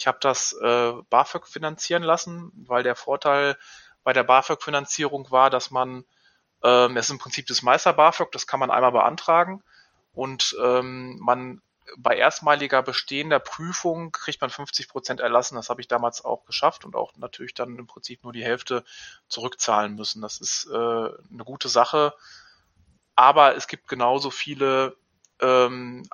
Ich 0.00 0.06
habe 0.06 0.18
das 0.18 0.54
äh, 0.54 0.92
BAföG 1.10 1.46
finanzieren 1.46 2.02
lassen, 2.02 2.50
weil 2.54 2.82
der 2.82 2.96
Vorteil 2.96 3.58
bei 4.02 4.14
der 4.14 4.24
BAföG-Finanzierung 4.24 5.30
war, 5.30 5.50
dass 5.50 5.70
man, 5.70 6.04
ähm, 6.62 6.96
es 6.96 7.06
ist 7.06 7.10
im 7.10 7.18
Prinzip 7.18 7.46
das 7.46 7.60
Meister 7.60 7.92
BAföG, 7.92 8.32
das 8.32 8.46
kann 8.46 8.60
man 8.60 8.70
einmal 8.70 8.92
beantragen 8.92 9.62
und 10.14 10.56
ähm, 10.58 11.18
man 11.20 11.60
bei 11.98 12.16
erstmaliger 12.16 12.82
bestehender 12.82 13.40
Prüfung 13.40 14.10
kriegt 14.10 14.40
man 14.40 14.48
50 14.48 14.88
Prozent 14.88 15.20
erlassen. 15.20 15.56
Das 15.56 15.68
habe 15.68 15.82
ich 15.82 15.88
damals 15.88 16.24
auch 16.24 16.46
geschafft 16.46 16.86
und 16.86 16.96
auch 16.96 17.12
natürlich 17.16 17.52
dann 17.52 17.76
im 17.76 17.86
Prinzip 17.86 18.24
nur 18.24 18.32
die 18.32 18.44
Hälfte 18.44 18.84
zurückzahlen 19.28 19.96
müssen. 19.96 20.22
Das 20.22 20.40
ist 20.40 20.66
äh, 20.72 20.76
eine 20.76 21.44
gute 21.44 21.68
Sache. 21.68 22.14
Aber 23.16 23.54
es 23.54 23.66
gibt 23.66 23.86
genauso 23.86 24.30
viele 24.30 24.96
ähm, 25.40 26.08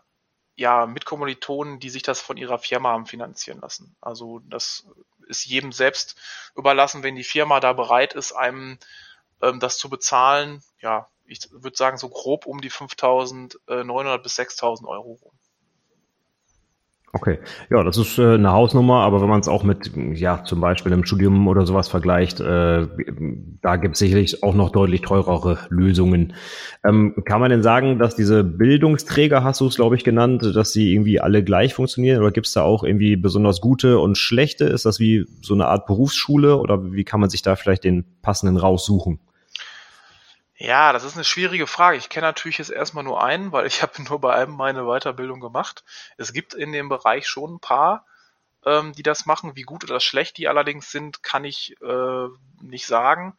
ja, 0.57 0.87
Mitkommilitonen, 0.87 1.79
die 1.79 1.90
sich 1.90 2.03
das 2.03 2.21
von 2.21 2.37
ihrer 2.37 2.59
Firma 2.59 2.90
haben 2.90 3.07
finanzieren 3.07 3.61
lassen. 3.61 3.95
Also 4.01 4.40
das 4.49 4.87
ist 5.29 5.45
jedem 5.45 5.73
selbst 5.73 6.16
überlassen, 6.57 7.03
wenn 7.03 7.14
die 7.14 7.25
Firma 7.25 7.61
da 7.61 7.73
bereit 7.75 8.14
ist, 8.14 8.33
einem 8.33 8.79
ähm, 9.42 9.61
das 9.61 9.79
zu 9.79 9.90
bezahlen. 9.90 10.62
Ja, 10.81 11.09
ich 11.27 11.51
würde 11.53 11.77
sagen 11.77 11.99
so 11.99 12.09
grob 12.09 12.47
um 12.47 12.61
die 12.61 12.71
5.900 12.71 14.19
bis 14.19 14.38
6.000 14.38 14.87
Euro 14.87 15.19
rum. 15.23 15.38
Okay, 17.13 17.38
ja, 17.71 17.83
das 17.83 17.96
ist 17.96 18.19
äh, 18.19 18.35
eine 18.35 18.52
Hausnummer, 18.52 19.00
aber 19.00 19.23
wenn 19.23 19.29
man 19.29 19.40
es 19.40 19.48
auch 19.48 19.63
mit, 19.63 19.90
ja, 20.15 20.44
zum 20.44 20.61
Beispiel 20.61 20.92
einem 20.92 21.04
Studium 21.07 21.48
oder 21.48 21.65
sowas 21.65 21.88
vergleicht, 21.88 22.40
äh, 22.40 22.87
da 23.63 23.77
gibt 23.77 23.94
es 23.94 24.00
sicherlich 24.00 24.42
auch 24.42 24.54
noch 24.54 24.71
deutlich 24.71 25.00
teurere 25.00 25.59
Lösungen. 25.71 26.35
Ähm, 26.87 27.15
kann 27.25 27.40
man 27.40 27.48
denn 27.48 27.63
sagen, 27.63 27.98
dass 27.98 28.17
diese 28.17 28.44
Bildungsträger, 28.44 29.42
hast 29.42 29.63
du 29.63 29.67
es, 29.67 29.77
glaube 29.77 29.96
ich, 29.96 30.04
genannt, 30.04 30.42
dass 30.54 30.73
sie 30.73 30.92
irgendwie 30.92 31.19
alle 31.19 31.42
gleich 31.42 31.73
funktionieren 31.73 32.21
oder 32.21 32.33
gibt 32.33 32.48
es 32.48 32.52
da 32.52 32.63
auch 32.63 32.85
irgendwie 32.85 33.17
besonders 33.17 33.63
gute 33.63 33.98
und 33.98 34.19
schlechte? 34.19 34.65
Ist 34.67 34.85
das 34.85 35.00
wie 35.00 35.25
so 35.40 35.54
eine 35.54 35.69
Art 35.69 35.87
Berufsschule 35.87 36.59
oder 36.59 36.92
wie 36.92 37.04
kann 37.04 37.21
man 37.21 37.31
sich 37.31 37.40
da 37.40 37.57
vielleicht 37.57 37.85
den 37.85 38.04
passenden 38.21 38.59
raussuchen? 38.59 39.21
Ja, 40.59 40.92
das 40.92 41.04
ist 41.04 41.15
eine 41.17 41.25
schwierige 41.25 41.67
Frage. 41.67 41.98
Ich 41.98 42.09
kenne 42.09 42.27
natürlich 42.27 42.59
jetzt 42.59 42.71
erstmal 42.71 43.04
nur 43.04 43.23
einen, 43.23 43.52
weil 43.52 43.67
ich 43.67 43.83
habe 43.83 44.02
nur 44.02 44.21
bei 44.21 44.35
einem 44.35 44.52
meine 44.57 44.85
Weiterbildung 44.85 45.40
gemacht. 45.40 45.85
Es 46.17 46.33
gibt 46.33 46.54
in 46.54 46.73
dem 46.73 46.88
Bereich 46.88 47.29
schon 47.29 47.54
ein 47.57 47.61
paar, 47.61 48.07
ähm, 48.65 48.92
die 48.94 49.02
das 49.02 49.27
machen. 49.27 49.57
Wie 49.57 49.63
gut 49.63 49.85
oder 49.85 50.00
schlecht 50.00 50.38
die 50.38 50.48
allerdings 50.48 50.90
sind, 50.90 51.23
kann 51.23 51.44
ich 51.44 51.77
äh, 51.83 52.29
nicht 52.61 52.87
sagen. 52.87 53.37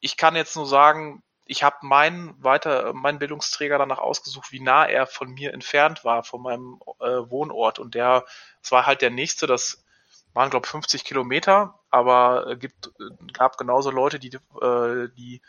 ich 0.00 0.16
kann 0.18 0.36
jetzt 0.36 0.56
nur 0.56 0.66
sagen, 0.66 1.22
ich 1.46 1.62
habe 1.64 1.78
meinen 1.82 2.42
weiter 2.42 2.92
meinen 2.94 3.18
Bildungsträger 3.20 3.78
danach 3.78 3.98
ausgesucht, 3.98 4.52
wie 4.52 4.60
nah 4.60 4.86
er 4.86 5.06
von 5.06 5.30
mir 5.32 5.54
entfernt 5.54 6.04
war, 6.04 6.24
von 6.24 6.42
meinem 6.42 6.80
äh, 7.00 7.30
Wohnort. 7.30 7.78
Und 7.80 7.94
der, 7.94 8.26
es 8.62 8.72
war 8.72 8.86
halt 8.86 9.02
der 9.02 9.10
nächste, 9.10 9.46
das 9.46 9.84
waren 10.34 10.50
glaube 10.50 10.68
50 10.68 11.04
Kilometer, 11.04 11.80
aber 11.90 12.48
äh, 12.48 12.56
gibt 12.56 12.92
gab 13.32 13.58
genauso 13.58 13.90
Leute, 13.90 14.18
die 14.20 14.30
äh, 14.60 15.08
die 15.16 15.42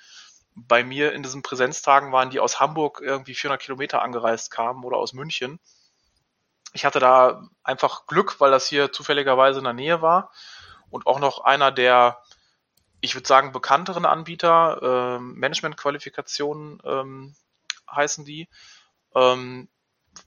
bei 0.57 0.83
mir 0.83 1.13
in 1.13 1.23
diesen 1.23 1.43
Präsenztagen 1.43 2.11
waren, 2.11 2.31
die 2.31 2.39
aus 2.39 2.59
Hamburg 2.59 3.01
irgendwie 3.03 3.35
400 3.35 3.61
Kilometer 3.61 4.01
angereist 4.01 4.49
kamen 4.49 4.83
oder 4.83 4.97
aus 4.97 5.13
München. 5.13 5.59
Ich 6.73 6.83
hatte 6.83 6.99
da 6.99 7.47
einfach 7.63 8.07
Glück, 8.07 8.39
weil 8.39 8.51
das 8.51 8.67
hier 8.67 8.91
zufälligerweise 8.91 9.59
in 9.59 9.65
der 9.65 9.73
Nähe 9.73 10.01
war 10.01 10.31
und 10.89 11.05
auch 11.05 11.19
noch 11.19 11.41
einer 11.41 11.71
der, 11.71 12.23
ich 13.01 13.15
würde 13.15 13.27
sagen, 13.27 13.51
bekannteren 13.51 14.05
Anbieter, 14.05 15.17
äh, 15.17 15.19
Management-Qualifikationen 15.19 16.81
ähm, 16.83 17.35
heißen 17.89 18.25
die. 18.25 18.49
Ähm, 19.15 19.69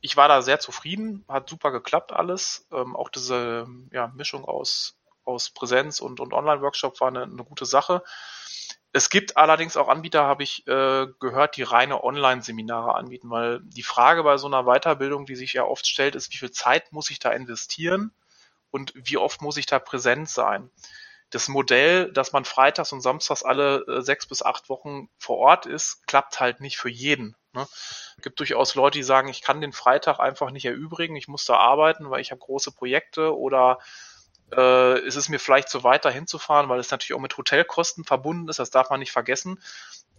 ich 0.01 0.17
war 0.17 0.29
da 0.29 0.43
sehr 0.43 0.61
zufrieden, 0.61 1.25
hat 1.29 1.49
super 1.49 1.73
geklappt 1.73 2.13
alles. 2.13 2.67
Ähm, 2.73 2.95
auch 2.95 3.09
diese 3.09 3.67
ja, 3.91 4.09
Mischung 4.15 4.45
aus, 4.45 4.97
aus 5.25 5.51
Präsenz 5.51 6.01
und, 6.01 6.21
und 6.21 6.33
Online-Workshop 6.33 7.01
war 7.01 7.09
eine, 7.09 7.25
eine 7.25 7.45
gute 7.45 7.67
Sache. 7.67 8.03
Es 8.93 9.09
gibt 9.09 9.37
allerdings 9.37 9.77
auch 9.77 9.89
Anbieter, 9.89 10.25
habe 10.25 10.43
ich 10.43 10.67
äh, 10.67 11.07
gehört, 11.21 11.57
die 11.57 11.63
reine 11.63 12.03
Online-Seminare 12.03 12.95
anbieten, 12.95 13.31
weil 13.31 13.61
die 13.63 13.85
Frage 13.85 14.25
bei 14.25 14.37
so 14.37 14.49
einer 14.49 14.65
Weiterbildung, 14.65 15.27
die 15.27 15.37
sich 15.37 15.53
ja 15.53 15.65
oft 15.65 15.87
stellt, 15.87 16.17
ist, 16.17 16.33
wie 16.33 16.39
viel 16.39 16.51
Zeit 16.51 16.93
muss 16.93 17.11
ich 17.11 17.21
da 17.21 17.31
investieren 17.31 18.13
und 18.73 18.93
wie 18.97 19.17
oft 19.17 19.43
muss 19.43 19.57
ich 19.57 19.67
da 19.67 19.79
präsent 19.79 20.29
sein? 20.29 20.71
Das 21.31 21.47
Modell, 21.47 22.13
dass 22.13 22.33
man 22.33 22.45
freitags 22.45 22.93
und 22.93 23.01
samstags 23.01 23.45
alle 23.45 23.85
äh, 23.87 24.03
sechs 24.03 24.27
bis 24.27 24.43
acht 24.43 24.69
Wochen 24.69 25.09
vor 25.19 25.39
Ort 25.39 25.67
ist, 25.67 26.05
klappt 26.09 26.41
halt 26.41 26.61
nicht 26.61 26.77
für 26.77 26.89
jeden. 26.89 27.37
Ne? 27.53 27.69
Es 28.17 28.23
gibt 28.23 28.41
durchaus 28.41 28.75
Leute, 28.75 28.99
die 28.99 29.05
sagen, 29.05 29.29
ich 29.29 29.41
kann 29.41 29.61
den 29.61 29.73
Freitag 29.73 30.19
einfach 30.19 30.51
nicht 30.51 30.65
erübrigen, 30.65 31.15
ich 31.15 31.29
muss 31.29 31.45
da 31.45 31.57
arbeiten, 31.57 32.11
weil 32.11 32.21
ich 32.21 32.33
habe 32.33 32.41
große 32.41 32.73
Projekte 32.73 33.37
oder 33.37 33.79
äh, 34.57 35.01
ist 35.01 35.17
es 35.17 35.29
mir 35.29 35.39
vielleicht 35.39 35.69
zu 35.69 35.85
weit, 35.85 36.05
da 36.05 36.11
hinzufahren, 36.11 36.69
weil 36.69 36.81
es 36.81 36.91
natürlich 36.91 37.15
auch 37.15 37.21
mit 37.21 37.37
Hotelkosten 37.37 38.05
verbunden 38.05 38.49
ist, 38.49 38.59
das 38.59 38.71
darf 38.71 38.91
man 38.91 39.01
nicht 39.01 39.13
vergessen. 39.13 39.61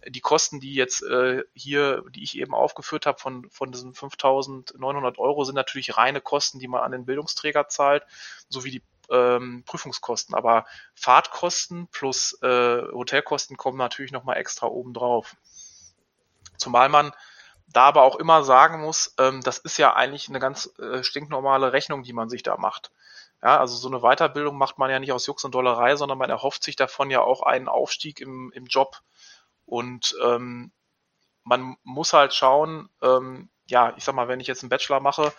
Die 0.08 0.20
Kosten, 0.20 0.58
die 0.58 0.74
jetzt 0.74 1.02
äh, 1.02 1.44
hier, 1.54 2.02
die 2.10 2.24
ich 2.24 2.36
eben 2.36 2.54
aufgeführt 2.54 3.06
habe, 3.06 3.18
von, 3.18 3.48
von 3.50 3.70
diesen 3.70 3.92
5.900 3.92 5.18
Euro, 5.18 5.44
sind 5.44 5.54
natürlich 5.54 5.96
reine 5.96 6.20
Kosten, 6.20 6.58
die 6.58 6.66
man 6.66 6.82
an 6.82 6.92
den 6.92 7.04
Bildungsträger 7.04 7.68
zahlt, 7.68 8.04
sowie 8.48 8.70
die 8.70 8.82
ähm, 9.10 9.62
Prüfungskosten. 9.64 10.34
Aber 10.34 10.66
Fahrtkosten 10.94 11.86
plus 11.88 12.36
äh, 12.42 12.82
Hotelkosten 12.92 13.56
kommen 13.56 13.78
natürlich 13.78 14.12
nochmal 14.12 14.38
extra 14.38 14.66
oben 14.66 14.92
drauf. 14.92 15.36
Zumal 16.56 16.88
man 16.88 17.12
da 17.68 17.84
aber 17.84 18.02
auch 18.02 18.16
immer 18.16 18.44
sagen 18.44 18.80
muss, 18.80 19.14
ähm, 19.18 19.40
das 19.42 19.58
ist 19.58 19.78
ja 19.78 19.94
eigentlich 19.94 20.28
eine 20.28 20.38
ganz 20.38 20.70
äh, 20.78 21.02
stinknormale 21.02 21.72
Rechnung, 21.72 22.02
die 22.02 22.12
man 22.12 22.28
sich 22.28 22.42
da 22.42 22.56
macht. 22.56 22.90
Ja, 23.42 23.58
also 23.58 23.76
so 23.76 23.88
eine 23.88 24.00
Weiterbildung 24.00 24.56
macht 24.56 24.78
man 24.78 24.90
ja 24.90 25.00
nicht 25.00 25.12
aus 25.12 25.26
Jux 25.26 25.44
und 25.44 25.54
Dollerei, 25.54 25.96
sondern 25.96 26.18
man 26.18 26.30
erhofft 26.30 26.62
sich 26.62 26.76
davon 26.76 27.10
ja 27.10 27.22
auch 27.22 27.42
einen 27.42 27.68
Aufstieg 27.68 28.20
im, 28.20 28.52
im 28.54 28.66
Job. 28.66 29.00
Und 29.66 30.16
ähm, 30.24 30.70
man 31.44 31.76
muss 31.82 32.12
halt 32.12 32.34
schauen, 32.34 32.88
ähm, 33.02 33.50
ja, 33.66 33.94
ich 33.96 34.04
sag 34.04 34.14
mal, 34.14 34.28
wenn 34.28 34.40
ich 34.40 34.46
jetzt 34.46 34.62
einen 34.62 34.70
Bachelor 34.70 35.00
mache, 35.00 35.32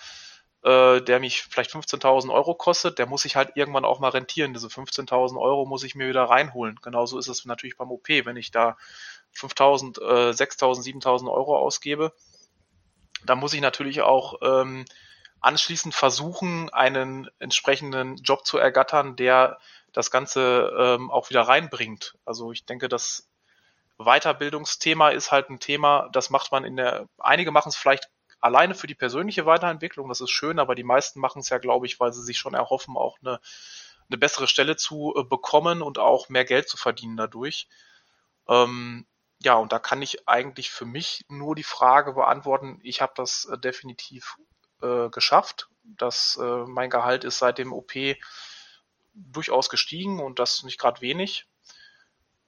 äh, 0.64 1.02
der 1.02 1.20
mich 1.20 1.44
vielleicht 1.44 1.72
15.000 1.72 2.34
Euro 2.34 2.56
kostet, 2.56 3.00
der 3.00 3.06
muss 3.06 3.22
sich 3.22 3.36
halt 3.36 3.56
irgendwann 3.56 3.86
auch 3.86 4.00
mal 4.00 4.10
rentieren. 4.10 4.54
Diese 4.54 4.68
15.000 4.68 5.40
Euro 5.40 5.66
muss 5.66 5.84
ich 5.84 5.96
mir 5.96 6.10
wieder 6.10 6.24
reinholen. 6.24 6.80
Genauso 6.82 7.18
ist 7.18 7.30
es 7.30 7.46
natürlich 7.46 7.78
beim 7.78 7.92
OP, 7.92 8.10
wenn 8.10 8.38
ich 8.38 8.52
da 8.52 8.78
5.000, 9.36 10.02
äh, 10.02 10.32
6.000, 10.32 10.84
7.000 10.84 11.32
Euro 11.32 11.58
ausgebe, 11.58 12.14
dann 13.26 13.40
muss 13.40 13.54
ich 13.54 13.62
natürlich 13.62 14.02
auch 14.02 14.36
ähm, 14.42 14.86
anschließend 15.44 15.94
versuchen, 15.94 16.70
einen 16.70 17.30
entsprechenden 17.40 18.16
Job 18.18 18.46
zu 18.46 18.58
ergattern, 18.58 19.16
der 19.16 19.60
das 19.92 20.10
Ganze 20.10 20.74
ähm, 20.78 21.12
auch 21.12 21.30
wieder 21.30 21.42
reinbringt. 21.42 22.18
Also 22.26 22.52
ich 22.52 22.66
denke, 22.66 22.88
das 22.88 23.30
Weiterbildungsthema 23.98 25.10
ist 25.10 25.32
halt 25.32 25.50
ein 25.50 25.60
Thema, 25.60 26.10
das 26.14 26.30
macht 26.30 26.52
man 26.52 26.64
in 26.64 26.78
der, 26.78 27.08
einige 27.18 27.52
machen 27.52 27.70
es 27.70 27.76
vielleicht 27.76 28.10
alleine 28.40 28.74
für 28.74 28.88
die 28.88 28.96
persönliche 28.96 29.46
Weiterentwicklung, 29.46 30.10
das 30.10 30.22
ist 30.22 30.32
schön, 30.32 30.60
aber 30.60 30.76
die 30.76 30.84
meisten 30.84 31.20
machen 31.20 31.40
es 31.40 31.50
ja, 31.50 31.60
glaube 31.60 31.86
ich, 31.86 32.00
weil 32.00 32.12
sie 32.12 32.24
sich 32.24 32.38
schon 32.38 32.56
erhoffen, 32.56 32.98
auch 32.98 33.18
eine, 33.22 33.40
eine 34.10 34.18
bessere 34.18 34.48
Stelle 34.48 34.76
zu 34.78 35.14
äh, 35.16 35.24
bekommen 35.24 35.82
und 35.82 36.00
auch 36.00 36.30
mehr 36.30 36.46
Geld 36.46 36.70
zu 36.70 36.78
verdienen 36.78 37.18
dadurch. 37.18 37.68
Ähm, 38.48 39.06
ja, 39.44 39.56
und 39.56 39.74
da 39.74 39.80
kann 39.80 40.02
ich 40.02 40.28
eigentlich 40.28 40.72
für 40.72 40.86
mich 40.86 41.26
nur 41.28 41.56
die 41.56 41.64
Frage 41.64 42.14
beantworten, 42.14 42.80
ich 42.82 43.02
habe 43.02 43.14
das 43.16 43.46
äh, 43.46 43.58
definitiv 43.58 44.38
äh, 44.84 45.10
geschafft. 45.10 45.70
Das, 45.84 46.38
äh, 46.42 46.66
mein 46.66 46.90
Gehalt 46.90 47.24
ist 47.24 47.40
seit 47.40 47.58
dem 47.58 47.74
OP 47.74 47.94
durchaus 49.14 49.70
gestiegen 49.70 50.20
und 50.20 50.40
das 50.40 50.64
nicht 50.64 50.80
gerade 50.80 51.02
wenig. 51.02 51.48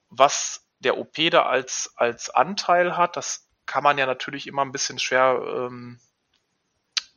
Was 0.08 0.66
der 0.78 0.98
OP 0.98 1.14
da 1.30 1.46
als, 1.46 1.92
als 1.96 2.30
Anteil 2.30 2.96
hat, 2.96 3.16
das 3.16 3.48
kann 3.66 3.82
man 3.82 3.98
ja 3.98 4.06
natürlich 4.06 4.46
immer 4.46 4.62
ein 4.62 4.72
bisschen 4.72 4.98
schwer 4.98 5.40
ähm, 5.44 5.98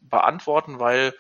beantworten, 0.02 0.80
weil 0.80 1.14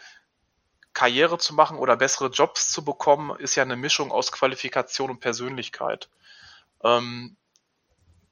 Karriere 0.93 1.37
zu 1.37 1.53
machen 1.53 1.77
oder 1.77 1.95
bessere 1.95 2.29
Jobs 2.29 2.71
zu 2.71 2.83
bekommen, 2.83 3.37
ist 3.39 3.55
ja 3.55 3.63
eine 3.63 3.75
Mischung 3.75 4.11
aus 4.11 4.31
Qualifikation 4.31 5.11
und 5.11 5.19
Persönlichkeit. 5.19 6.09
Ähm, 6.83 7.37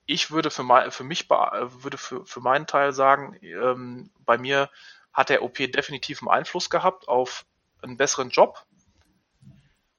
ich 0.06 0.32
würde 0.32 0.50
für, 0.50 0.64
mein, 0.64 0.92
für 0.92 1.04
mich 1.04 1.30
würde 1.30 1.98
für, 1.98 2.26
für 2.26 2.40
meinen 2.40 2.66
Teil 2.66 2.94
sagen, 2.94 3.38
ähm, 3.42 4.10
bei 4.20 4.38
mir 4.38 4.70
hat 5.18 5.30
der 5.30 5.42
OP 5.42 5.56
definitiv 5.56 6.22
einen 6.22 6.30
Einfluss 6.30 6.70
gehabt 6.70 7.08
auf 7.08 7.46
einen 7.82 7.98
besseren 7.98 8.30
Job, 8.30 8.64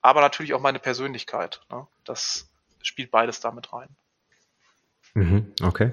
aber 0.00 0.20
natürlich 0.20 0.54
auch 0.54 0.60
meine 0.60 0.78
Persönlichkeit. 0.78 1.60
Ne? 1.70 1.88
Das 2.04 2.48
spielt 2.82 3.10
beides 3.10 3.40
damit 3.40 3.72
rein. 3.72 3.88
Mhm, 5.18 5.46
okay. 5.64 5.90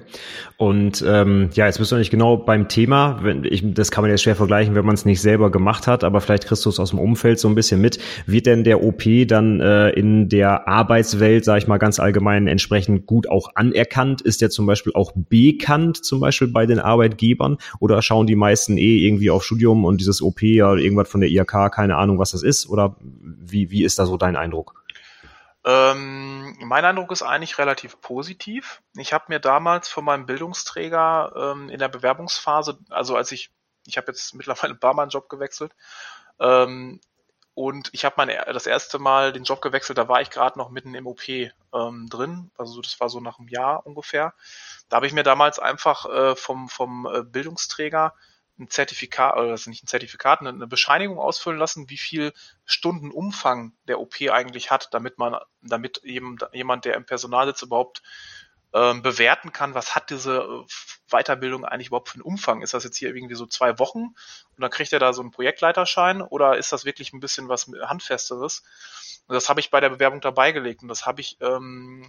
Und 0.56 1.04
ähm, 1.04 1.50
ja, 1.54 1.66
jetzt 1.66 1.78
bist 1.78 1.90
du 1.90 1.96
nicht 1.96 2.12
genau 2.12 2.36
beim 2.36 2.68
Thema. 2.68 3.18
Wenn, 3.24 3.42
ich, 3.42 3.74
das 3.74 3.90
kann 3.90 4.02
man 4.02 4.10
jetzt 4.12 4.22
schwer 4.22 4.36
vergleichen, 4.36 4.76
wenn 4.76 4.86
man 4.86 4.94
es 4.94 5.04
nicht 5.04 5.20
selber 5.20 5.50
gemacht 5.50 5.88
hat, 5.88 6.04
aber 6.04 6.20
vielleicht 6.20 6.46
kriegst 6.46 6.64
du 6.64 6.68
es 6.68 6.78
aus 6.78 6.90
dem 6.90 7.00
Umfeld 7.00 7.40
so 7.40 7.48
ein 7.48 7.56
bisschen 7.56 7.80
mit. 7.80 7.98
Wird 8.26 8.46
denn 8.46 8.62
der 8.62 8.84
OP 8.84 9.02
dann 9.26 9.60
äh, 9.60 9.90
in 9.90 10.28
der 10.28 10.68
Arbeitswelt, 10.68 11.44
sage 11.44 11.58
ich 11.58 11.66
mal 11.66 11.78
ganz 11.78 11.98
allgemein, 11.98 12.46
entsprechend 12.46 13.06
gut 13.06 13.28
auch 13.28 13.50
anerkannt? 13.56 14.20
Ist 14.20 14.42
der 14.42 14.50
zum 14.50 14.64
Beispiel 14.64 14.92
auch 14.94 15.10
bekannt, 15.16 16.04
zum 16.04 16.20
Beispiel 16.20 16.46
bei 16.46 16.66
den 16.66 16.78
Arbeitgebern? 16.78 17.56
Oder 17.80 18.02
schauen 18.02 18.28
die 18.28 18.36
meisten 18.36 18.78
eh 18.78 19.04
irgendwie 19.04 19.30
auf 19.30 19.42
Studium 19.42 19.84
und 19.84 20.00
dieses 20.00 20.22
OP 20.22 20.40
ja 20.42 20.72
irgendwas 20.76 21.08
von 21.08 21.20
der 21.20 21.30
IHK, 21.30 21.72
keine 21.72 21.96
Ahnung, 21.96 22.20
was 22.20 22.30
das 22.30 22.44
ist? 22.44 22.68
Oder 22.68 22.94
wie, 23.20 23.72
wie 23.72 23.82
ist 23.82 23.98
da 23.98 24.06
so 24.06 24.16
dein 24.16 24.36
Eindruck? 24.36 24.85
Ähm, 25.66 26.56
mein 26.60 26.84
Eindruck 26.84 27.10
ist 27.10 27.22
eigentlich 27.22 27.58
relativ 27.58 28.00
positiv. 28.00 28.82
Ich 28.96 29.12
habe 29.12 29.24
mir 29.28 29.40
damals 29.40 29.88
von 29.88 30.04
meinem 30.04 30.24
Bildungsträger 30.24 31.32
ähm, 31.36 31.68
in 31.68 31.80
der 31.80 31.88
Bewerbungsphase, 31.88 32.78
also 32.88 33.16
als 33.16 33.32
ich, 33.32 33.50
ich 33.84 33.96
habe 33.96 34.06
jetzt 34.06 34.32
mittlerweile 34.36 34.74
ein 34.74 34.80
paar 34.80 34.94
Mal 34.94 35.02
einen 35.02 35.10
Job 35.10 35.28
gewechselt, 35.28 35.74
ähm, 36.38 37.00
und 37.54 37.88
ich 37.92 38.04
habe 38.04 38.26
das 38.52 38.66
erste 38.66 38.98
Mal 38.98 39.32
den 39.32 39.44
Job 39.44 39.62
gewechselt, 39.62 39.96
da 39.96 40.08
war 40.08 40.20
ich 40.20 40.28
gerade 40.28 40.58
noch 40.58 40.68
mitten 40.68 40.94
im 40.94 41.06
OP 41.06 41.26
ähm, 41.26 42.06
drin, 42.10 42.50
also 42.58 42.82
das 42.82 43.00
war 43.00 43.08
so 43.08 43.18
nach 43.18 43.38
einem 43.38 43.48
Jahr 43.48 43.86
ungefähr. 43.86 44.34
Da 44.90 44.96
habe 44.96 45.06
ich 45.06 45.14
mir 45.14 45.22
damals 45.22 45.58
einfach 45.58 46.04
äh, 46.04 46.36
vom 46.36 46.68
vom 46.68 47.06
äh, 47.06 47.22
Bildungsträger 47.22 48.12
ein 48.58 48.70
Zertifikat, 48.70 49.36
oder 49.36 49.48
das 49.48 49.62
ist 49.62 49.66
nicht 49.66 49.84
ein 49.84 49.88
Zertifikat, 49.88 50.40
eine 50.40 50.66
Bescheinigung 50.66 51.18
ausfüllen 51.18 51.58
lassen, 51.58 51.90
wie 51.90 51.98
viel 51.98 52.32
Stunden 52.64 53.10
Umfang 53.10 53.72
der 53.86 54.00
OP 54.00 54.14
eigentlich 54.30 54.70
hat, 54.70 54.88
damit 54.92 55.18
man, 55.18 55.36
damit 55.62 55.98
eben 55.98 56.38
jemand, 56.52 56.84
der 56.84 56.94
im 56.94 57.04
Personal 57.04 57.46
sitzt, 57.46 57.62
überhaupt 57.62 58.02
ähm, 58.72 59.02
bewerten 59.02 59.52
kann, 59.52 59.74
was 59.74 59.94
hat 59.94 60.10
diese 60.10 60.38
äh, 60.38 60.64
Weiterbildung 61.10 61.64
eigentlich 61.64 61.88
überhaupt 61.88 62.08
für 62.08 62.16
einen 62.16 62.22
Umfang? 62.22 62.62
Ist 62.62 62.74
das 62.74 62.84
jetzt 62.84 62.96
hier 62.96 63.14
irgendwie 63.14 63.34
so 63.34 63.46
zwei 63.46 63.78
Wochen 63.78 64.00
und 64.00 64.14
dann 64.58 64.70
kriegt 64.70 64.92
er 64.92 64.98
da 64.98 65.12
so 65.12 65.22
einen 65.22 65.30
Projektleiterschein 65.30 66.20
oder 66.20 66.56
ist 66.56 66.72
das 66.72 66.84
wirklich 66.84 67.12
ein 67.12 67.20
bisschen 67.20 67.48
was 67.48 67.70
Handfesteres? 67.82 68.64
Und 69.28 69.34
das 69.34 69.48
habe 69.48 69.60
ich 69.60 69.70
bei 69.70 69.80
der 69.80 69.90
Bewerbung 69.90 70.20
dabei 70.20 70.52
gelegt 70.52 70.82
und 70.82 70.88
das 70.88 71.06
habe 71.06 71.20
ich 71.20 71.38
ähm, 71.40 72.06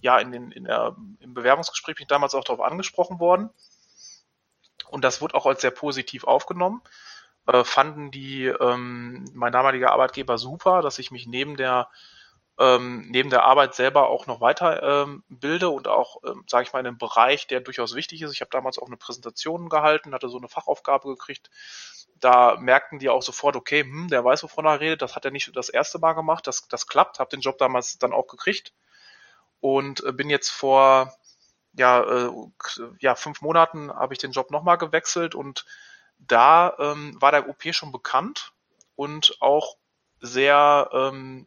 ja 0.00 0.18
in 0.18 0.32
den, 0.32 0.50
in 0.52 0.64
der, 0.64 0.96
im 1.20 1.34
Bewerbungsgespräch 1.34 1.96
bin 1.96 2.04
ich 2.04 2.08
damals 2.08 2.34
auch 2.34 2.44
darauf 2.44 2.60
angesprochen 2.60 3.20
worden 3.20 3.50
und 4.92 5.02
das 5.02 5.20
wurde 5.20 5.34
auch 5.34 5.46
als 5.46 5.62
sehr 5.62 5.70
positiv 5.70 6.24
aufgenommen. 6.24 6.82
Äh, 7.46 7.64
fanden 7.64 8.10
die 8.10 8.46
ähm, 8.46 9.24
mein 9.34 9.52
damaliger 9.52 9.90
Arbeitgeber 9.90 10.38
super, 10.38 10.82
dass 10.82 10.98
ich 10.98 11.10
mich 11.10 11.26
neben 11.26 11.56
der 11.56 11.88
ähm, 12.58 13.06
neben 13.08 13.30
der 13.30 13.44
Arbeit 13.44 13.74
selber 13.74 14.08
auch 14.10 14.26
noch 14.26 14.40
weiter 14.42 14.82
ähm, 14.82 15.24
bilde 15.30 15.70
und 15.70 15.88
auch, 15.88 16.22
ähm, 16.24 16.44
sage 16.46 16.64
ich 16.64 16.72
mal, 16.72 16.80
in 16.80 16.86
einem 16.86 16.98
Bereich, 16.98 17.46
der 17.46 17.60
durchaus 17.60 17.94
wichtig 17.94 18.20
ist. 18.20 18.32
Ich 18.34 18.42
habe 18.42 18.50
damals 18.50 18.78
auch 18.78 18.86
eine 18.86 18.98
Präsentation 18.98 19.70
gehalten, 19.70 20.12
hatte 20.12 20.28
so 20.28 20.36
eine 20.36 20.48
Fachaufgabe 20.48 21.08
gekriegt. 21.08 21.50
Da 22.20 22.56
merkten 22.60 22.98
die 22.98 23.08
auch 23.08 23.22
sofort, 23.22 23.56
okay, 23.56 23.82
hm, 23.82 24.08
der 24.08 24.22
weiß, 24.24 24.42
wovon 24.42 24.66
er 24.66 24.80
redet, 24.80 25.00
das 25.00 25.16
hat 25.16 25.24
er 25.24 25.30
nicht 25.30 25.56
das 25.56 25.70
erste 25.70 25.98
Mal 25.98 26.12
gemacht, 26.12 26.46
das, 26.46 26.68
das 26.68 26.86
klappt, 26.86 27.18
habe 27.18 27.30
den 27.30 27.40
Job 27.40 27.56
damals 27.58 27.98
dann 27.98 28.12
auch 28.12 28.26
gekriegt 28.26 28.74
und 29.60 30.04
äh, 30.04 30.12
bin 30.12 30.28
jetzt 30.28 30.50
vor 30.50 31.14
ja, 31.74 32.02
äh, 32.02 32.30
ja 32.98 33.14
fünf 33.14 33.40
Monaten 33.40 33.92
habe 33.92 34.14
ich 34.14 34.18
den 34.18 34.32
Job 34.32 34.50
nochmal 34.50 34.78
gewechselt 34.78 35.34
und 35.34 35.64
da 36.18 36.76
ähm, 36.78 37.16
war 37.20 37.32
der 37.32 37.48
OP 37.48 37.62
schon 37.72 37.92
bekannt 37.92 38.52
und 38.94 39.36
auch 39.40 39.76
sehr 40.20 40.88
ähm, 40.92 41.46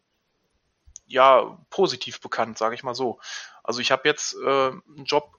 ja 1.07 1.57
positiv 1.69 2.19
bekannt, 2.19 2.57
sage 2.57 2.75
ich 2.75 2.83
mal 2.83 2.95
so. 2.95 3.19
Also 3.63 3.79
ich 3.79 3.91
habe 3.91 4.07
jetzt 4.07 4.35
äh, 4.35 4.69
einen 4.69 5.05
Job 5.05 5.37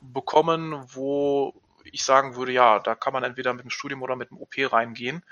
bekommen, 0.00 0.84
wo 0.94 1.54
ich 1.84 2.04
sagen 2.04 2.36
würde, 2.36 2.52
ja, 2.52 2.78
da 2.78 2.94
kann 2.94 3.12
man 3.12 3.24
entweder 3.24 3.52
mit 3.52 3.64
dem 3.64 3.70
Studium 3.70 4.02
oder 4.02 4.16
mit 4.16 4.30
dem 4.30 4.38
OP 4.38 4.54
reingehen. 4.58 5.24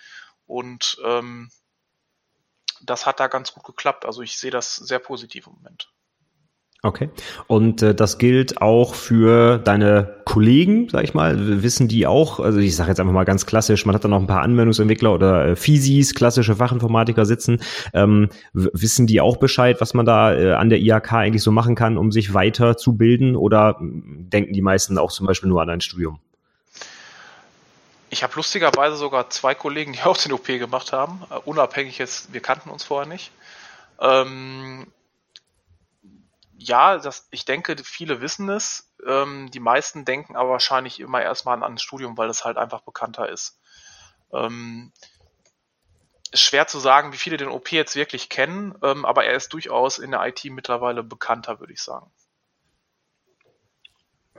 Und 0.46 0.98
ähm, 1.04 1.50
das 2.82 3.06
hat 3.06 3.20
da 3.20 3.28
ganz 3.28 3.52
gut 3.52 3.64
geklappt. 3.64 4.04
Also 4.04 4.22
ich 4.22 4.38
sehe 4.38 4.50
das 4.50 4.76
sehr 4.76 4.98
positiv 4.98 5.46
im 5.46 5.54
Moment. 5.54 5.92
Okay. 6.84 7.08
Und 7.46 7.80
äh, 7.80 7.94
das 7.94 8.18
gilt 8.18 8.60
auch 8.60 8.94
für 8.94 9.56
deine 9.56 10.16
Kollegen, 10.26 10.90
sag 10.90 11.02
ich 11.04 11.14
mal. 11.14 11.62
Wissen 11.62 11.88
die 11.88 12.06
auch, 12.06 12.40
also 12.40 12.58
ich 12.58 12.76
sage 12.76 12.90
jetzt 12.90 13.00
einfach 13.00 13.14
mal 13.14 13.24
ganz 13.24 13.46
klassisch, 13.46 13.86
man 13.86 13.94
hat 13.94 14.04
da 14.04 14.08
noch 14.08 14.20
ein 14.20 14.26
paar 14.26 14.42
Anwendungsentwickler 14.42 15.14
oder 15.14 15.46
äh, 15.46 15.56
Physis, 15.56 16.14
klassische 16.14 16.56
Fachinformatiker 16.56 17.24
sitzen. 17.24 17.62
Ähm, 17.94 18.28
wissen 18.52 19.06
die 19.06 19.22
auch 19.22 19.38
Bescheid, 19.38 19.80
was 19.80 19.94
man 19.94 20.04
da 20.04 20.34
äh, 20.34 20.52
an 20.52 20.68
der 20.68 20.78
IHK 20.78 21.14
eigentlich 21.14 21.42
so 21.42 21.52
machen 21.52 21.74
kann, 21.74 21.96
um 21.96 22.12
sich 22.12 22.34
weiter 22.34 22.76
zu 22.76 22.98
bilden? 22.98 23.34
Oder 23.34 23.76
hm, 23.78 24.28
denken 24.28 24.52
die 24.52 24.60
meisten 24.60 24.98
auch 24.98 25.10
zum 25.10 25.26
Beispiel 25.26 25.48
nur 25.48 25.62
an 25.62 25.70
ein 25.70 25.80
Studium? 25.80 26.18
Ich 28.10 28.22
habe 28.22 28.34
lustigerweise 28.36 28.96
sogar 28.96 29.30
zwei 29.30 29.54
Kollegen, 29.54 29.94
die 29.94 30.00
auch 30.04 30.18
den 30.18 30.34
OP 30.34 30.48
gemacht 30.48 30.92
haben, 30.92 31.22
uh, 31.30 31.40
unabhängig 31.46 31.96
jetzt, 31.96 32.34
wir 32.34 32.42
kannten 32.42 32.68
uns 32.68 32.84
vorher 32.84 33.08
nicht. 33.08 33.32
Ähm, 34.02 34.86
ja, 36.58 36.98
das, 36.98 37.28
ich 37.30 37.44
denke, 37.44 37.76
viele 37.82 38.20
wissen 38.20 38.48
es. 38.48 38.92
Ähm, 39.06 39.50
die 39.50 39.60
meisten 39.60 40.04
denken 40.04 40.36
aber 40.36 40.50
wahrscheinlich 40.50 41.00
immer 41.00 41.22
erstmal 41.22 41.56
an, 41.56 41.62
ein 41.62 41.78
Studium, 41.78 42.16
weil 42.16 42.30
es 42.30 42.44
halt 42.44 42.56
einfach 42.56 42.82
bekannter 42.82 43.28
ist. 43.28 43.58
Ähm, 44.32 44.92
schwer 46.32 46.66
zu 46.66 46.78
sagen, 46.78 47.12
wie 47.12 47.18
viele 47.18 47.36
den 47.36 47.48
OP 47.48 47.70
jetzt 47.72 47.96
wirklich 47.96 48.28
kennen, 48.28 48.74
ähm, 48.82 49.04
aber 49.04 49.24
er 49.24 49.34
ist 49.34 49.52
durchaus 49.52 49.98
in 49.98 50.10
der 50.10 50.26
IT 50.26 50.44
mittlerweile 50.44 51.02
bekannter, 51.02 51.60
würde 51.60 51.72
ich 51.72 51.82
sagen. 51.82 52.10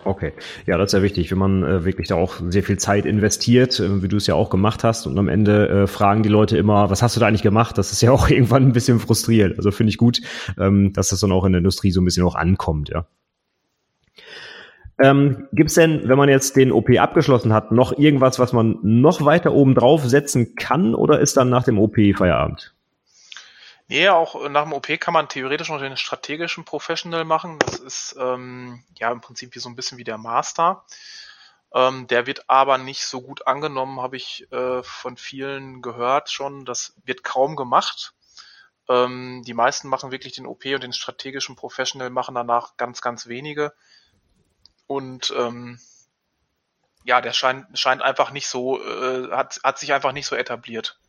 Okay, 0.04 0.34
ja, 0.68 0.78
das 0.78 0.90
ist 0.90 0.94
ja 0.94 1.02
wichtig, 1.02 1.32
wenn 1.32 1.38
man 1.38 1.64
äh, 1.64 1.84
wirklich 1.84 2.08
da 2.08 2.16
auch 2.16 2.36
sehr 2.50 2.62
viel 2.62 2.78
Zeit 2.78 3.06
investiert, 3.06 3.80
äh, 3.80 4.04
wie 4.04 4.08
du 4.08 4.18
es 4.18 4.28
ja 4.28 4.36
auch 4.36 4.52
gemacht 4.52 4.84
hast, 4.84 5.08
und 5.08 5.18
am 5.18 5.28
Ende 5.28 5.68
äh, 5.68 5.88
fragen 5.88 6.22
die 6.22 6.30
Leute 6.30 6.58
immer, 6.58 6.92
was 6.92 7.02
hast 7.02 7.16
du 7.16 7.20
da 7.20 7.28
eigentlich 7.28 7.42
gemacht? 7.42 7.78
Das 7.78 7.92
ist 7.92 8.02
ja 8.02 8.12
auch 8.14 8.30
irgendwann 8.30 8.64
ein 8.64 8.74
bisschen 8.74 9.00
frustrierend. 9.00 9.58
Also 9.58 9.72
finde 9.72 9.90
ich 9.90 9.98
gut, 9.98 10.22
ähm, 10.60 10.94
dass 10.94 11.10
das 11.10 11.22
dann 11.22 11.32
auch 11.32 11.46
in 11.46 11.54
der 11.54 11.60
Industrie 11.60 11.92
so 11.92 12.02
ein 12.02 12.06
bisschen 12.06 12.26
auch 12.26 12.36
ankommt, 12.36 12.90
ja. 12.90 13.08
Ähm, 14.98 15.48
Gibt 15.52 15.70
es 15.70 15.76
denn, 15.76 16.08
wenn 16.08 16.18
man 16.18 16.30
jetzt 16.30 16.56
den 16.56 16.72
OP 16.72 16.90
abgeschlossen 16.98 17.52
hat, 17.52 17.72
noch 17.72 17.98
irgendwas, 17.98 18.40
was 18.40 18.54
man 18.54 18.78
noch 18.82 19.26
weiter 19.26 19.54
oben 19.54 19.76
drauf 19.76 20.06
setzen 20.06 20.56
kann, 20.56 20.94
oder 20.96 21.20
ist 21.20 21.36
dann 21.36 21.50
nach 21.50 21.64
dem 21.64 21.80
OP 21.80 21.96
Feierabend? 22.16 22.75
Nee, 23.88 24.10
auch 24.10 24.50
nach 24.50 24.64
dem 24.64 24.74
OP 24.74 24.88
kann 25.00 25.14
man 25.14 25.30
theoretisch 25.30 25.70
noch 25.70 25.80
den 25.80 25.98
strategischen 25.98 26.66
Professional 26.66 27.24
machen. 27.24 27.60
Das 27.60 27.80
ist 27.80 28.16
ähm, 28.20 28.84
ja 28.98 29.12
im 29.12 29.22
Prinzip 29.22 29.54
wie 29.54 29.60
so 29.60 29.70
ein 29.70 29.76
bisschen 29.76 30.00
wie 30.00 30.04
der 30.04 30.18
Master. 30.18 30.84
Ähm, 31.74 32.08
der 32.08 32.26
wird 32.26 32.50
aber 32.50 32.78
nicht 32.80 33.06
so 33.06 33.22
gut 33.22 33.46
angenommen, 33.48 34.02
habe 34.02 34.18
ich 34.18 34.52
äh, 34.52 34.82
von 34.82 35.18
vielen 35.18 35.82
gehört 35.84 36.32
schon. 36.32 36.66
Das 36.66 36.96
wird 37.04 37.24
kaum 37.24 37.56
gemacht. 37.56 38.14
Ähm, 38.90 39.44
die 39.46 39.54
meisten 39.54 39.88
machen 39.90 40.12
wirklich 40.12 40.34
den 40.34 40.48
OP 40.48 40.66
und 40.66 40.84
den 40.84 40.94
strategischen 40.94 41.56
Professional 41.56 42.10
machen 42.10 42.36
danach 42.36 42.78
ganz, 42.78 43.02
ganz 43.02 43.28
wenige. 43.28 43.74
Und 44.88 45.34
ähm, 45.38 45.80
ja, 47.04 47.22
der 47.22 47.34
scheint, 47.34 47.78
scheint 47.78 48.02
einfach 48.02 48.32
nicht 48.32 48.48
so, 48.48 48.82
äh, 48.82 49.32
hat, 49.32 49.60
hat 49.64 49.78
sich 49.78 49.94
einfach 49.94 50.12
nicht 50.12 50.28
so 50.28 50.36
etabliert. 50.36 51.00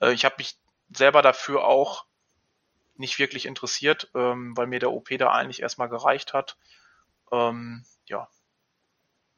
Äh, 0.00 0.12
ich 0.12 0.24
habe 0.24 0.36
mich 0.38 0.56
selber 0.90 1.22
dafür 1.22 1.64
auch 1.64 2.06
nicht 2.96 3.18
wirklich 3.18 3.46
interessiert, 3.46 4.10
ähm, 4.14 4.56
weil 4.56 4.66
mir 4.66 4.80
der 4.80 4.92
OP 4.92 5.08
da 5.18 5.30
eigentlich 5.30 5.62
erstmal 5.62 5.88
gereicht 5.88 6.34
hat. 6.34 6.56
Ähm, 7.32 7.84
ja. 8.06 8.28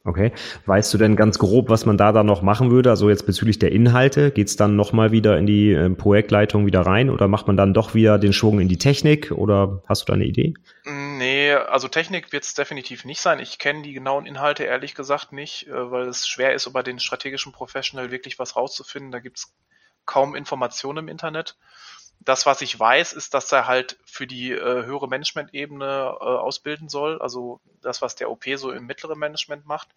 Okay. 0.03 0.33
Weißt 0.65 0.95
du 0.95 0.99
denn 0.99 1.15
ganz 1.15 1.39
grob, 1.39 1.69
was 1.69 1.85
man 1.85 1.99
da 1.99 2.13
dann 2.13 2.25
noch 2.25 2.41
machen 2.41 2.71
würde? 2.71 2.89
Also 2.89 3.11
jetzt 3.11 3.27
bezüglich 3.27 3.59
der 3.59 3.71
Inhalte, 3.71 4.31
geht's 4.31 4.57
dann 4.57 4.75
nochmal 4.75 5.13
wieder 5.13 5.37
in 5.37 5.47
die 5.47 5.73
äh, 5.73 5.91
Projektleitung 5.91 6.65
wieder 6.65 6.81
rein 6.81 7.11
oder 7.11 7.29
macht 7.29 7.47
man 7.47 7.59
dann 7.59 7.75
doch 7.75 7.93
wieder 7.93 8.19
den 8.19 8.33
Schwung 8.33 8.61
in 8.61 8.69
die 8.69 8.79
Technik 8.79 9.31
oder 9.31 9.83
hast 9.87 10.03
du 10.03 10.07
da 10.07 10.15
eine 10.15 10.25
Idee? 10.25 10.55
Nee, 10.87 11.53
also 11.53 11.89
Technik 11.89 12.33
wird's 12.33 12.55
definitiv 12.55 13.05
nicht 13.05 13.21
sein. 13.21 13.41
Ich 13.41 13.59
kenne 13.59 13.83
die 13.83 13.93
genauen 13.93 14.25
Inhalte 14.25 14.65
ehrlich 14.65 14.95
gesagt 14.95 15.33
nicht, 15.33 15.69
äh, 15.69 15.91
weil 15.91 16.09
es 16.09 16.27
schwer 16.27 16.55
ist, 16.55 16.67
über 16.67 16.83
den 16.83 16.99
strategischen 16.99 17.53
Professional 17.53 18.11
wirklich 18.11 18.39
was 18.39 18.57
rauszufinden. 18.57 19.13
Da 19.13 19.19
gibt's 19.19 19.55
kaum 20.07 20.35
Informationen 20.35 20.99
im 20.99 21.09
Internet. 21.09 21.57
Das, 22.23 22.45
was 22.45 22.61
ich 22.61 22.79
weiß, 22.79 23.15
ist, 23.15 23.33
dass 23.33 23.51
er 23.51 23.67
halt 23.67 23.99
für 24.05 24.27
die 24.27 24.53
äh, 24.53 24.85
höhere 24.85 25.09
Management-Ebene 25.09 25.85
äh, 26.21 26.25
ausbilden 26.25 26.91
soll. 26.91 27.21
Also 27.21 27.61
das, 27.81 28.03
was 28.03 28.15
der 28.15 28.31
OP 28.31 28.45
so 28.57 28.73
im 28.73 28.85
mittleren 28.85 29.19
Management 29.19 29.65
macht, 29.65 29.89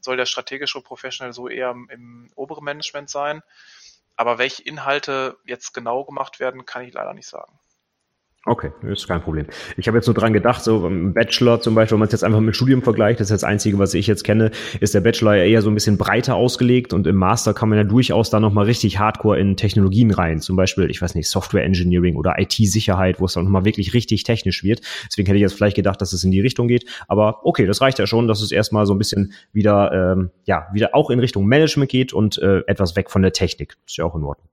soll 0.00 0.16
der 0.16 0.26
strategische 0.26 0.80
Professional 0.80 1.32
so 1.32 1.48
eher 1.48 1.70
im, 1.70 1.88
im 1.90 2.30
oberen 2.34 2.64
Management 2.64 3.10
sein. 3.10 3.42
Aber 4.16 4.38
welche 4.38 4.64
Inhalte 4.64 5.38
jetzt 5.44 5.72
genau 5.72 6.04
gemacht 6.04 6.40
werden, 6.40 6.66
kann 6.66 6.82
ich 6.82 6.94
leider 6.94 7.14
nicht 7.14 7.28
sagen. 7.28 7.60
Okay, 8.48 8.70
ist 8.90 9.06
kein 9.06 9.20
Problem. 9.20 9.44
Ich 9.76 9.88
habe 9.88 9.98
jetzt 9.98 10.06
nur 10.06 10.14
dran 10.14 10.32
gedacht, 10.32 10.64
so 10.64 10.86
im 10.86 11.12
Bachelor 11.12 11.60
zum 11.60 11.74
Beispiel, 11.74 11.96
wenn 11.96 11.98
man 12.00 12.06
es 12.06 12.12
jetzt 12.12 12.24
einfach 12.24 12.40
mit 12.40 12.56
Studium 12.56 12.80
vergleicht, 12.80 13.20
das 13.20 13.26
ist 13.26 13.42
das 13.42 13.44
Einzige, 13.44 13.78
was 13.78 13.92
ich 13.92 14.06
jetzt 14.06 14.24
kenne, 14.24 14.52
ist 14.80 14.94
der 14.94 15.02
Bachelor 15.02 15.34
ja 15.34 15.44
eher 15.44 15.60
so 15.60 15.70
ein 15.70 15.74
bisschen 15.74 15.98
breiter 15.98 16.34
ausgelegt 16.34 16.94
und 16.94 17.06
im 17.06 17.16
Master 17.16 17.52
kann 17.52 17.68
man 17.68 17.76
ja 17.76 17.84
durchaus 17.84 18.30
da 18.30 18.40
nochmal 18.40 18.64
richtig 18.64 18.98
hardcore 18.98 19.38
in 19.38 19.58
Technologien 19.58 20.10
rein. 20.12 20.40
Zum 20.40 20.56
Beispiel, 20.56 20.90
ich 20.90 21.02
weiß 21.02 21.14
nicht, 21.14 21.28
Software 21.28 21.62
Engineering 21.62 22.16
oder 22.16 22.36
IT-Sicherheit, 22.38 23.20
wo 23.20 23.26
es 23.26 23.34
dann 23.34 23.44
nochmal 23.44 23.66
wirklich 23.66 23.92
richtig 23.92 24.22
technisch 24.22 24.64
wird. 24.64 24.80
Deswegen 25.06 25.26
hätte 25.26 25.36
ich 25.36 25.42
jetzt 25.42 25.54
vielleicht 25.54 25.76
gedacht, 25.76 26.00
dass 26.00 26.14
es 26.14 26.24
in 26.24 26.30
die 26.30 26.40
Richtung 26.40 26.68
geht. 26.68 26.86
Aber 27.06 27.44
okay, 27.44 27.66
das 27.66 27.82
reicht 27.82 27.98
ja 27.98 28.06
schon, 28.06 28.28
dass 28.28 28.40
es 28.40 28.50
erstmal 28.50 28.86
so 28.86 28.94
ein 28.94 28.98
bisschen 28.98 29.34
wieder, 29.52 30.14
ähm, 30.16 30.30
ja, 30.44 30.68
wieder 30.72 30.94
auch 30.94 31.10
in 31.10 31.20
Richtung 31.20 31.44
Management 31.44 31.90
geht 31.90 32.14
und 32.14 32.38
äh, 32.38 32.60
etwas 32.66 32.96
weg 32.96 33.10
von 33.10 33.20
der 33.20 33.32
Technik. 33.32 33.76
Ist 33.86 33.98
ja 33.98 34.06
auch 34.06 34.16
in 34.16 34.24
Ordnung. 34.24 34.48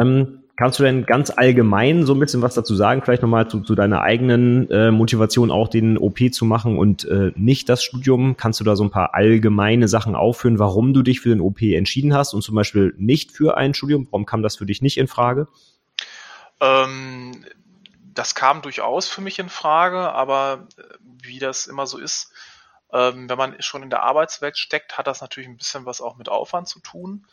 Ähm, 0.00 0.43
Kannst 0.56 0.78
du 0.78 0.84
denn 0.84 1.04
ganz 1.04 1.30
allgemein 1.30 2.06
so 2.06 2.14
ein 2.14 2.20
bisschen 2.20 2.40
was 2.40 2.54
dazu 2.54 2.76
sagen? 2.76 3.02
Vielleicht 3.02 3.22
nochmal 3.22 3.48
zu, 3.48 3.60
zu 3.60 3.74
deiner 3.74 4.02
eigenen 4.02 4.70
äh, 4.70 4.92
Motivation, 4.92 5.50
auch 5.50 5.66
den 5.66 5.98
OP 5.98 6.32
zu 6.32 6.44
machen 6.44 6.78
und 6.78 7.04
äh, 7.06 7.32
nicht 7.34 7.68
das 7.68 7.82
Studium. 7.82 8.36
Kannst 8.36 8.60
du 8.60 8.64
da 8.64 8.76
so 8.76 8.84
ein 8.84 8.90
paar 8.90 9.14
allgemeine 9.14 9.88
Sachen 9.88 10.14
aufführen, 10.14 10.60
warum 10.60 10.94
du 10.94 11.02
dich 11.02 11.20
für 11.20 11.30
den 11.30 11.40
OP 11.40 11.60
entschieden 11.62 12.14
hast 12.14 12.34
und 12.34 12.42
zum 12.42 12.54
Beispiel 12.54 12.94
nicht 12.98 13.32
für 13.32 13.56
ein 13.56 13.74
Studium? 13.74 14.06
Warum 14.12 14.26
kam 14.26 14.42
das 14.42 14.56
für 14.56 14.66
dich 14.66 14.80
nicht 14.80 14.96
in 14.96 15.08
Frage? 15.08 15.48
Ähm, 16.60 17.44
das 18.14 18.36
kam 18.36 18.62
durchaus 18.62 19.08
für 19.08 19.22
mich 19.22 19.40
in 19.40 19.48
Frage, 19.48 20.12
aber 20.12 20.68
äh, 20.76 20.82
wie 21.02 21.40
das 21.40 21.66
immer 21.66 21.88
so 21.88 21.98
ist, 21.98 22.32
ähm, 22.92 23.28
wenn 23.28 23.38
man 23.38 23.60
schon 23.60 23.82
in 23.82 23.90
der 23.90 24.04
Arbeitswelt 24.04 24.56
steckt, 24.56 24.98
hat 24.98 25.08
das 25.08 25.20
natürlich 25.20 25.48
ein 25.48 25.56
bisschen 25.56 25.84
was 25.84 26.00
auch 26.00 26.16
mit 26.16 26.28
Aufwand 26.28 26.68
zu 26.68 26.78
tun. 26.78 27.26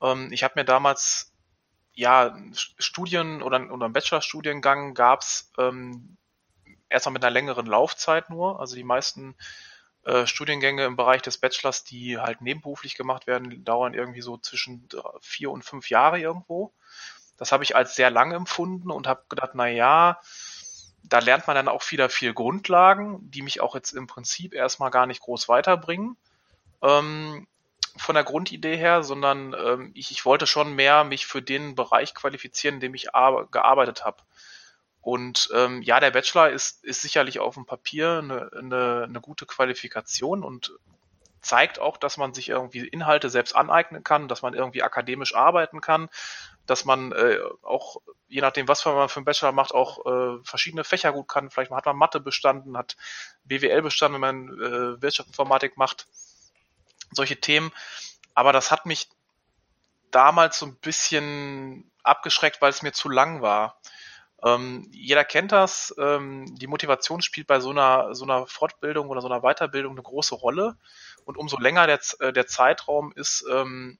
Ähm, 0.00 0.28
ich 0.30 0.44
habe 0.44 0.54
mir 0.56 0.64
damals 0.64 1.32
ja, 1.94 2.36
Studien 2.52 3.42
oder, 3.42 3.70
oder 3.72 3.86
einen 3.86 3.92
Bachelorstudiengang 3.92 4.94
gab 4.94 5.20
es 5.20 5.50
ähm, 5.58 6.16
erstmal 6.88 7.12
mit 7.14 7.24
einer 7.24 7.32
längeren 7.32 7.66
Laufzeit 7.66 8.30
nur. 8.30 8.60
Also 8.60 8.76
die 8.76 8.84
meisten 8.84 9.36
äh, 10.04 10.26
Studiengänge 10.26 10.84
im 10.84 10.96
Bereich 10.96 11.22
des 11.22 11.38
Bachelors, 11.38 11.84
die 11.84 12.18
halt 12.18 12.40
nebenberuflich 12.40 12.96
gemacht 12.96 13.26
werden, 13.26 13.64
dauern 13.64 13.94
irgendwie 13.94 14.22
so 14.22 14.38
zwischen 14.38 14.88
vier 15.20 15.50
und 15.50 15.64
fünf 15.64 15.90
Jahre 15.90 16.18
irgendwo. 16.18 16.72
Das 17.36 17.52
habe 17.52 17.64
ich 17.64 17.76
als 17.76 17.94
sehr 17.94 18.10
lang 18.10 18.32
empfunden 18.32 18.90
und 18.90 19.06
habe 19.06 19.24
gedacht, 19.28 19.52
na 19.54 19.66
ja, 19.66 20.20
da 21.02 21.18
lernt 21.18 21.46
man 21.46 21.56
dann 21.56 21.68
auch 21.68 21.90
wieder 21.90 22.08
viel 22.08 22.34
Grundlagen, 22.34 23.30
die 23.30 23.42
mich 23.42 23.60
auch 23.60 23.74
jetzt 23.74 23.92
im 23.92 24.06
Prinzip 24.06 24.54
erstmal 24.54 24.90
gar 24.90 25.06
nicht 25.06 25.20
groß 25.20 25.48
weiterbringen. 25.48 26.16
Ähm, 26.82 27.46
von 27.96 28.14
der 28.14 28.24
Grundidee 28.24 28.76
her, 28.76 29.02
sondern 29.02 29.54
ähm, 29.54 29.90
ich, 29.94 30.10
ich 30.10 30.24
wollte 30.24 30.46
schon 30.46 30.74
mehr 30.74 31.04
mich 31.04 31.26
für 31.26 31.42
den 31.42 31.74
Bereich 31.74 32.14
qualifizieren, 32.14 32.76
in 32.76 32.80
dem 32.80 32.94
ich 32.94 33.08
gearbeitet 33.12 34.04
habe. 34.04 34.22
Und 35.00 35.48
ähm, 35.54 35.82
ja, 35.82 35.98
der 35.98 36.10
Bachelor 36.10 36.50
ist, 36.50 36.84
ist 36.84 37.02
sicherlich 37.02 37.40
auf 37.40 37.54
dem 37.54 37.66
Papier 37.66 38.18
eine, 38.22 38.50
eine, 38.56 39.04
eine 39.08 39.20
gute 39.20 39.46
Qualifikation 39.46 40.44
und 40.44 40.72
zeigt 41.40 41.78
auch, 41.78 41.96
dass 41.96 42.18
man 42.18 42.34
sich 42.34 42.50
irgendwie 42.50 42.86
Inhalte 42.86 43.30
selbst 43.30 43.56
aneignen 43.56 44.04
kann, 44.04 44.28
dass 44.28 44.42
man 44.42 44.52
irgendwie 44.52 44.82
akademisch 44.82 45.34
arbeiten 45.34 45.80
kann, 45.80 46.10
dass 46.66 46.84
man 46.84 47.12
äh, 47.12 47.38
auch, 47.62 47.96
je 48.28 48.42
nachdem, 48.42 48.68
was 48.68 48.84
man 48.84 49.08
für 49.08 49.16
einen 49.16 49.24
Bachelor 49.24 49.52
macht, 49.52 49.72
auch 49.72 50.04
äh, 50.04 50.44
verschiedene 50.44 50.84
Fächer 50.84 51.12
gut 51.12 51.28
kann. 51.28 51.50
Vielleicht 51.50 51.70
hat 51.70 51.86
man 51.86 51.96
Mathe 51.96 52.20
bestanden, 52.20 52.76
hat 52.76 52.96
BWL 53.44 53.80
bestanden, 53.80 54.20
wenn 54.20 54.44
man 54.44 54.60
äh, 54.60 55.02
Wirtschaftsinformatik 55.02 55.78
macht 55.78 56.06
solche 57.12 57.40
Themen. 57.40 57.72
Aber 58.34 58.52
das 58.52 58.70
hat 58.70 58.86
mich 58.86 59.08
damals 60.10 60.58
so 60.58 60.66
ein 60.66 60.76
bisschen 60.76 61.90
abgeschreckt, 62.02 62.60
weil 62.60 62.70
es 62.70 62.82
mir 62.82 62.92
zu 62.92 63.08
lang 63.08 63.42
war. 63.42 63.80
Ähm, 64.42 64.88
jeder 64.92 65.24
kennt 65.24 65.52
das. 65.52 65.94
Ähm, 65.98 66.46
die 66.56 66.66
Motivation 66.66 67.20
spielt 67.20 67.46
bei 67.46 67.60
so 67.60 67.70
einer, 67.70 68.14
so 68.14 68.24
einer 68.24 68.46
Fortbildung 68.46 69.08
oder 69.08 69.20
so 69.20 69.28
einer 69.28 69.42
Weiterbildung 69.42 69.92
eine 69.92 70.02
große 70.02 70.34
Rolle. 70.34 70.76
Und 71.24 71.36
umso 71.36 71.58
länger 71.58 71.86
der, 71.86 72.00
äh, 72.20 72.32
der 72.32 72.46
Zeitraum 72.46 73.12
ist 73.14 73.44
ähm, 73.50 73.98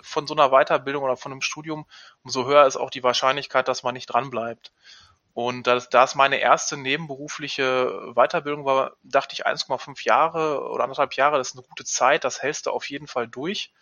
von 0.00 0.26
so 0.26 0.34
einer 0.34 0.50
Weiterbildung 0.50 1.04
oder 1.04 1.16
von 1.16 1.32
einem 1.32 1.42
Studium, 1.42 1.86
umso 2.24 2.46
höher 2.46 2.66
ist 2.66 2.76
auch 2.76 2.90
die 2.90 3.02
Wahrscheinlichkeit, 3.02 3.68
dass 3.68 3.82
man 3.82 3.94
nicht 3.94 4.06
dranbleibt. 4.06 4.72
Und 5.34 5.66
da 5.66 5.78
das 5.78 6.14
meine 6.14 6.36
erste 6.36 6.76
nebenberufliche 6.76 8.12
Weiterbildung 8.14 8.64
war, 8.64 8.92
dachte 9.02 9.34
ich 9.34 9.46
1,5 9.46 10.04
Jahre 10.04 10.68
oder 10.68 10.84
anderthalb 10.84 11.14
Jahre, 11.14 11.38
das 11.38 11.50
ist 11.50 11.56
eine 11.56 11.66
gute 11.66 11.84
Zeit, 11.84 12.24
das 12.24 12.42
hältst 12.42 12.66
du 12.66 12.70
auf 12.70 12.88
jeden 12.90 13.06
Fall 13.06 13.28
durch. 13.28 13.72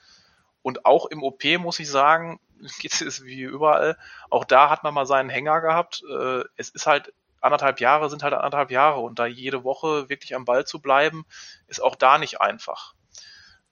Und 0.63 0.85
auch 0.85 1.07
im 1.07 1.23
OP 1.23 1.43
muss 1.59 1.81
ich 1.81 1.91
sagen, 1.91 2.39
geht 2.81 3.01
es 3.01 3.25
wie 3.25 3.43
überall, 3.43 3.99
auch 4.29 4.45
da 4.45 4.71
hat 4.71 4.85
man 4.85 4.95
mal 4.95 5.07
seinen 5.07 5.31
Hänger 5.31 5.61
gehabt. 5.61 6.03
Äh, 6.09 6.45
es 6.57 6.71
ist 6.71 6.87
halt 6.87 7.13
anderthalb 7.41 7.81
Jahre 7.81 8.11
sind 8.11 8.23
halt 8.23 8.35
anderthalb 8.35 8.71
Jahre 8.71 9.01
und 9.01 9.19
da 9.19 9.27
jede 9.27 9.65
Woche 9.65 10.09
wirklich 10.09 10.35
am 10.35 10.45
Ball 10.45 10.67
zu 10.67 10.81
bleiben, 10.81 11.25
ist 11.69 11.83
auch 11.83 11.97
da 11.97 12.19
nicht 12.19 12.41
einfach. 12.41 12.95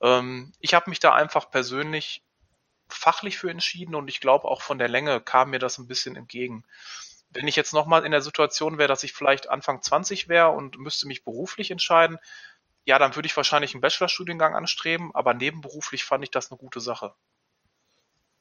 Ähm, 0.01 0.53
ich 0.61 0.75
habe 0.75 0.91
mich 0.91 1.01
da 1.01 1.15
einfach 1.15 1.51
persönlich 1.51 2.23
fachlich 2.89 3.37
für 3.37 3.51
entschieden 3.51 3.95
und 3.95 4.09
ich 4.09 4.21
glaube 4.21 4.49
auch 4.49 4.63
von 4.63 4.79
der 4.79 4.89
Länge 4.89 5.21
kam 5.21 5.51
mir 5.51 5.59
das 5.59 5.79
ein 5.79 5.87
bisschen 5.87 6.17
entgegen. 6.17 6.65
Wenn 7.31 7.49
ich 7.49 7.57
jetzt 7.57 7.73
nochmal 7.75 8.05
in 8.05 8.13
der 8.13 8.23
Situation 8.23 8.79
wäre, 8.79 8.89
dass 8.89 9.05
ich 9.05 9.13
vielleicht 9.13 9.49
Anfang 9.49 9.83
20 9.83 10.29
wäre 10.29 10.51
und 10.51 10.79
müsste 10.79 11.07
mich 11.07 11.25
beruflich 11.25 11.71
entscheiden, 11.71 12.19
ja, 12.85 12.99
dann 12.99 13.15
würde 13.17 13.27
ich 13.27 13.37
wahrscheinlich 13.37 13.75
einen 13.75 13.83
Bachelorstudiengang 13.83 14.55
anstreben, 14.57 15.15
aber 15.15 15.35
nebenberuflich 15.35 16.05
fand 16.05 16.25
ich 16.25 16.31
das 16.31 16.51
eine 16.51 16.59
gute 16.59 16.81
Sache. 16.81 17.15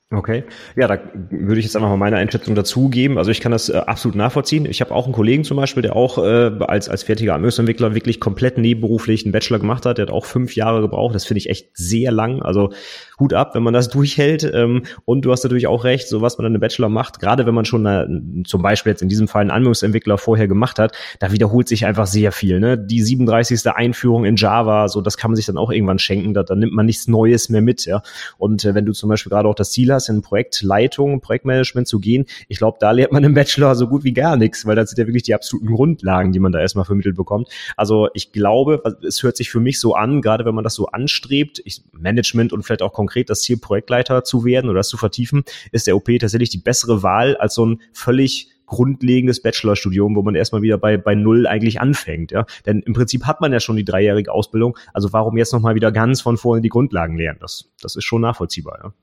Okay, 0.09 0.45
ja, 0.77 0.87
da 0.87 0.99
würde 1.31 1.59
ich 1.59 1.65
jetzt 1.65 1.75
einfach 1.75 1.89
mal 1.89 1.97
meine 1.97 2.15
Einschätzung 2.15 2.55
dazugeben. 2.55 3.17
Also 3.17 3.29
ich 3.29 3.41
kann 3.41 3.51
das 3.51 3.67
äh, 3.67 3.75
absolut 3.75 4.15
nachvollziehen. 4.15 4.65
Ich 4.65 4.79
habe 4.79 4.95
auch 4.95 5.03
einen 5.03 5.13
Kollegen 5.13 5.43
zum 5.43 5.57
Beispiel, 5.57 5.83
der 5.83 5.97
auch 5.97 6.17
äh, 6.17 6.49
als, 6.61 6.87
als 6.87 7.03
fertiger 7.03 7.33
Anwendungsentwickler 7.33 7.93
wirklich 7.93 8.21
komplett 8.21 8.57
nebenberuflich 8.57 9.25
einen 9.25 9.33
Bachelor 9.33 9.59
gemacht 9.59 9.85
hat. 9.85 9.97
Der 9.97 10.03
hat 10.03 10.13
auch 10.13 10.23
fünf 10.23 10.55
Jahre 10.55 10.79
gebraucht. 10.79 11.13
Das 11.13 11.25
finde 11.25 11.39
ich 11.39 11.49
echt 11.49 11.71
sehr 11.73 12.13
lang. 12.13 12.41
Also 12.41 12.71
Hut 13.19 13.33
ab, 13.33 13.53
wenn 13.53 13.63
man 13.63 13.73
das 13.73 13.89
durchhält. 13.89 14.49
Ähm, 14.53 14.83
und 15.03 15.23
du 15.25 15.31
hast 15.33 15.43
natürlich 15.43 15.67
auch 15.67 15.83
recht, 15.83 16.07
so 16.07 16.21
was 16.21 16.37
man 16.37 16.43
dann 16.43 16.55
im 16.55 16.61
Bachelor 16.61 16.87
macht, 16.87 17.19
gerade 17.19 17.45
wenn 17.45 17.53
man 17.53 17.65
schon 17.65 17.85
eine, 17.85 18.43
zum 18.45 18.61
Beispiel 18.61 18.91
jetzt 18.91 19.01
in 19.01 19.09
diesem 19.09 19.27
Fall 19.27 19.41
einen 19.41 19.51
Anwendungsentwickler 19.51 20.17
vorher 20.17 20.47
gemacht 20.47 20.79
hat, 20.79 20.95
da 21.19 21.33
wiederholt 21.33 21.67
sich 21.67 21.85
einfach 21.85 22.07
sehr 22.07 22.31
viel. 22.31 22.61
Ne? 22.61 22.77
Die 22.77 23.01
37. 23.01 23.67
Einführung 23.67 24.23
in 24.23 24.37
Java, 24.37 24.87
so 24.87 25.01
das 25.01 25.17
kann 25.17 25.31
man 25.31 25.35
sich 25.35 25.47
dann 25.47 25.57
auch 25.57 25.69
irgendwann 25.69 25.99
schenken. 25.99 26.33
Da, 26.33 26.43
da 26.43 26.55
nimmt 26.55 26.71
man 26.71 26.85
nichts 26.85 27.09
Neues 27.09 27.49
mehr 27.49 27.61
mit. 27.61 27.85
Ja? 27.85 28.03
Und 28.37 28.63
äh, 28.63 28.73
wenn 28.73 28.85
du 28.85 28.93
zum 28.93 29.09
Beispiel 29.09 29.31
gerade 29.31 29.49
auch 29.49 29.55
das 29.55 29.71
Ziel 29.71 29.91
hast, 29.91 29.96
hast, 29.97 30.09
in 30.09 30.21
Projektleitung, 30.21 31.21
Projektmanagement 31.21 31.87
zu 31.87 31.99
gehen, 31.99 32.25
ich 32.47 32.57
glaube, 32.57 32.77
da 32.79 32.91
lernt 32.91 33.11
man 33.11 33.23
im 33.23 33.33
Bachelor 33.33 33.75
so 33.75 33.87
gut 33.87 34.03
wie 34.03 34.13
gar 34.13 34.37
nichts, 34.37 34.65
weil 34.65 34.75
das 34.75 34.89
sind 34.89 34.99
ja 34.99 35.07
wirklich 35.07 35.23
die 35.23 35.33
absoluten 35.33 35.67
Grundlagen, 35.67 36.31
die 36.31 36.39
man 36.39 36.51
da 36.51 36.59
erstmal 36.59 36.85
vermittelt 36.85 37.15
bekommt. 37.15 37.49
Also 37.75 38.09
ich 38.13 38.31
glaube, 38.31 38.81
es 39.05 39.23
hört 39.23 39.37
sich 39.37 39.49
für 39.49 39.59
mich 39.59 39.79
so 39.79 39.95
an, 39.95 40.21
gerade 40.21 40.45
wenn 40.45 40.55
man 40.55 40.63
das 40.63 40.75
so 40.75 40.87
anstrebt, 40.87 41.61
ich, 41.65 41.81
Management 41.91 42.53
und 42.53 42.63
vielleicht 42.63 42.81
auch 42.81 42.93
konkret 42.93 43.29
das 43.29 43.41
Ziel, 43.41 43.57
Projektleiter 43.57 44.23
zu 44.23 44.45
werden 44.45 44.69
oder 44.69 44.79
das 44.79 44.89
zu 44.89 44.97
vertiefen, 44.97 45.43
ist 45.71 45.87
der 45.87 45.95
OP 45.95 46.07
tatsächlich 46.19 46.49
die 46.49 46.57
bessere 46.57 47.03
Wahl 47.03 47.35
als 47.37 47.55
so 47.55 47.65
ein 47.65 47.81
völlig 47.93 48.49
grundlegendes 48.67 49.41
Bachelorstudium, 49.41 50.15
wo 50.15 50.21
man 50.21 50.35
erstmal 50.35 50.61
wieder 50.61 50.77
bei, 50.77 50.97
bei 50.97 51.15
Null 51.15 51.47
eigentlich 51.47 51.81
anfängt. 51.81 52.31
Ja? 52.31 52.45
Denn 52.65 52.81
im 52.81 52.93
Prinzip 52.93 53.25
hat 53.25 53.41
man 53.41 53.51
ja 53.51 53.59
schon 53.59 53.77
die 53.77 53.85
dreijährige 53.85 54.31
Ausbildung. 54.31 54.77
Also 54.93 55.11
warum 55.13 55.37
jetzt 55.37 55.53
nochmal 55.53 55.73
wieder 55.73 55.91
ganz 55.91 56.21
von 56.21 56.37
vorne 56.37 56.61
die 56.61 56.69
Grundlagen 56.69 57.17
lernen? 57.17 57.39
Das, 57.41 57.71
das 57.81 57.95
ist 57.95 58.03
schon 58.03 58.21
nachvollziehbar. 58.21 58.79
Ja? 58.83 58.93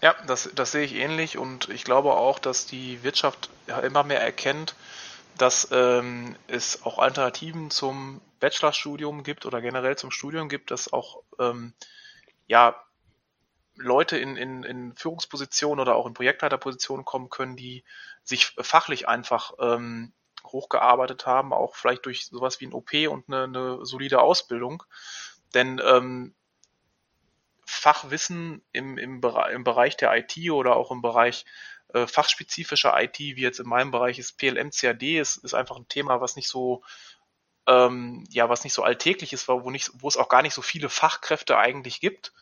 Ja, 0.00 0.14
das, 0.26 0.50
das 0.54 0.72
sehe 0.72 0.84
ich 0.84 0.94
ähnlich 0.94 1.38
und 1.38 1.68
ich 1.70 1.84
glaube 1.84 2.14
auch, 2.14 2.38
dass 2.38 2.66
die 2.66 3.02
Wirtschaft 3.02 3.50
immer 3.82 4.04
mehr 4.04 4.20
erkennt, 4.20 4.74
dass 5.36 5.68
ähm, 5.72 6.36
es 6.46 6.84
auch 6.84 6.98
Alternativen 6.98 7.70
zum 7.70 8.20
Bachelorstudium 8.40 9.24
gibt 9.24 9.46
oder 9.46 9.60
generell 9.60 9.96
zum 9.96 10.10
Studium 10.10 10.48
gibt, 10.48 10.70
dass 10.70 10.92
auch 10.92 11.22
ähm, 11.38 11.72
ja, 12.46 12.76
Leute 13.76 14.18
in, 14.18 14.36
in, 14.36 14.62
in 14.64 14.94
Führungspositionen 14.96 15.80
oder 15.80 15.96
auch 15.96 16.06
in 16.06 16.14
Projektleiterpositionen 16.14 17.04
kommen 17.04 17.30
können, 17.30 17.56
die 17.56 17.84
sich 18.24 18.54
fachlich 18.60 19.08
einfach 19.08 19.52
ähm, 19.60 20.12
hochgearbeitet 20.44 21.26
haben, 21.26 21.52
auch 21.52 21.74
vielleicht 21.74 22.06
durch 22.06 22.26
sowas 22.26 22.60
wie 22.60 22.66
ein 22.66 22.72
OP 22.72 22.92
und 23.08 23.28
eine, 23.28 23.44
eine 23.44 23.86
solide 23.86 24.20
Ausbildung. 24.20 24.82
Denn 25.54 25.80
ähm, 25.84 26.34
Fachwissen 27.68 28.62
im, 28.72 28.96
im, 28.96 29.20
im 29.20 29.64
Bereich 29.64 29.96
der 29.96 30.16
IT 30.16 30.50
oder 30.50 30.74
auch 30.76 30.90
im 30.90 31.02
Bereich 31.02 31.44
äh, 31.92 32.06
fachspezifischer 32.06 32.94
IT, 33.00 33.18
wie 33.18 33.42
jetzt 33.42 33.60
in 33.60 33.68
meinem 33.68 33.90
Bereich 33.90 34.18
ist 34.18 34.38
PLM, 34.38 34.70
CAD, 34.70 35.02
ist, 35.02 35.36
ist 35.38 35.54
einfach 35.54 35.76
ein 35.76 35.88
Thema, 35.88 36.20
was 36.20 36.34
nicht 36.34 36.48
so 36.48 36.82
ähm, 37.66 38.24
ja, 38.30 38.48
was 38.48 38.64
nicht 38.64 38.72
so 38.72 38.82
alltäglich 38.82 39.34
ist, 39.34 39.46
wo, 39.48 39.70
nicht, 39.70 39.90
wo 39.94 40.08
es 40.08 40.16
auch 40.16 40.30
gar 40.30 40.40
nicht 40.40 40.54
so 40.54 40.62
viele 40.62 40.88
Fachkräfte 40.88 41.58
eigentlich 41.58 42.00
gibt, 42.00 42.32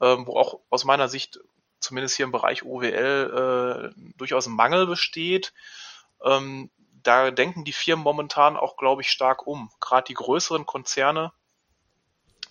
ähm, 0.00 0.26
wo 0.26 0.38
auch 0.38 0.60
aus 0.70 0.84
meiner 0.84 1.08
Sicht 1.08 1.40
zumindest 1.80 2.16
hier 2.16 2.24
im 2.24 2.32
Bereich 2.32 2.62
OWL 2.62 3.92
äh, 3.96 4.12
durchaus 4.16 4.46
ein 4.46 4.54
Mangel 4.54 4.86
besteht. 4.86 5.52
Ähm, 6.24 6.70
da 7.02 7.32
denken 7.32 7.64
die 7.64 7.72
Firmen 7.72 8.04
momentan 8.04 8.56
auch, 8.56 8.76
glaube 8.76 9.02
ich, 9.02 9.10
stark 9.10 9.46
um. 9.46 9.70
Gerade 9.80 10.06
die 10.06 10.14
größeren 10.14 10.66
Konzerne 10.66 11.32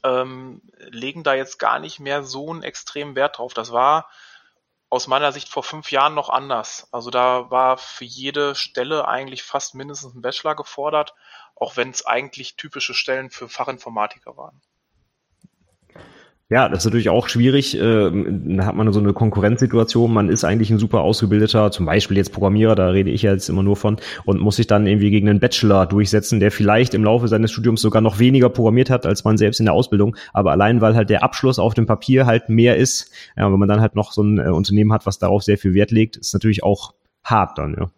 ähm, 0.04 0.62
legen 0.78 1.24
da 1.24 1.34
jetzt 1.34 1.60
gar 1.60 1.80
nicht 1.80 2.00
mehr 2.00 2.24
so 2.24 2.52
einen 2.52 2.64
extremen 2.64 3.16
Wert 3.16 3.38
drauf. 3.38 3.54
Das 3.54 3.72
war 3.72 4.10
aus 4.90 5.08
meiner 5.08 5.32
Sicht 5.32 5.50
vor 5.50 5.64
fünf 5.64 5.92
Jahren 5.92 6.16
noch 6.16 6.30
anders. 6.30 6.88
Also 6.92 7.12
da 7.12 7.52
war 7.52 7.78
für 7.78 8.06
jede 8.06 8.56
Stelle 8.56 9.08
eigentlich 9.08 9.44
fast 9.44 9.76
mindestens 9.76 10.16
ein 10.16 10.22
Bachelor 10.22 10.56
gefordert, 10.56 11.14
auch 11.56 11.78
wenn 11.78 11.92
es 11.92 12.06
eigentlich 12.06 12.56
typische 12.56 12.94
Stellen 12.94 13.30
für 13.30 13.50
Fachinformatiker 13.50 14.36
waren. 14.36 14.62
Ja, 16.52 16.68
das 16.68 16.80
ist 16.80 16.86
natürlich 16.86 17.10
auch 17.10 17.30
schwierig. 17.30 17.80
Äh, 17.80 18.10
da 18.12 18.66
hat 18.66 18.76
man 18.76 18.92
so 18.92 19.00
eine 19.00 19.14
Konkurrenzsituation. 19.14 20.12
Man 20.12 20.30
ist 20.30 20.44
eigentlich 20.44 20.72
ein 20.72 20.80
super 20.80 21.02
ausgebildeter, 21.02 21.70
zum 21.70 21.86
Beispiel 21.86 22.18
jetzt 22.18 22.34
Programmierer, 22.34 22.74
da 22.74 22.88
rede 22.88 23.12
ich 23.12 23.22
ja 23.22 23.32
jetzt 23.32 23.50
immer 23.50 23.62
nur 23.62 23.76
von, 23.76 23.98
und 24.26 24.42
muss 24.42 24.56
sich 24.56 24.66
dann 24.66 24.88
irgendwie 24.88 25.12
gegen 25.12 25.30
einen 25.30 25.40
Bachelor 25.40 25.86
durchsetzen, 25.86 26.40
der 26.40 26.50
vielleicht 26.50 26.96
im 26.96 27.04
Laufe 27.04 27.28
seines 27.28 27.52
Studiums 27.52 27.82
sogar 27.82 28.02
noch 28.02 28.18
weniger 28.18 28.50
programmiert 28.50 28.90
hat 28.90 29.06
als 29.06 29.24
man 29.24 29.38
selbst 29.38 29.60
in 29.60 29.68
der 29.68 29.76
Ausbildung. 29.76 30.16
Aber 30.34 30.52
allein, 30.52 30.82
weil 30.82 30.96
halt 30.96 31.12
der 31.12 31.22
Abschluss 31.22 31.60
auf 31.60 31.76
dem 31.76 31.86
Papier 31.86 32.26
halt 32.26 32.50
mehr 32.50 32.78
ist, 32.78 33.12
ja, 33.38 33.52
wenn 33.52 33.60
man 33.60 33.70
dann 33.70 33.82
halt 33.82 33.96
noch 33.96 34.12
so 34.12 34.24
ein 34.24 34.40
äh, 34.40 34.50
Unternehmen 34.50 34.92
hat, 34.92 35.06
was 35.06 35.20
darauf 35.20 35.44
sehr 35.44 35.60
viel 35.60 35.76
Wert 35.76 35.92
legt, 35.92 36.18
ist 36.18 36.34
natürlich 36.34 36.64
auch 36.64 36.96
hart 37.24 37.60
dann, 37.60 37.76
ja. 37.78 37.92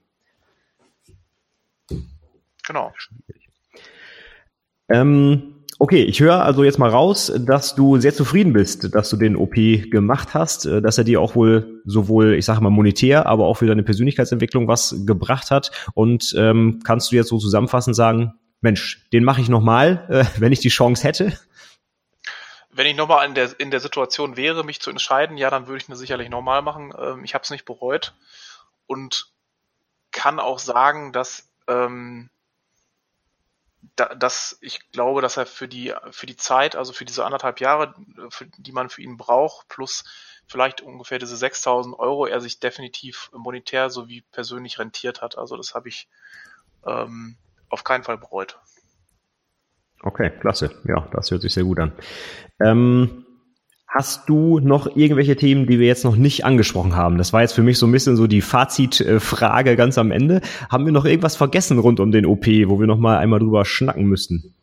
Genau. 2.67 2.91
Ähm, 4.89 5.60
Okay, 5.83 6.03
ich 6.03 6.19
höre 6.19 6.43
also 6.43 6.63
jetzt 6.63 6.77
mal 6.77 6.91
raus, 6.91 7.33
dass 7.35 7.73
du 7.73 7.97
sehr 7.97 8.13
zufrieden 8.13 8.53
bist, 8.53 8.93
dass 8.93 9.09
du 9.09 9.17
den 9.17 9.35
OP 9.35 9.55
gemacht 9.55 10.35
hast, 10.35 10.67
äh, 10.67 10.79
dass 10.79 10.99
er 10.99 11.03
dir 11.05 11.19
auch 11.19 11.33
wohl 11.33 11.81
sowohl, 11.85 12.35
ich 12.35 12.45
sage 12.45 12.61
mal 12.61 12.69
monetär, 12.69 13.25
aber 13.25 13.47
auch 13.47 13.55
für 13.55 13.65
deine 13.65 13.81
Persönlichkeitsentwicklung 13.81 14.67
was 14.67 14.93
gebracht 15.07 15.49
hat. 15.49 15.71
Und 15.95 16.35
ähm, 16.37 16.81
kannst 16.83 17.11
du 17.11 17.15
jetzt 17.15 17.29
so 17.29 17.39
zusammenfassend 17.39 17.95
sagen, 17.95 18.35
Mensch, 18.59 19.09
den 19.11 19.23
mache 19.23 19.41
ich 19.41 19.49
nochmal, 19.49 20.05
äh, 20.07 20.25
wenn 20.39 20.51
ich 20.51 20.59
die 20.59 20.69
Chance 20.69 21.03
hätte? 21.03 21.35
Wenn 22.69 22.85
ich 22.85 22.95
nochmal 22.95 23.27
in 23.27 23.33
der, 23.33 23.49
in 23.59 23.71
der 23.71 23.79
Situation 23.79 24.37
wäre, 24.37 24.63
mich 24.63 24.81
zu 24.81 24.91
entscheiden, 24.91 25.35
ja, 25.35 25.49
dann 25.49 25.65
würde 25.65 25.81
ich 25.81 25.89
eine 25.89 25.97
sicherlich 25.97 26.29
nochmal 26.29 26.61
machen. 26.61 26.93
Ähm, 26.95 27.23
ich 27.23 27.33
habe 27.33 27.41
es 27.41 27.49
nicht 27.49 27.65
bereut 27.65 28.13
und 28.85 29.31
kann 30.11 30.39
auch 30.39 30.59
sagen, 30.59 31.11
dass 31.11 31.49
ähm, 31.67 32.29
da, 33.95 34.13
dass 34.15 34.57
ich 34.61 34.91
glaube, 34.91 35.21
dass 35.21 35.37
er 35.37 35.45
für 35.45 35.67
die 35.67 35.93
für 36.11 36.25
die 36.25 36.37
Zeit, 36.37 36.75
also 36.75 36.93
für 36.93 37.05
diese 37.05 37.25
anderthalb 37.25 37.59
Jahre, 37.59 37.95
für, 38.29 38.45
die 38.45 38.71
man 38.71 38.89
für 38.89 39.01
ihn 39.01 39.17
braucht, 39.17 39.67
plus 39.67 40.03
vielleicht 40.47 40.81
ungefähr 40.81 41.19
diese 41.19 41.35
6.000 41.35 41.97
Euro, 41.97 42.25
er 42.25 42.41
sich 42.41 42.59
definitiv 42.59 43.29
monetär 43.33 43.89
sowie 43.89 44.23
persönlich 44.31 44.79
rentiert 44.79 45.21
hat. 45.21 45.37
Also 45.37 45.55
das 45.57 45.73
habe 45.73 45.89
ich 45.89 46.09
ähm, 46.85 47.37
auf 47.69 47.83
keinen 47.83 48.03
Fall 48.03 48.17
bereut. 48.17 48.59
Okay, 50.03 50.31
klasse. 50.39 50.81
Ja, 50.85 51.07
das 51.13 51.31
hört 51.31 51.41
sich 51.41 51.53
sehr 51.53 51.63
gut 51.63 51.79
an. 51.79 51.93
Ähm, 52.59 53.25
Hast 53.93 54.29
du 54.29 54.59
noch 54.59 54.95
irgendwelche 54.95 55.35
Themen, 55.35 55.67
die 55.67 55.77
wir 55.77 55.87
jetzt 55.87 56.05
noch 56.05 56.15
nicht 56.15 56.45
angesprochen 56.45 56.95
haben? 56.95 57.17
Das 57.17 57.33
war 57.33 57.41
jetzt 57.41 57.51
für 57.51 57.61
mich 57.61 57.77
so 57.77 57.87
ein 57.87 57.91
bisschen 57.91 58.15
so 58.15 58.25
die 58.25 58.39
Fazitfrage 58.39 59.75
ganz 59.75 59.97
am 59.97 60.11
Ende. 60.11 60.39
Haben 60.69 60.85
wir 60.85 60.93
noch 60.93 61.03
irgendwas 61.03 61.35
vergessen 61.35 61.77
rund 61.77 61.99
um 61.99 62.09
den 62.09 62.25
OP, 62.25 62.45
wo 62.45 62.79
wir 62.79 62.87
noch 62.87 62.99
mal 62.99 63.17
einmal 63.17 63.39
drüber 63.39 63.65
schnacken 63.65 64.05
müssten? 64.05 64.55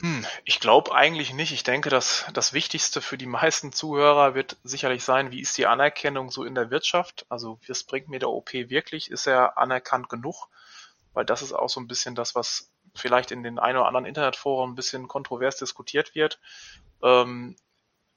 Hm, 0.00 0.26
ich 0.44 0.60
glaube 0.60 0.94
eigentlich 0.94 1.32
nicht. 1.32 1.52
Ich 1.52 1.62
denke, 1.62 1.88
dass 1.88 2.26
das 2.34 2.52
Wichtigste 2.52 3.00
für 3.00 3.16
die 3.16 3.24
meisten 3.24 3.72
Zuhörer 3.72 4.34
wird 4.34 4.58
sicherlich 4.62 5.02
sein, 5.02 5.30
wie 5.30 5.40
ist 5.40 5.56
die 5.56 5.64
Anerkennung 5.64 6.30
so 6.30 6.44
in 6.44 6.54
der 6.54 6.70
Wirtschaft? 6.70 7.24
Also, 7.30 7.58
was 7.66 7.84
bringt 7.84 8.08
mir 8.10 8.18
der 8.18 8.28
OP 8.28 8.52
wirklich? 8.52 9.10
Ist 9.10 9.26
er 9.26 9.56
anerkannt 9.56 10.10
genug? 10.10 10.48
Weil 11.14 11.24
das 11.24 11.40
ist 11.40 11.54
auch 11.54 11.70
so 11.70 11.80
ein 11.80 11.86
bisschen 11.86 12.14
das, 12.14 12.34
was 12.34 12.70
vielleicht 12.94 13.30
in 13.30 13.42
den 13.42 13.58
ein 13.58 13.74
oder 13.74 13.86
anderen 13.86 14.04
Internetforen 14.04 14.72
ein 14.72 14.74
bisschen 14.74 15.08
kontrovers 15.08 15.56
diskutiert 15.56 16.14
wird. 16.14 16.38
Ähm, 17.02 17.56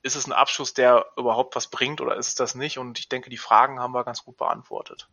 ist 0.02 0.16
es 0.16 0.28
ein 0.28 0.34
Abschluss, 0.34 0.74
der 0.74 1.06
überhaupt 1.18 1.56
was 1.56 1.68
bringt 1.68 2.02
oder 2.02 2.16
ist 2.16 2.28
es 2.28 2.36
das 2.36 2.56
nicht? 2.56 2.78
Und 2.78 3.00
ich 3.00 3.10
denke, 3.10 3.30
die 3.30 3.38
Fragen 3.38 3.80
haben 3.80 3.94
wir 3.94 4.04
ganz 4.04 4.24
gut 4.24 4.38
beantwortet. 4.38 5.10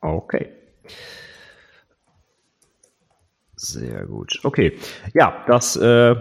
Okay. 0.00 0.48
Sehr 3.56 4.06
gut. 4.06 4.40
Okay. 4.42 4.78
Ja, 5.12 5.44
das 5.46 5.76
äh, 5.76 6.16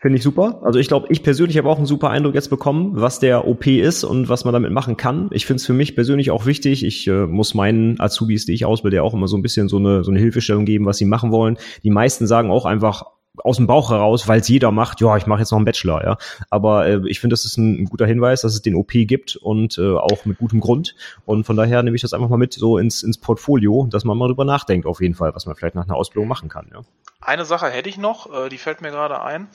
finde 0.00 0.18
ich 0.18 0.22
super. 0.22 0.60
Also 0.62 0.78
ich 0.78 0.88
glaube, 0.88 1.06
ich 1.10 1.22
persönlich 1.22 1.56
habe 1.56 1.68
auch 1.70 1.78
einen 1.78 1.86
super 1.86 2.10
Eindruck 2.10 2.34
jetzt 2.34 2.50
bekommen, 2.50 3.00
was 3.00 3.18
der 3.18 3.46
OP 3.46 3.66
ist 3.66 4.04
und 4.04 4.28
was 4.28 4.44
man 4.44 4.52
damit 4.52 4.72
machen 4.72 4.96
kann. 4.96 5.30
Ich 5.32 5.46
finde 5.46 5.60
es 5.60 5.66
für 5.66 5.72
mich 5.72 5.94
persönlich 5.94 6.30
auch 6.30 6.44
wichtig. 6.44 6.84
Ich 6.84 7.06
äh, 7.06 7.26
muss 7.26 7.54
meinen 7.54 7.98
Azubis, 7.98 8.44
die 8.44 8.52
ich 8.52 8.66
ausbilde, 8.66 9.02
auch 9.02 9.14
immer 9.14 9.28
so 9.28 9.38
ein 9.38 9.42
bisschen 9.42 9.68
so 9.68 9.78
eine, 9.78 10.04
so 10.04 10.10
eine 10.10 10.20
Hilfestellung 10.20 10.66
geben, 10.66 10.84
was 10.84 10.98
sie 10.98 11.06
machen 11.06 11.30
wollen. 11.30 11.56
Die 11.82 11.90
meisten 11.90 12.26
sagen 12.26 12.50
auch 12.50 12.66
einfach, 12.66 13.06
aus 13.38 13.56
dem 13.56 13.66
Bauch 13.66 13.90
heraus, 13.90 14.28
weil 14.28 14.40
es 14.40 14.48
jeder 14.48 14.70
macht, 14.70 15.00
ja, 15.00 15.16
ich 15.16 15.26
mache 15.26 15.40
jetzt 15.40 15.50
noch 15.50 15.58
einen 15.58 15.64
Bachelor, 15.64 16.04
ja. 16.04 16.18
Aber 16.50 16.86
äh, 16.86 17.00
ich 17.06 17.20
finde, 17.20 17.34
das 17.34 17.44
ist 17.44 17.56
ein, 17.56 17.82
ein, 17.82 17.84
guter 17.86 18.06
Hinweis, 18.06 18.42
dass 18.42 18.54
es 18.54 18.62
den 18.62 18.74
OP 18.74 18.90
gibt 18.92 19.36
und 19.36 19.78
äh, 19.78 19.94
auch 19.94 20.24
mit 20.24 20.38
gutem 20.38 20.60
Grund. 20.60 20.94
Und 21.26 21.44
von 21.44 21.56
daher 21.56 21.82
nehme 21.82 21.94
ich 21.94 22.02
das 22.02 22.12
einfach 22.12 22.28
mal 22.28 22.36
mit 22.36 22.54
so 22.54 22.78
ins, 22.78 23.02
ins 23.02 23.18
Portfolio, 23.18 23.86
dass 23.90 24.04
man 24.04 24.18
mal 24.18 24.28
drüber 24.28 24.44
nachdenkt, 24.44 24.86
auf 24.86 25.00
jeden 25.00 25.14
Fall, 25.14 25.34
was 25.34 25.46
man 25.46 25.54
vielleicht 25.54 25.74
nach 25.74 25.84
einer 25.84 25.96
Ausbildung 25.96 26.28
machen 26.28 26.48
kann, 26.48 26.70
ja. 26.72 26.82
Eine 27.20 27.44
Sache 27.44 27.68
hätte 27.68 27.88
ich 27.88 27.98
noch, 27.98 28.32
äh, 28.32 28.48
die 28.48 28.58
fällt 28.58 28.80
mir 28.80 28.90
gerade 28.90 29.22
ein. 29.22 29.48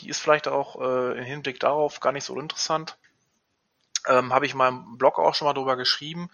Die 0.00 0.08
ist 0.08 0.20
vielleicht 0.20 0.48
auch 0.48 0.80
äh, 0.80 1.18
im 1.18 1.24
Hinblick 1.24 1.60
darauf 1.60 2.00
gar 2.00 2.12
nicht 2.12 2.24
so 2.24 2.38
interessant. 2.38 2.96
Ähm, 4.08 4.32
Habe 4.32 4.46
ich 4.46 4.52
in 4.52 4.58
meinem 4.58 4.96
Blog 4.96 5.18
auch 5.18 5.34
schon 5.34 5.46
mal 5.46 5.52
drüber 5.52 5.76
geschrieben. 5.76 6.30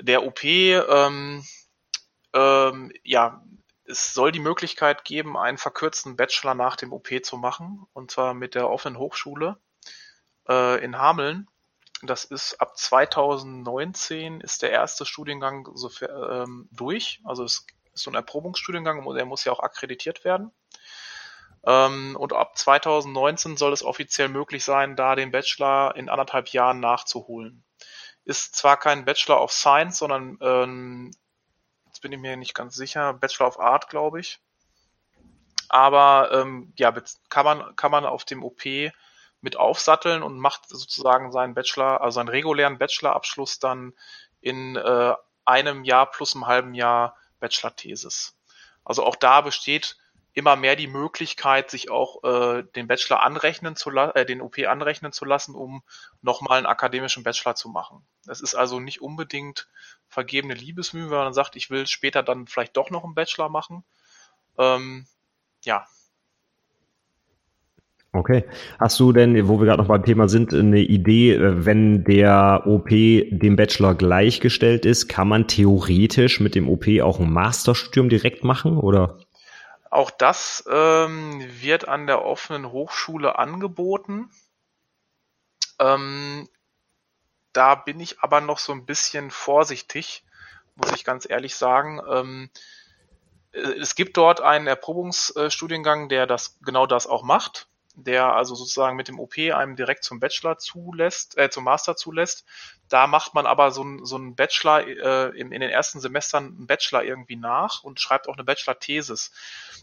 Der 0.00 0.24
OP, 0.24 0.42
ähm, 0.44 1.44
ähm, 2.32 2.92
ja, 3.04 3.42
es 3.88 4.12
soll 4.14 4.32
die 4.32 4.40
Möglichkeit 4.40 5.04
geben, 5.04 5.36
einen 5.36 5.58
verkürzten 5.58 6.16
Bachelor 6.16 6.54
nach 6.54 6.76
dem 6.76 6.92
OP 6.92 7.08
zu 7.22 7.36
machen, 7.36 7.86
und 7.92 8.10
zwar 8.10 8.34
mit 8.34 8.54
der 8.54 8.68
offenen 8.68 8.98
Hochschule 8.98 9.58
äh, 10.48 10.82
in 10.84 10.98
Hameln. 10.98 11.48
Das 12.02 12.24
ist 12.24 12.60
ab 12.60 12.76
2019 12.78 14.40
ist 14.40 14.62
der 14.62 14.70
erste 14.70 15.04
Studiengang 15.04 15.68
so, 15.74 15.90
ähm, 16.06 16.68
durch. 16.70 17.20
Also 17.24 17.44
es 17.44 17.66
ist 17.92 18.04
so 18.04 18.10
ein 18.10 18.14
Erprobungsstudiengang 18.14 19.02
der 19.14 19.24
muss 19.24 19.44
ja 19.44 19.52
auch 19.52 19.60
akkreditiert 19.60 20.24
werden. 20.24 20.52
Ähm, 21.64 22.16
und 22.16 22.32
ab 22.32 22.56
2019 22.56 23.56
soll 23.56 23.72
es 23.72 23.82
offiziell 23.82 24.28
möglich 24.28 24.64
sein, 24.64 24.94
da 24.96 25.16
den 25.16 25.32
Bachelor 25.32 25.96
in 25.96 26.08
anderthalb 26.08 26.48
Jahren 26.48 26.78
nachzuholen. 26.78 27.64
Ist 28.24 28.54
zwar 28.54 28.76
kein 28.76 29.04
Bachelor 29.04 29.42
of 29.42 29.50
Science, 29.50 29.98
sondern 29.98 30.38
ähm, 30.40 31.10
Jetzt 31.98 32.02
bin 32.02 32.12
ich 32.12 32.20
mir 32.20 32.36
nicht 32.36 32.54
ganz 32.54 32.76
sicher. 32.76 33.12
Bachelor 33.12 33.48
of 33.48 33.58
Art, 33.58 33.88
glaube 33.88 34.20
ich. 34.20 34.38
Aber 35.68 36.30
ähm, 36.30 36.72
ja, 36.76 36.94
kann 37.28 37.44
man, 37.44 37.74
kann 37.74 37.90
man 37.90 38.04
auf 38.06 38.24
dem 38.24 38.44
OP 38.44 38.62
mit 39.40 39.56
aufsatteln 39.56 40.22
und 40.22 40.38
macht 40.38 40.68
sozusagen 40.68 41.32
seinen 41.32 41.54
Bachelor, 41.54 42.00
also 42.00 42.14
seinen 42.14 42.28
regulären 42.28 42.78
Bachelorabschluss 42.78 43.58
dann 43.58 43.94
in 44.40 44.76
äh, 44.76 45.14
einem 45.44 45.82
Jahr 45.82 46.08
plus 46.08 46.36
einem 46.36 46.46
halben 46.46 46.74
Jahr 46.74 47.16
Bachelor-Thesis. 47.40 48.38
Also 48.84 49.04
auch 49.04 49.16
da 49.16 49.40
besteht 49.40 49.96
immer 50.38 50.54
mehr 50.54 50.76
die 50.76 50.86
Möglichkeit, 50.86 51.70
sich 51.70 51.90
auch 51.90 52.22
äh, 52.22 52.62
den 52.76 52.86
Bachelor 52.86 53.24
anrechnen 53.24 53.74
zu 53.74 53.90
äh, 53.90 54.24
den 54.24 54.40
OP 54.40 54.56
anrechnen 54.60 55.10
zu 55.12 55.24
lassen, 55.24 55.54
um 55.54 55.82
nochmal 56.22 56.58
einen 56.58 56.66
akademischen 56.66 57.24
Bachelor 57.24 57.56
zu 57.56 57.68
machen. 57.68 58.06
Es 58.28 58.40
ist 58.40 58.54
also 58.54 58.78
nicht 58.78 59.02
unbedingt 59.02 59.68
vergebene 60.08 60.54
Liebesmühe, 60.54 61.10
wenn 61.10 61.18
man 61.18 61.34
sagt, 61.34 61.56
ich 61.56 61.70
will 61.70 61.88
später 61.88 62.22
dann 62.22 62.46
vielleicht 62.46 62.76
doch 62.76 62.90
noch 62.90 63.02
einen 63.04 63.16
Bachelor 63.16 63.48
machen. 63.48 63.82
Ähm, 64.58 65.06
ja. 65.64 65.86
Okay. 68.12 68.44
Hast 68.78 68.98
du 69.00 69.12
denn, 69.12 69.48
wo 69.48 69.58
wir 69.58 69.66
gerade 69.66 69.82
noch 69.82 69.88
beim 69.88 70.04
Thema 70.04 70.28
sind, 70.28 70.54
eine 70.54 70.80
Idee, 70.80 71.34
äh, 71.34 71.66
wenn 71.66 72.04
der 72.04 72.62
OP 72.66 72.88
dem 72.88 73.56
Bachelor 73.56 73.96
gleichgestellt 73.96 74.86
ist, 74.86 75.08
kann 75.08 75.26
man 75.26 75.48
theoretisch 75.48 76.38
mit 76.38 76.54
dem 76.54 76.68
OP 76.68 76.86
auch 77.02 77.18
ein 77.18 77.32
Masterstudium 77.32 78.08
direkt 78.08 78.44
machen, 78.44 78.78
oder? 78.78 79.18
Auch 79.90 80.10
das 80.10 80.64
ähm, 80.70 81.40
wird 81.62 81.88
an 81.88 82.06
der 82.06 82.24
offenen 82.24 82.70
Hochschule 82.70 83.38
angeboten. 83.38 84.30
Ähm, 85.78 86.48
da 87.52 87.74
bin 87.74 87.98
ich 88.00 88.20
aber 88.20 88.40
noch 88.40 88.58
so 88.58 88.72
ein 88.72 88.84
bisschen 88.84 89.30
vorsichtig, 89.30 90.24
muss 90.74 90.92
ich 90.92 91.04
ganz 91.04 91.28
ehrlich 91.28 91.56
sagen. 91.56 92.00
Ähm, 92.08 92.50
äh, 93.52 93.60
es 93.60 93.94
gibt 93.94 94.16
dort 94.16 94.40
einen 94.40 94.66
Erprobungsstudiengang, 94.66 96.08
der 96.08 96.26
das 96.26 96.58
genau 96.60 96.86
das 96.86 97.06
auch 97.06 97.22
macht, 97.22 97.67
der 98.04 98.34
also 98.34 98.54
sozusagen 98.54 98.96
mit 98.96 99.08
dem 99.08 99.18
OP 99.18 99.38
einem 99.38 99.76
direkt 99.76 100.04
zum 100.04 100.20
Bachelor 100.20 100.58
zulässt, 100.58 101.36
äh, 101.36 101.50
zum 101.50 101.64
Master 101.64 101.96
zulässt. 101.96 102.44
Da 102.88 103.06
macht 103.06 103.34
man 103.34 103.46
aber 103.46 103.70
so, 103.70 103.82
ein, 103.82 104.04
so 104.04 104.16
einen 104.16 104.34
Bachelor 104.34 104.86
äh, 104.86 105.38
in, 105.38 105.52
in 105.52 105.60
den 105.60 105.70
ersten 105.70 106.00
Semestern 106.00 106.46
einen 106.46 106.66
Bachelor 106.66 107.02
irgendwie 107.02 107.36
nach 107.36 107.82
und 107.82 108.00
schreibt 108.00 108.28
auch 108.28 108.34
eine 108.34 108.44
Bachelor-Thesis. 108.44 109.32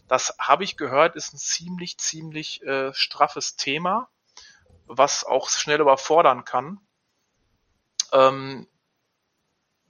Das 0.08 0.34
habe 0.38 0.64
ich 0.64 0.76
gehört, 0.76 1.16
ist 1.16 1.34
ein 1.34 1.38
ziemlich, 1.38 1.98
ziemlich 1.98 2.62
äh, 2.62 2.92
straffes 2.94 3.56
Thema, 3.56 4.08
was 4.86 5.24
auch 5.24 5.48
schnell 5.48 5.80
überfordern 5.80 6.44
kann. 6.44 6.80
Ähm, 8.12 8.66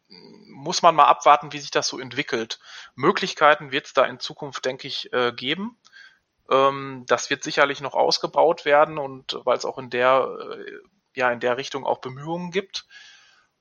muss 0.08 0.82
man 0.82 0.94
mal 0.94 1.04
abwarten, 1.04 1.52
wie 1.52 1.58
sich 1.58 1.70
das 1.70 1.88
so 1.88 1.98
entwickelt. 1.98 2.58
Möglichkeiten 2.94 3.72
wird 3.72 3.86
es 3.86 3.92
da 3.92 4.04
in 4.04 4.20
Zukunft, 4.20 4.64
denke 4.64 4.88
ich, 4.88 5.12
äh, 5.12 5.32
geben. 5.32 5.78
Ähm, 6.50 7.04
das 7.06 7.30
wird 7.30 7.42
sicherlich 7.42 7.80
noch 7.80 7.94
ausgebaut 7.94 8.64
werden 8.64 8.98
und 8.98 9.38
weil 9.44 9.56
es 9.56 9.64
auch 9.64 9.78
in 9.78 9.90
der 9.90 10.28
äh, 10.40 10.72
ja 11.14 11.30
in 11.30 11.40
der 11.40 11.56
Richtung 11.56 11.84
auch 11.84 11.98
Bemühungen 11.98 12.50
gibt. 12.50 12.86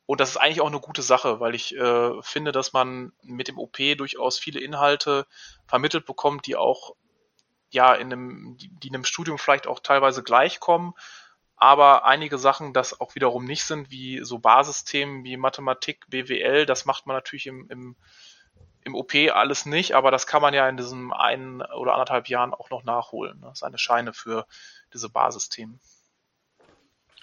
Und 0.05 0.19
das 0.19 0.31
ist 0.31 0.37
eigentlich 0.37 0.61
auch 0.61 0.67
eine 0.67 0.79
gute 0.79 1.01
Sache, 1.01 1.39
weil 1.39 1.55
ich 1.55 1.75
äh, 1.75 2.21
finde, 2.21 2.51
dass 2.51 2.73
man 2.73 3.11
mit 3.23 3.47
dem 3.47 3.57
OP 3.57 3.77
durchaus 3.97 4.37
viele 4.37 4.59
Inhalte 4.59 5.25
vermittelt 5.65 6.05
bekommt, 6.05 6.45
die 6.45 6.55
auch 6.55 6.95
ja 7.71 7.93
in 7.93 8.13
einem, 8.13 8.57
die, 8.57 8.69
die 8.69 8.89
in 8.89 8.95
einem 8.95 9.05
Studium 9.05 9.39
vielleicht 9.39 9.65
auch 9.65 9.79
teilweise 9.79 10.21
gleichkommen, 10.21 10.93
aber 11.57 12.05
einige 12.05 12.37
Sachen 12.37 12.73
das 12.73 12.99
auch 12.99 13.15
wiederum 13.15 13.45
nicht 13.45 13.63
sind, 13.63 13.89
wie 13.89 14.23
so 14.23 14.39
Basisthemen 14.39 15.23
wie 15.23 15.37
Mathematik, 15.37 16.05
BWL, 16.09 16.65
das 16.65 16.85
macht 16.85 17.07
man 17.07 17.15
natürlich 17.15 17.47
im, 17.47 17.67
im, 17.69 17.95
im 18.85 18.95
OP 18.95 19.13
alles 19.33 19.65
nicht, 19.65 19.93
aber 19.93 20.11
das 20.11 20.27
kann 20.27 20.41
man 20.41 20.53
ja 20.53 20.69
in 20.69 20.77
diesem 20.77 21.11
einen 21.11 21.61
oder 21.61 21.93
anderthalb 21.93 22.29
Jahren 22.29 22.53
auch 22.53 22.69
noch 22.69 22.83
nachholen, 22.83 23.39
ne? 23.39 23.51
seine 23.53 23.77
Scheine 23.77 24.13
für 24.13 24.45
diese 24.93 25.09
Basisthemen. 25.09 25.79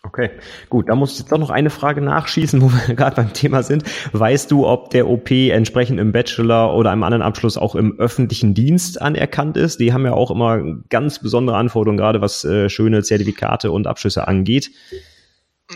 Okay, 0.05 0.31
gut, 0.69 0.89
da 0.89 0.97
muss 0.97 1.13
ich 1.13 1.21
jetzt 1.21 1.31
doch 1.31 1.39
noch 1.39 1.51
eine 1.51 1.71
Frage 1.71 2.01
nachschießen, 2.01 2.61
wo 2.63 2.73
wir 2.73 2.97
gerade 2.97 3.15
beim 3.15 3.33
Thema 3.33 3.63
sind. 3.63 3.85
Weißt 4.13 4.51
du, 4.51 4.67
ob 4.67 4.91
der 4.91 5.09
OP 5.09 5.31
entsprechend 5.31 6.01
im 6.01 6.11
Bachelor 6.11 6.75
oder 6.75 6.91
einem 6.91 7.05
anderen 7.05 7.23
Abschluss 7.23 7.57
auch 7.57 7.77
im 7.77 7.99
öffentlichen 8.01 8.53
Dienst 8.53 9.01
anerkannt 9.01 9.57
ist? 9.57 9.79
Die 9.79 9.93
haben 9.93 10.05
ja 10.05 10.13
auch 10.13 10.33
immer 10.33 10.61
ganz 10.89 11.21
besondere 11.21 11.57
Anforderungen, 11.57 11.99
gerade 11.99 12.21
was 12.21 12.45
äh, 12.45 12.69
schöne 12.69 13.05
Zertifikate 13.05 13.71
und 13.71 13.87
Abschlüsse 13.87 14.27
angeht. 14.27 14.73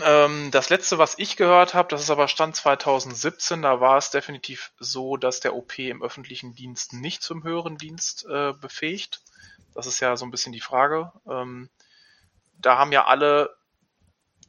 Ähm, 0.03 0.51
das 0.51 0.69
letzte, 0.69 0.97
was 0.97 1.17
ich 1.17 1.37
gehört 1.37 1.73
habe, 1.73 1.89
das 1.89 2.01
ist 2.01 2.09
aber 2.09 2.27
Stand 2.27 2.55
2017, 2.55 3.61
da 3.61 3.79
war 3.79 3.97
es 3.97 4.11
definitiv 4.11 4.71
so, 4.79 5.17
dass 5.17 5.39
der 5.39 5.55
OP 5.55 5.79
im 5.79 6.03
öffentlichen 6.03 6.55
Dienst 6.55 6.93
nicht 6.93 7.21
zum 7.21 7.43
höheren 7.43 7.77
Dienst 7.77 8.25
äh, 8.29 8.53
befähigt. 8.53 9.21
Das 9.73 9.85
ist 9.85 9.99
ja 9.99 10.17
so 10.17 10.25
ein 10.25 10.31
bisschen 10.31 10.53
die 10.53 10.61
Frage. 10.61 11.11
Ähm, 11.29 11.69
da 12.59 12.77
haben 12.77 12.91
ja 12.91 13.05
alle 13.05 13.55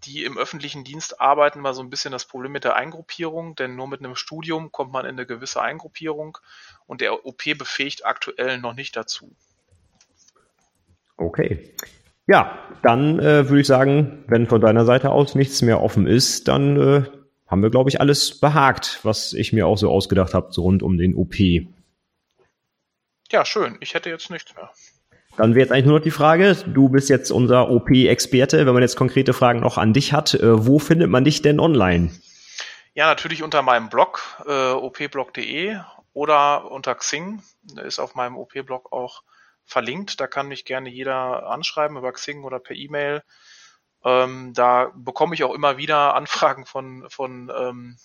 die 0.05 0.25
im 0.25 0.39
öffentlichen 0.39 0.85
Dienst 0.85 1.21
arbeiten, 1.21 1.61
mal 1.61 1.75
so 1.75 1.83
ein 1.83 1.91
bisschen 1.91 2.13
das 2.13 2.25
Problem 2.25 2.53
mit 2.53 2.65
der 2.65 2.77
Eingruppierung, 2.77 3.57
denn 3.57 3.75
nur 3.75 3.89
mit 3.89 4.01
einem 4.01 4.17
Studium 4.17 4.71
kommt 4.71 4.93
man 4.93 5.05
in 5.05 5.13
eine 5.13 5.27
gewisse 5.27 5.61
Eingruppierung 5.61 6.39
und 6.87 7.01
der 7.01 7.27
OP 7.27 7.43
befähigt 7.57 8.07
aktuell 8.07 8.59
noch 8.59 8.75
nicht 8.75 8.97
dazu. 8.97 9.35
Okay. 11.17 11.75
Ja, 12.29 12.59
dann 12.83 13.19
äh, 13.19 13.49
würde 13.49 13.61
ich 13.63 13.67
sagen, 13.67 14.23
wenn 14.29 14.47
von 14.47 14.61
deiner 14.61 14.85
Seite 14.85 15.11
aus 15.11 15.35
nichts 15.35 15.63
mehr 15.63 15.81
offen 15.81 16.07
ist, 16.07 16.47
dann 16.47 16.77
äh, 16.77 17.03
haben 17.47 17.63
wir, 17.63 17.71
glaube 17.71 17.89
ich, 17.89 18.03
alles 18.03 18.39
behagt, 18.39 19.01
was 19.03 19.33
ich 19.33 19.55
mir 19.55 19.67
auch 19.67 19.79
so 19.79 19.91
ausgedacht 19.91 20.35
habe, 20.35 20.53
so 20.53 20.63
rund 20.63 20.83
um 20.83 20.99
den 20.99 21.15
OP. 21.15 21.37
Ja, 23.31 23.47
schön. 23.47 23.79
Ich 23.81 23.95
hätte 23.95 24.11
jetzt 24.11 24.31
nichts 24.31 24.55
mehr. 24.55 24.71
Dann 25.39 25.55
wäre 25.55 25.61
jetzt 25.61 25.73
eigentlich 25.73 25.87
nur 25.87 25.99
noch 25.99 26.05
die 26.05 26.11
Frage, 26.11 26.55
du 26.67 26.91
bist 26.91 27.09
jetzt 27.09 27.31
unser 27.31 27.71
OP-Experte, 27.71 28.67
wenn 28.67 28.75
man 28.75 28.83
jetzt 28.83 28.97
konkrete 28.97 29.33
Fragen 29.33 29.61
noch 29.61 29.79
an 29.79 29.95
dich 29.95 30.13
hat, 30.13 30.35
äh, 30.35 30.67
wo 30.67 30.79
findet 30.79 31.09
man 31.09 31.25
dich 31.25 31.41
denn 31.41 31.59
online? 31.59 32.11
Ja, 32.93 33.07
natürlich 33.07 33.43
unter 33.43 33.63
meinem 33.63 33.89
Blog, 33.89 34.21
äh, 34.47 34.73
opblog.de 34.73 35.79
oder 36.13 36.71
unter 36.71 36.95
Xing, 36.95 37.41
ist 37.87 38.01
auf 38.01 38.15
meinem 38.15 38.37
OP-Blog 38.37 38.93
auch 38.93 39.23
verlinkt. 39.69 40.21
Da 40.21 40.27
kann 40.27 40.49
mich 40.49 40.65
gerne 40.65 40.89
jeder 40.89 41.47
anschreiben 41.49 41.97
über 41.97 42.13
Xing 42.13 42.43
oder 42.45 42.59
per 42.59 42.75
E-Mail. 42.75 43.23
Ähm, 44.05 44.53
da 44.55 44.93
bekomme 44.95 45.35
ich 45.35 45.45
auch 45.45 45.55
immer 45.55 45.77
wieder 45.77 46.15
Anfragen 46.17 46.67
von, 46.67 47.09
von 47.09 47.53
ähm, 47.57 47.99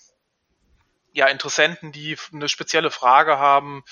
ja, 1.12 1.26
Interessenten, 1.28 1.92
die 1.92 2.16
eine 2.32 2.48
spezielle 2.48 2.90
Frage 2.90 3.38
haben, 3.38 3.84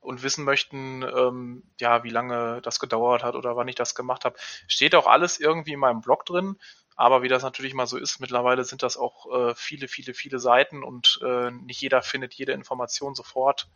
und 0.00 0.22
wissen 0.22 0.44
möchten, 0.44 1.02
ähm, 1.02 1.62
ja, 1.78 2.02
wie 2.04 2.10
lange 2.10 2.60
das 2.62 2.80
gedauert 2.80 3.22
hat 3.22 3.34
oder 3.34 3.56
wann 3.56 3.68
ich 3.68 3.74
das 3.74 3.94
gemacht 3.94 4.24
habe, 4.24 4.38
steht 4.66 4.94
auch 4.94 5.06
alles 5.06 5.38
irgendwie 5.38 5.74
in 5.74 5.80
meinem 5.80 6.00
Blog 6.00 6.24
drin. 6.24 6.56
Aber 6.96 7.22
wie 7.22 7.28
das 7.28 7.42
natürlich 7.42 7.74
mal 7.74 7.86
so 7.86 7.96
ist, 7.96 8.20
mittlerweile 8.20 8.64
sind 8.64 8.82
das 8.82 8.96
auch 8.96 9.30
äh, 9.32 9.54
viele, 9.54 9.88
viele, 9.88 10.12
viele 10.12 10.38
Seiten 10.38 10.82
und 10.82 11.20
äh, 11.24 11.50
nicht 11.50 11.80
jeder 11.80 12.02
findet 12.02 12.34
jede 12.34 12.52
Information 12.52 13.14
sofort. 13.14 13.68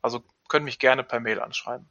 Also 0.00 0.22
können 0.48 0.64
mich 0.64 0.78
gerne 0.78 1.02
per 1.02 1.20
Mail 1.20 1.40
anschreiben. 1.40 1.88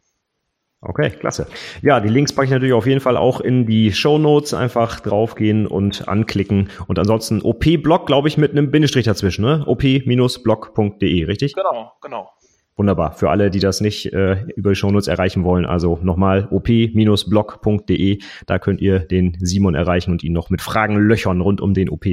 Okay, 0.79 1.09
klasse. 1.09 1.47
Ja, 1.81 1.99
die 1.99 2.09
Links 2.09 2.33
packe 2.33 2.45
ich 2.45 2.51
natürlich 2.51 2.73
auf 2.73 2.85
jeden 2.85 2.99
Fall 2.99 3.17
auch 3.17 3.41
in 3.41 3.65
die 3.65 3.91
Show 3.91 4.19
Notes. 4.19 4.53
Einfach 4.53 4.99
draufgehen 4.99 5.65
und 5.65 6.07
anklicken. 6.07 6.69
Und 6.87 6.99
ansonsten 6.99 7.41
OP-Blog, 7.41 8.05
glaube 8.05 8.27
ich, 8.27 8.37
mit 8.37 8.51
einem 8.51 8.69
Bindestrich 8.69 9.05
dazwischen, 9.05 9.43
ne? 9.43 9.63
op-blog.de, 9.65 11.23
richtig? 11.25 11.53
Genau, 11.53 11.93
genau. 12.01 12.29
Wunderbar. 12.77 13.13
Für 13.13 13.31
alle, 13.31 13.49
die 13.49 13.59
das 13.59 13.81
nicht 13.81 14.13
äh, 14.13 14.43
über 14.55 14.69
die 14.69 14.75
Shownotes 14.75 15.07
erreichen 15.07 15.43
wollen, 15.43 15.65
also 15.65 15.97
nochmal 16.03 16.47
op-blog.de. 16.51 18.19
Da 18.45 18.59
könnt 18.59 18.81
ihr 18.81 18.99
den 18.99 19.35
Simon 19.39 19.73
erreichen 19.73 20.11
und 20.11 20.23
ihn 20.23 20.33
noch 20.33 20.51
mit 20.51 20.61
Fragen 20.61 20.95
löchern 20.95 21.41
rund 21.41 21.59
um 21.59 21.73
den 21.73 21.89
OP. 21.89 22.05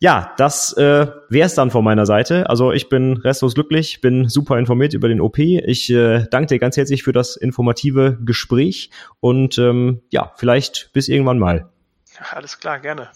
Ja, 0.00 0.34
das 0.38 0.72
äh, 0.76 1.06
wäre 1.28 1.46
es 1.46 1.54
dann 1.54 1.70
von 1.70 1.84
meiner 1.84 2.04
Seite. 2.04 2.50
Also 2.50 2.72
ich 2.72 2.88
bin 2.88 3.16
restlos 3.18 3.54
glücklich, 3.54 4.00
bin 4.00 4.28
super 4.28 4.58
informiert 4.58 4.92
über 4.92 5.08
den 5.08 5.20
OP. 5.20 5.38
Ich 5.38 5.88
äh, 5.88 6.26
danke 6.32 6.48
dir 6.48 6.58
ganz 6.58 6.76
herzlich 6.76 7.04
für 7.04 7.12
das 7.12 7.36
informative 7.36 8.18
Gespräch 8.24 8.90
und 9.20 9.56
ähm, 9.56 10.02
ja, 10.10 10.32
vielleicht 10.36 10.90
bis 10.94 11.08
irgendwann 11.08 11.38
mal. 11.38 11.70
Alles 12.32 12.58
klar, 12.58 12.80
gerne. 12.80 13.08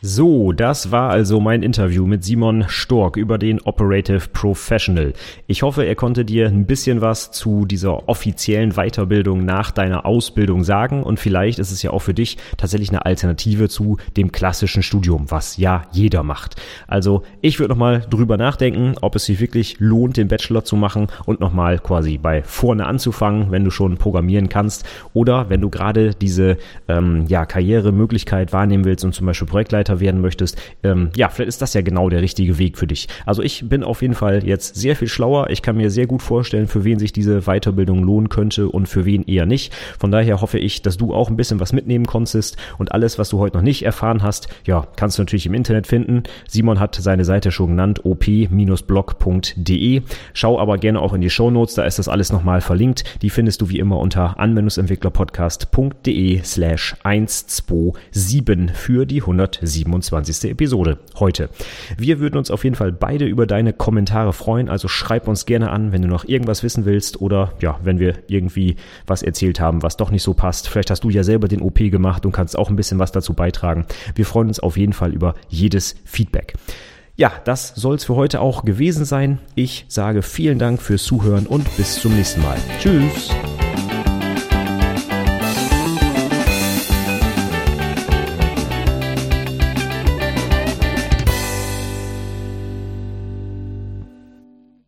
So, 0.00 0.52
das 0.52 0.92
war 0.92 1.10
also 1.10 1.40
mein 1.40 1.64
Interview 1.64 2.06
mit 2.06 2.22
Simon 2.22 2.66
Stork 2.68 3.16
über 3.16 3.36
den 3.36 3.60
Operative 3.62 4.28
Professional. 4.32 5.12
Ich 5.48 5.62
hoffe, 5.62 5.82
er 5.82 5.96
konnte 5.96 6.24
dir 6.24 6.46
ein 6.46 6.66
bisschen 6.66 7.00
was 7.00 7.32
zu 7.32 7.66
dieser 7.66 8.08
offiziellen 8.08 8.74
Weiterbildung 8.74 9.44
nach 9.44 9.72
deiner 9.72 10.06
Ausbildung 10.06 10.62
sagen 10.62 11.02
und 11.02 11.18
vielleicht 11.18 11.58
ist 11.58 11.72
es 11.72 11.82
ja 11.82 11.90
auch 11.90 11.98
für 11.98 12.14
dich 12.14 12.38
tatsächlich 12.56 12.90
eine 12.90 13.06
Alternative 13.06 13.68
zu 13.68 13.96
dem 14.16 14.30
klassischen 14.30 14.84
Studium, 14.84 15.32
was 15.32 15.56
ja 15.56 15.82
jeder 15.90 16.22
macht. 16.22 16.54
Also 16.86 17.24
ich 17.40 17.58
würde 17.58 17.70
nochmal 17.72 18.06
drüber 18.08 18.36
nachdenken, 18.36 18.94
ob 19.00 19.16
es 19.16 19.24
sich 19.24 19.40
wirklich 19.40 19.80
lohnt, 19.80 20.16
den 20.16 20.28
Bachelor 20.28 20.62
zu 20.62 20.76
machen 20.76 21.08
und 21.26 21.40
nochmal 21.40 21.80
quasi 21.80 22.18
bei 22.18 22.44
vorne 22.44 22.86
anzufangen, 22.86 23.50
wenn 23.50 23.64
du 23.64 23.72
schon 23.72 23.96
programmieren 23.96 24.48
kannst 24.48 24.86
oder 25.12 25.50
wenn 25.50 25.60
du 25.60 25.70
gerade 25.70 26.14
diese 26.14 26.56
ähm, 26.86 27.24
ja, 27.26 27.46
Karrieremöglichkeit 27.46 28.52
wahrnehmen 28.52 28.84
willst 28.84 29.04
und 29.04 29.12
zum 29.12 29.26
Beispiel 29.26 29.48
Projektleiter 29.48 29.87
Mitarbeiter 29.88 30.00
werden 30.00 30.20
möchtest, 30.20 30.56
ähm, 30.82 31.10
ja, 31.16 31.28
vielleicht 31.28 31.48
ist 31.48 31.62
das 31.62 31.74
ja 31.74 31.82
genau 31.82 32.08
der 32.08 32.22
richtige 32.22 32.58
Weg 32.58 32.78
für 32.78 32.86
dich. 32.86 33.08
Also 33.26 33.42
ich 33.42 33.68
bin 33.68 33.82
auf 33.82 34.02
jeden 34.02 34.14
Fall 34.14 34.44
jetzt 34.44 34.76
sehr 34.76 34.96
viel 34.96 35.08
schlauer. 35.08 35.50
Ich 35.50 35.62
kann 35.62 35.76
mir 35.76 35.90
sehr 35.90 36.06
gut 36.06 36.22
vorstellen, 36.22 36.68
für 36.68 36.84
wen 36.84 36.98
sich 36.98 37.12
diese 37.12 37.42
Weiterbildung 37.42 38.02
lohnen 38.02 38.28
könnte 38.28 38.68
und 38.68 38.86
für 38.86 39.04
wen 39.04 39.24
eher 39.24 39.46
nicht. 39.46 39.72
Von 39.98 40.12
daher 40.12 40.40
hoffe 40.40 40.58
ich, 40.58 40.82
dass 40.82 40.96
du 40.96 41.14
auch 41.14 41.30
ein 41.30 41.36
bisschen 41.36 41.60
was 41.60 41.72
mitnehmen 41.72 42.06
konntest 42.06 42.56
und 42.78 42.92
alles, 42.92 43.18
was 43.18 43.30
du 43.30 43.38
heute 43.38 43.56
noch 43.56 43.64
nicht 43.64 43.84
erfahren 43.84 44.22
hast, 44.22 44.48
ja, 44.64 44.86
kannst 44.96 45.18
du 45.18 45.22
natürlich 45.22 45.46
im 45.46 45.54
Internet 45.54 45.86
finden. 45.86 46.22
Simon 46.48 46.80
hat 46.80 46.96
seine 46.96 47.24
Seite 47.24 47.50
schon 47.50 47.70
genannt, 47.70 48.04
op-blog.de. 48.04 50.02
Schau 50.34 50.58
aber 50.58 50.78
gerne 50.78 51.00
auch 51.00 51.14
in 51.14 51.20
die 51.20 51.30
Show 51.30 51.50
Notes, 51.50 51.74
da 51.74 51.84
ist 51.84 51.98
das 51.98 52.08
alles 52.08 52.32
nochmal 52.32 52.60
verlinkt. 52.60 53.04
Die 53.22 53.30
findest 53.30 53.60
du 53.60 53.68
wie 53.68 53.78
immer 53.78 53.98
unter 53.98 54.38
anwendungsentwicklerpodcast.de 54.38 56.42
slash 56.42 56.96
127 57.02 58.74
für 58.74 59.06
die 59.06 59.20
107. 59.20 59.77
27. 59.78 60.50
Episode 60.50 60.98
heute. 61.18 61.48
Wir 61.96 62.20
würden 62.20 62.36
uns 62.36 62.50
auf 62.50 62.64
jeden 62.64 62.76
Fall 62.76 62.92
beide 62.92 63.26
über 63.26 63.46
deine 63.46 63.72
Kommentare 63.72 64.32
freuen, 64.32 64.68
also 64.68 64.88
schreib 64.88 65.28
uns 65.28 65.46
gerne 65.46 65.70
an, 65.70 65.92
wenn 65.92 66.02
du 66.02 66.08
noch 66.08 66.24
irgendwas 66.24 66.62
wissen 66.62 66.84
willst 66.84 67.20
oder 67.20 67.52
ja, 67.60 67.78
wenn 67.82 67.98
wir 67.98 68.14
irgendwie 68.26 68.76
was 69.06 69.22
erzählt 69.22 69.60
haben, 69.60 69.82
was 69.82 69.96
doch 69.96 70.10
nicht 70.10 70.22
so 70.22 70.34
passt. 70.34 70.68
Vielleicht 70.68 70.90
hast 70.90 71.04
du 71.04 71.10
ja 71.10 71.24
selber 71.24 71.48
den 71.48 71.62
OP 71.62 71.78
gemacht 71.78 72.26
und 72.26 72.32
kannst 72.32 72.58
auch 72.58 72.70
ein 72.70 72.76
bisschen 72.76 72.98
was 72.98 73.12
dazu 73.12 73.34
beitragen. 73.34 73.86
Wir 74.14 74.26
freuen 74.26 74.48
uns 74.48 74.60
auf 74.60 74.76
jeden 74.76 74.92
Fall 74.92 75.12
über 75.12 75.34
jedes 75.48 75.96
Feedback. 76.04 76.54
Ja, 77.16 77.32
das 77.44 77.72
soll 77.74 77.96
es 77.96 78.04
für 78.04 78.14
heute 78.14 78.40
auch 78.40 78.64
gewesen 78.64 79.04
sein. 79.04 79.40
Ich 79.56 79.86
sage 79.88 80.22
vielen 80.22 80.60
Dank 80.60 80.80
fürs 80.80 81.02
Zuhören 81.02 81.46
und 81.46 81.76
bis 81.76 81.96
zum 82.00 82.14
nächsten 82.14 82.42
Mal. 82.42 82.58
Tschüss. 82.80 83.30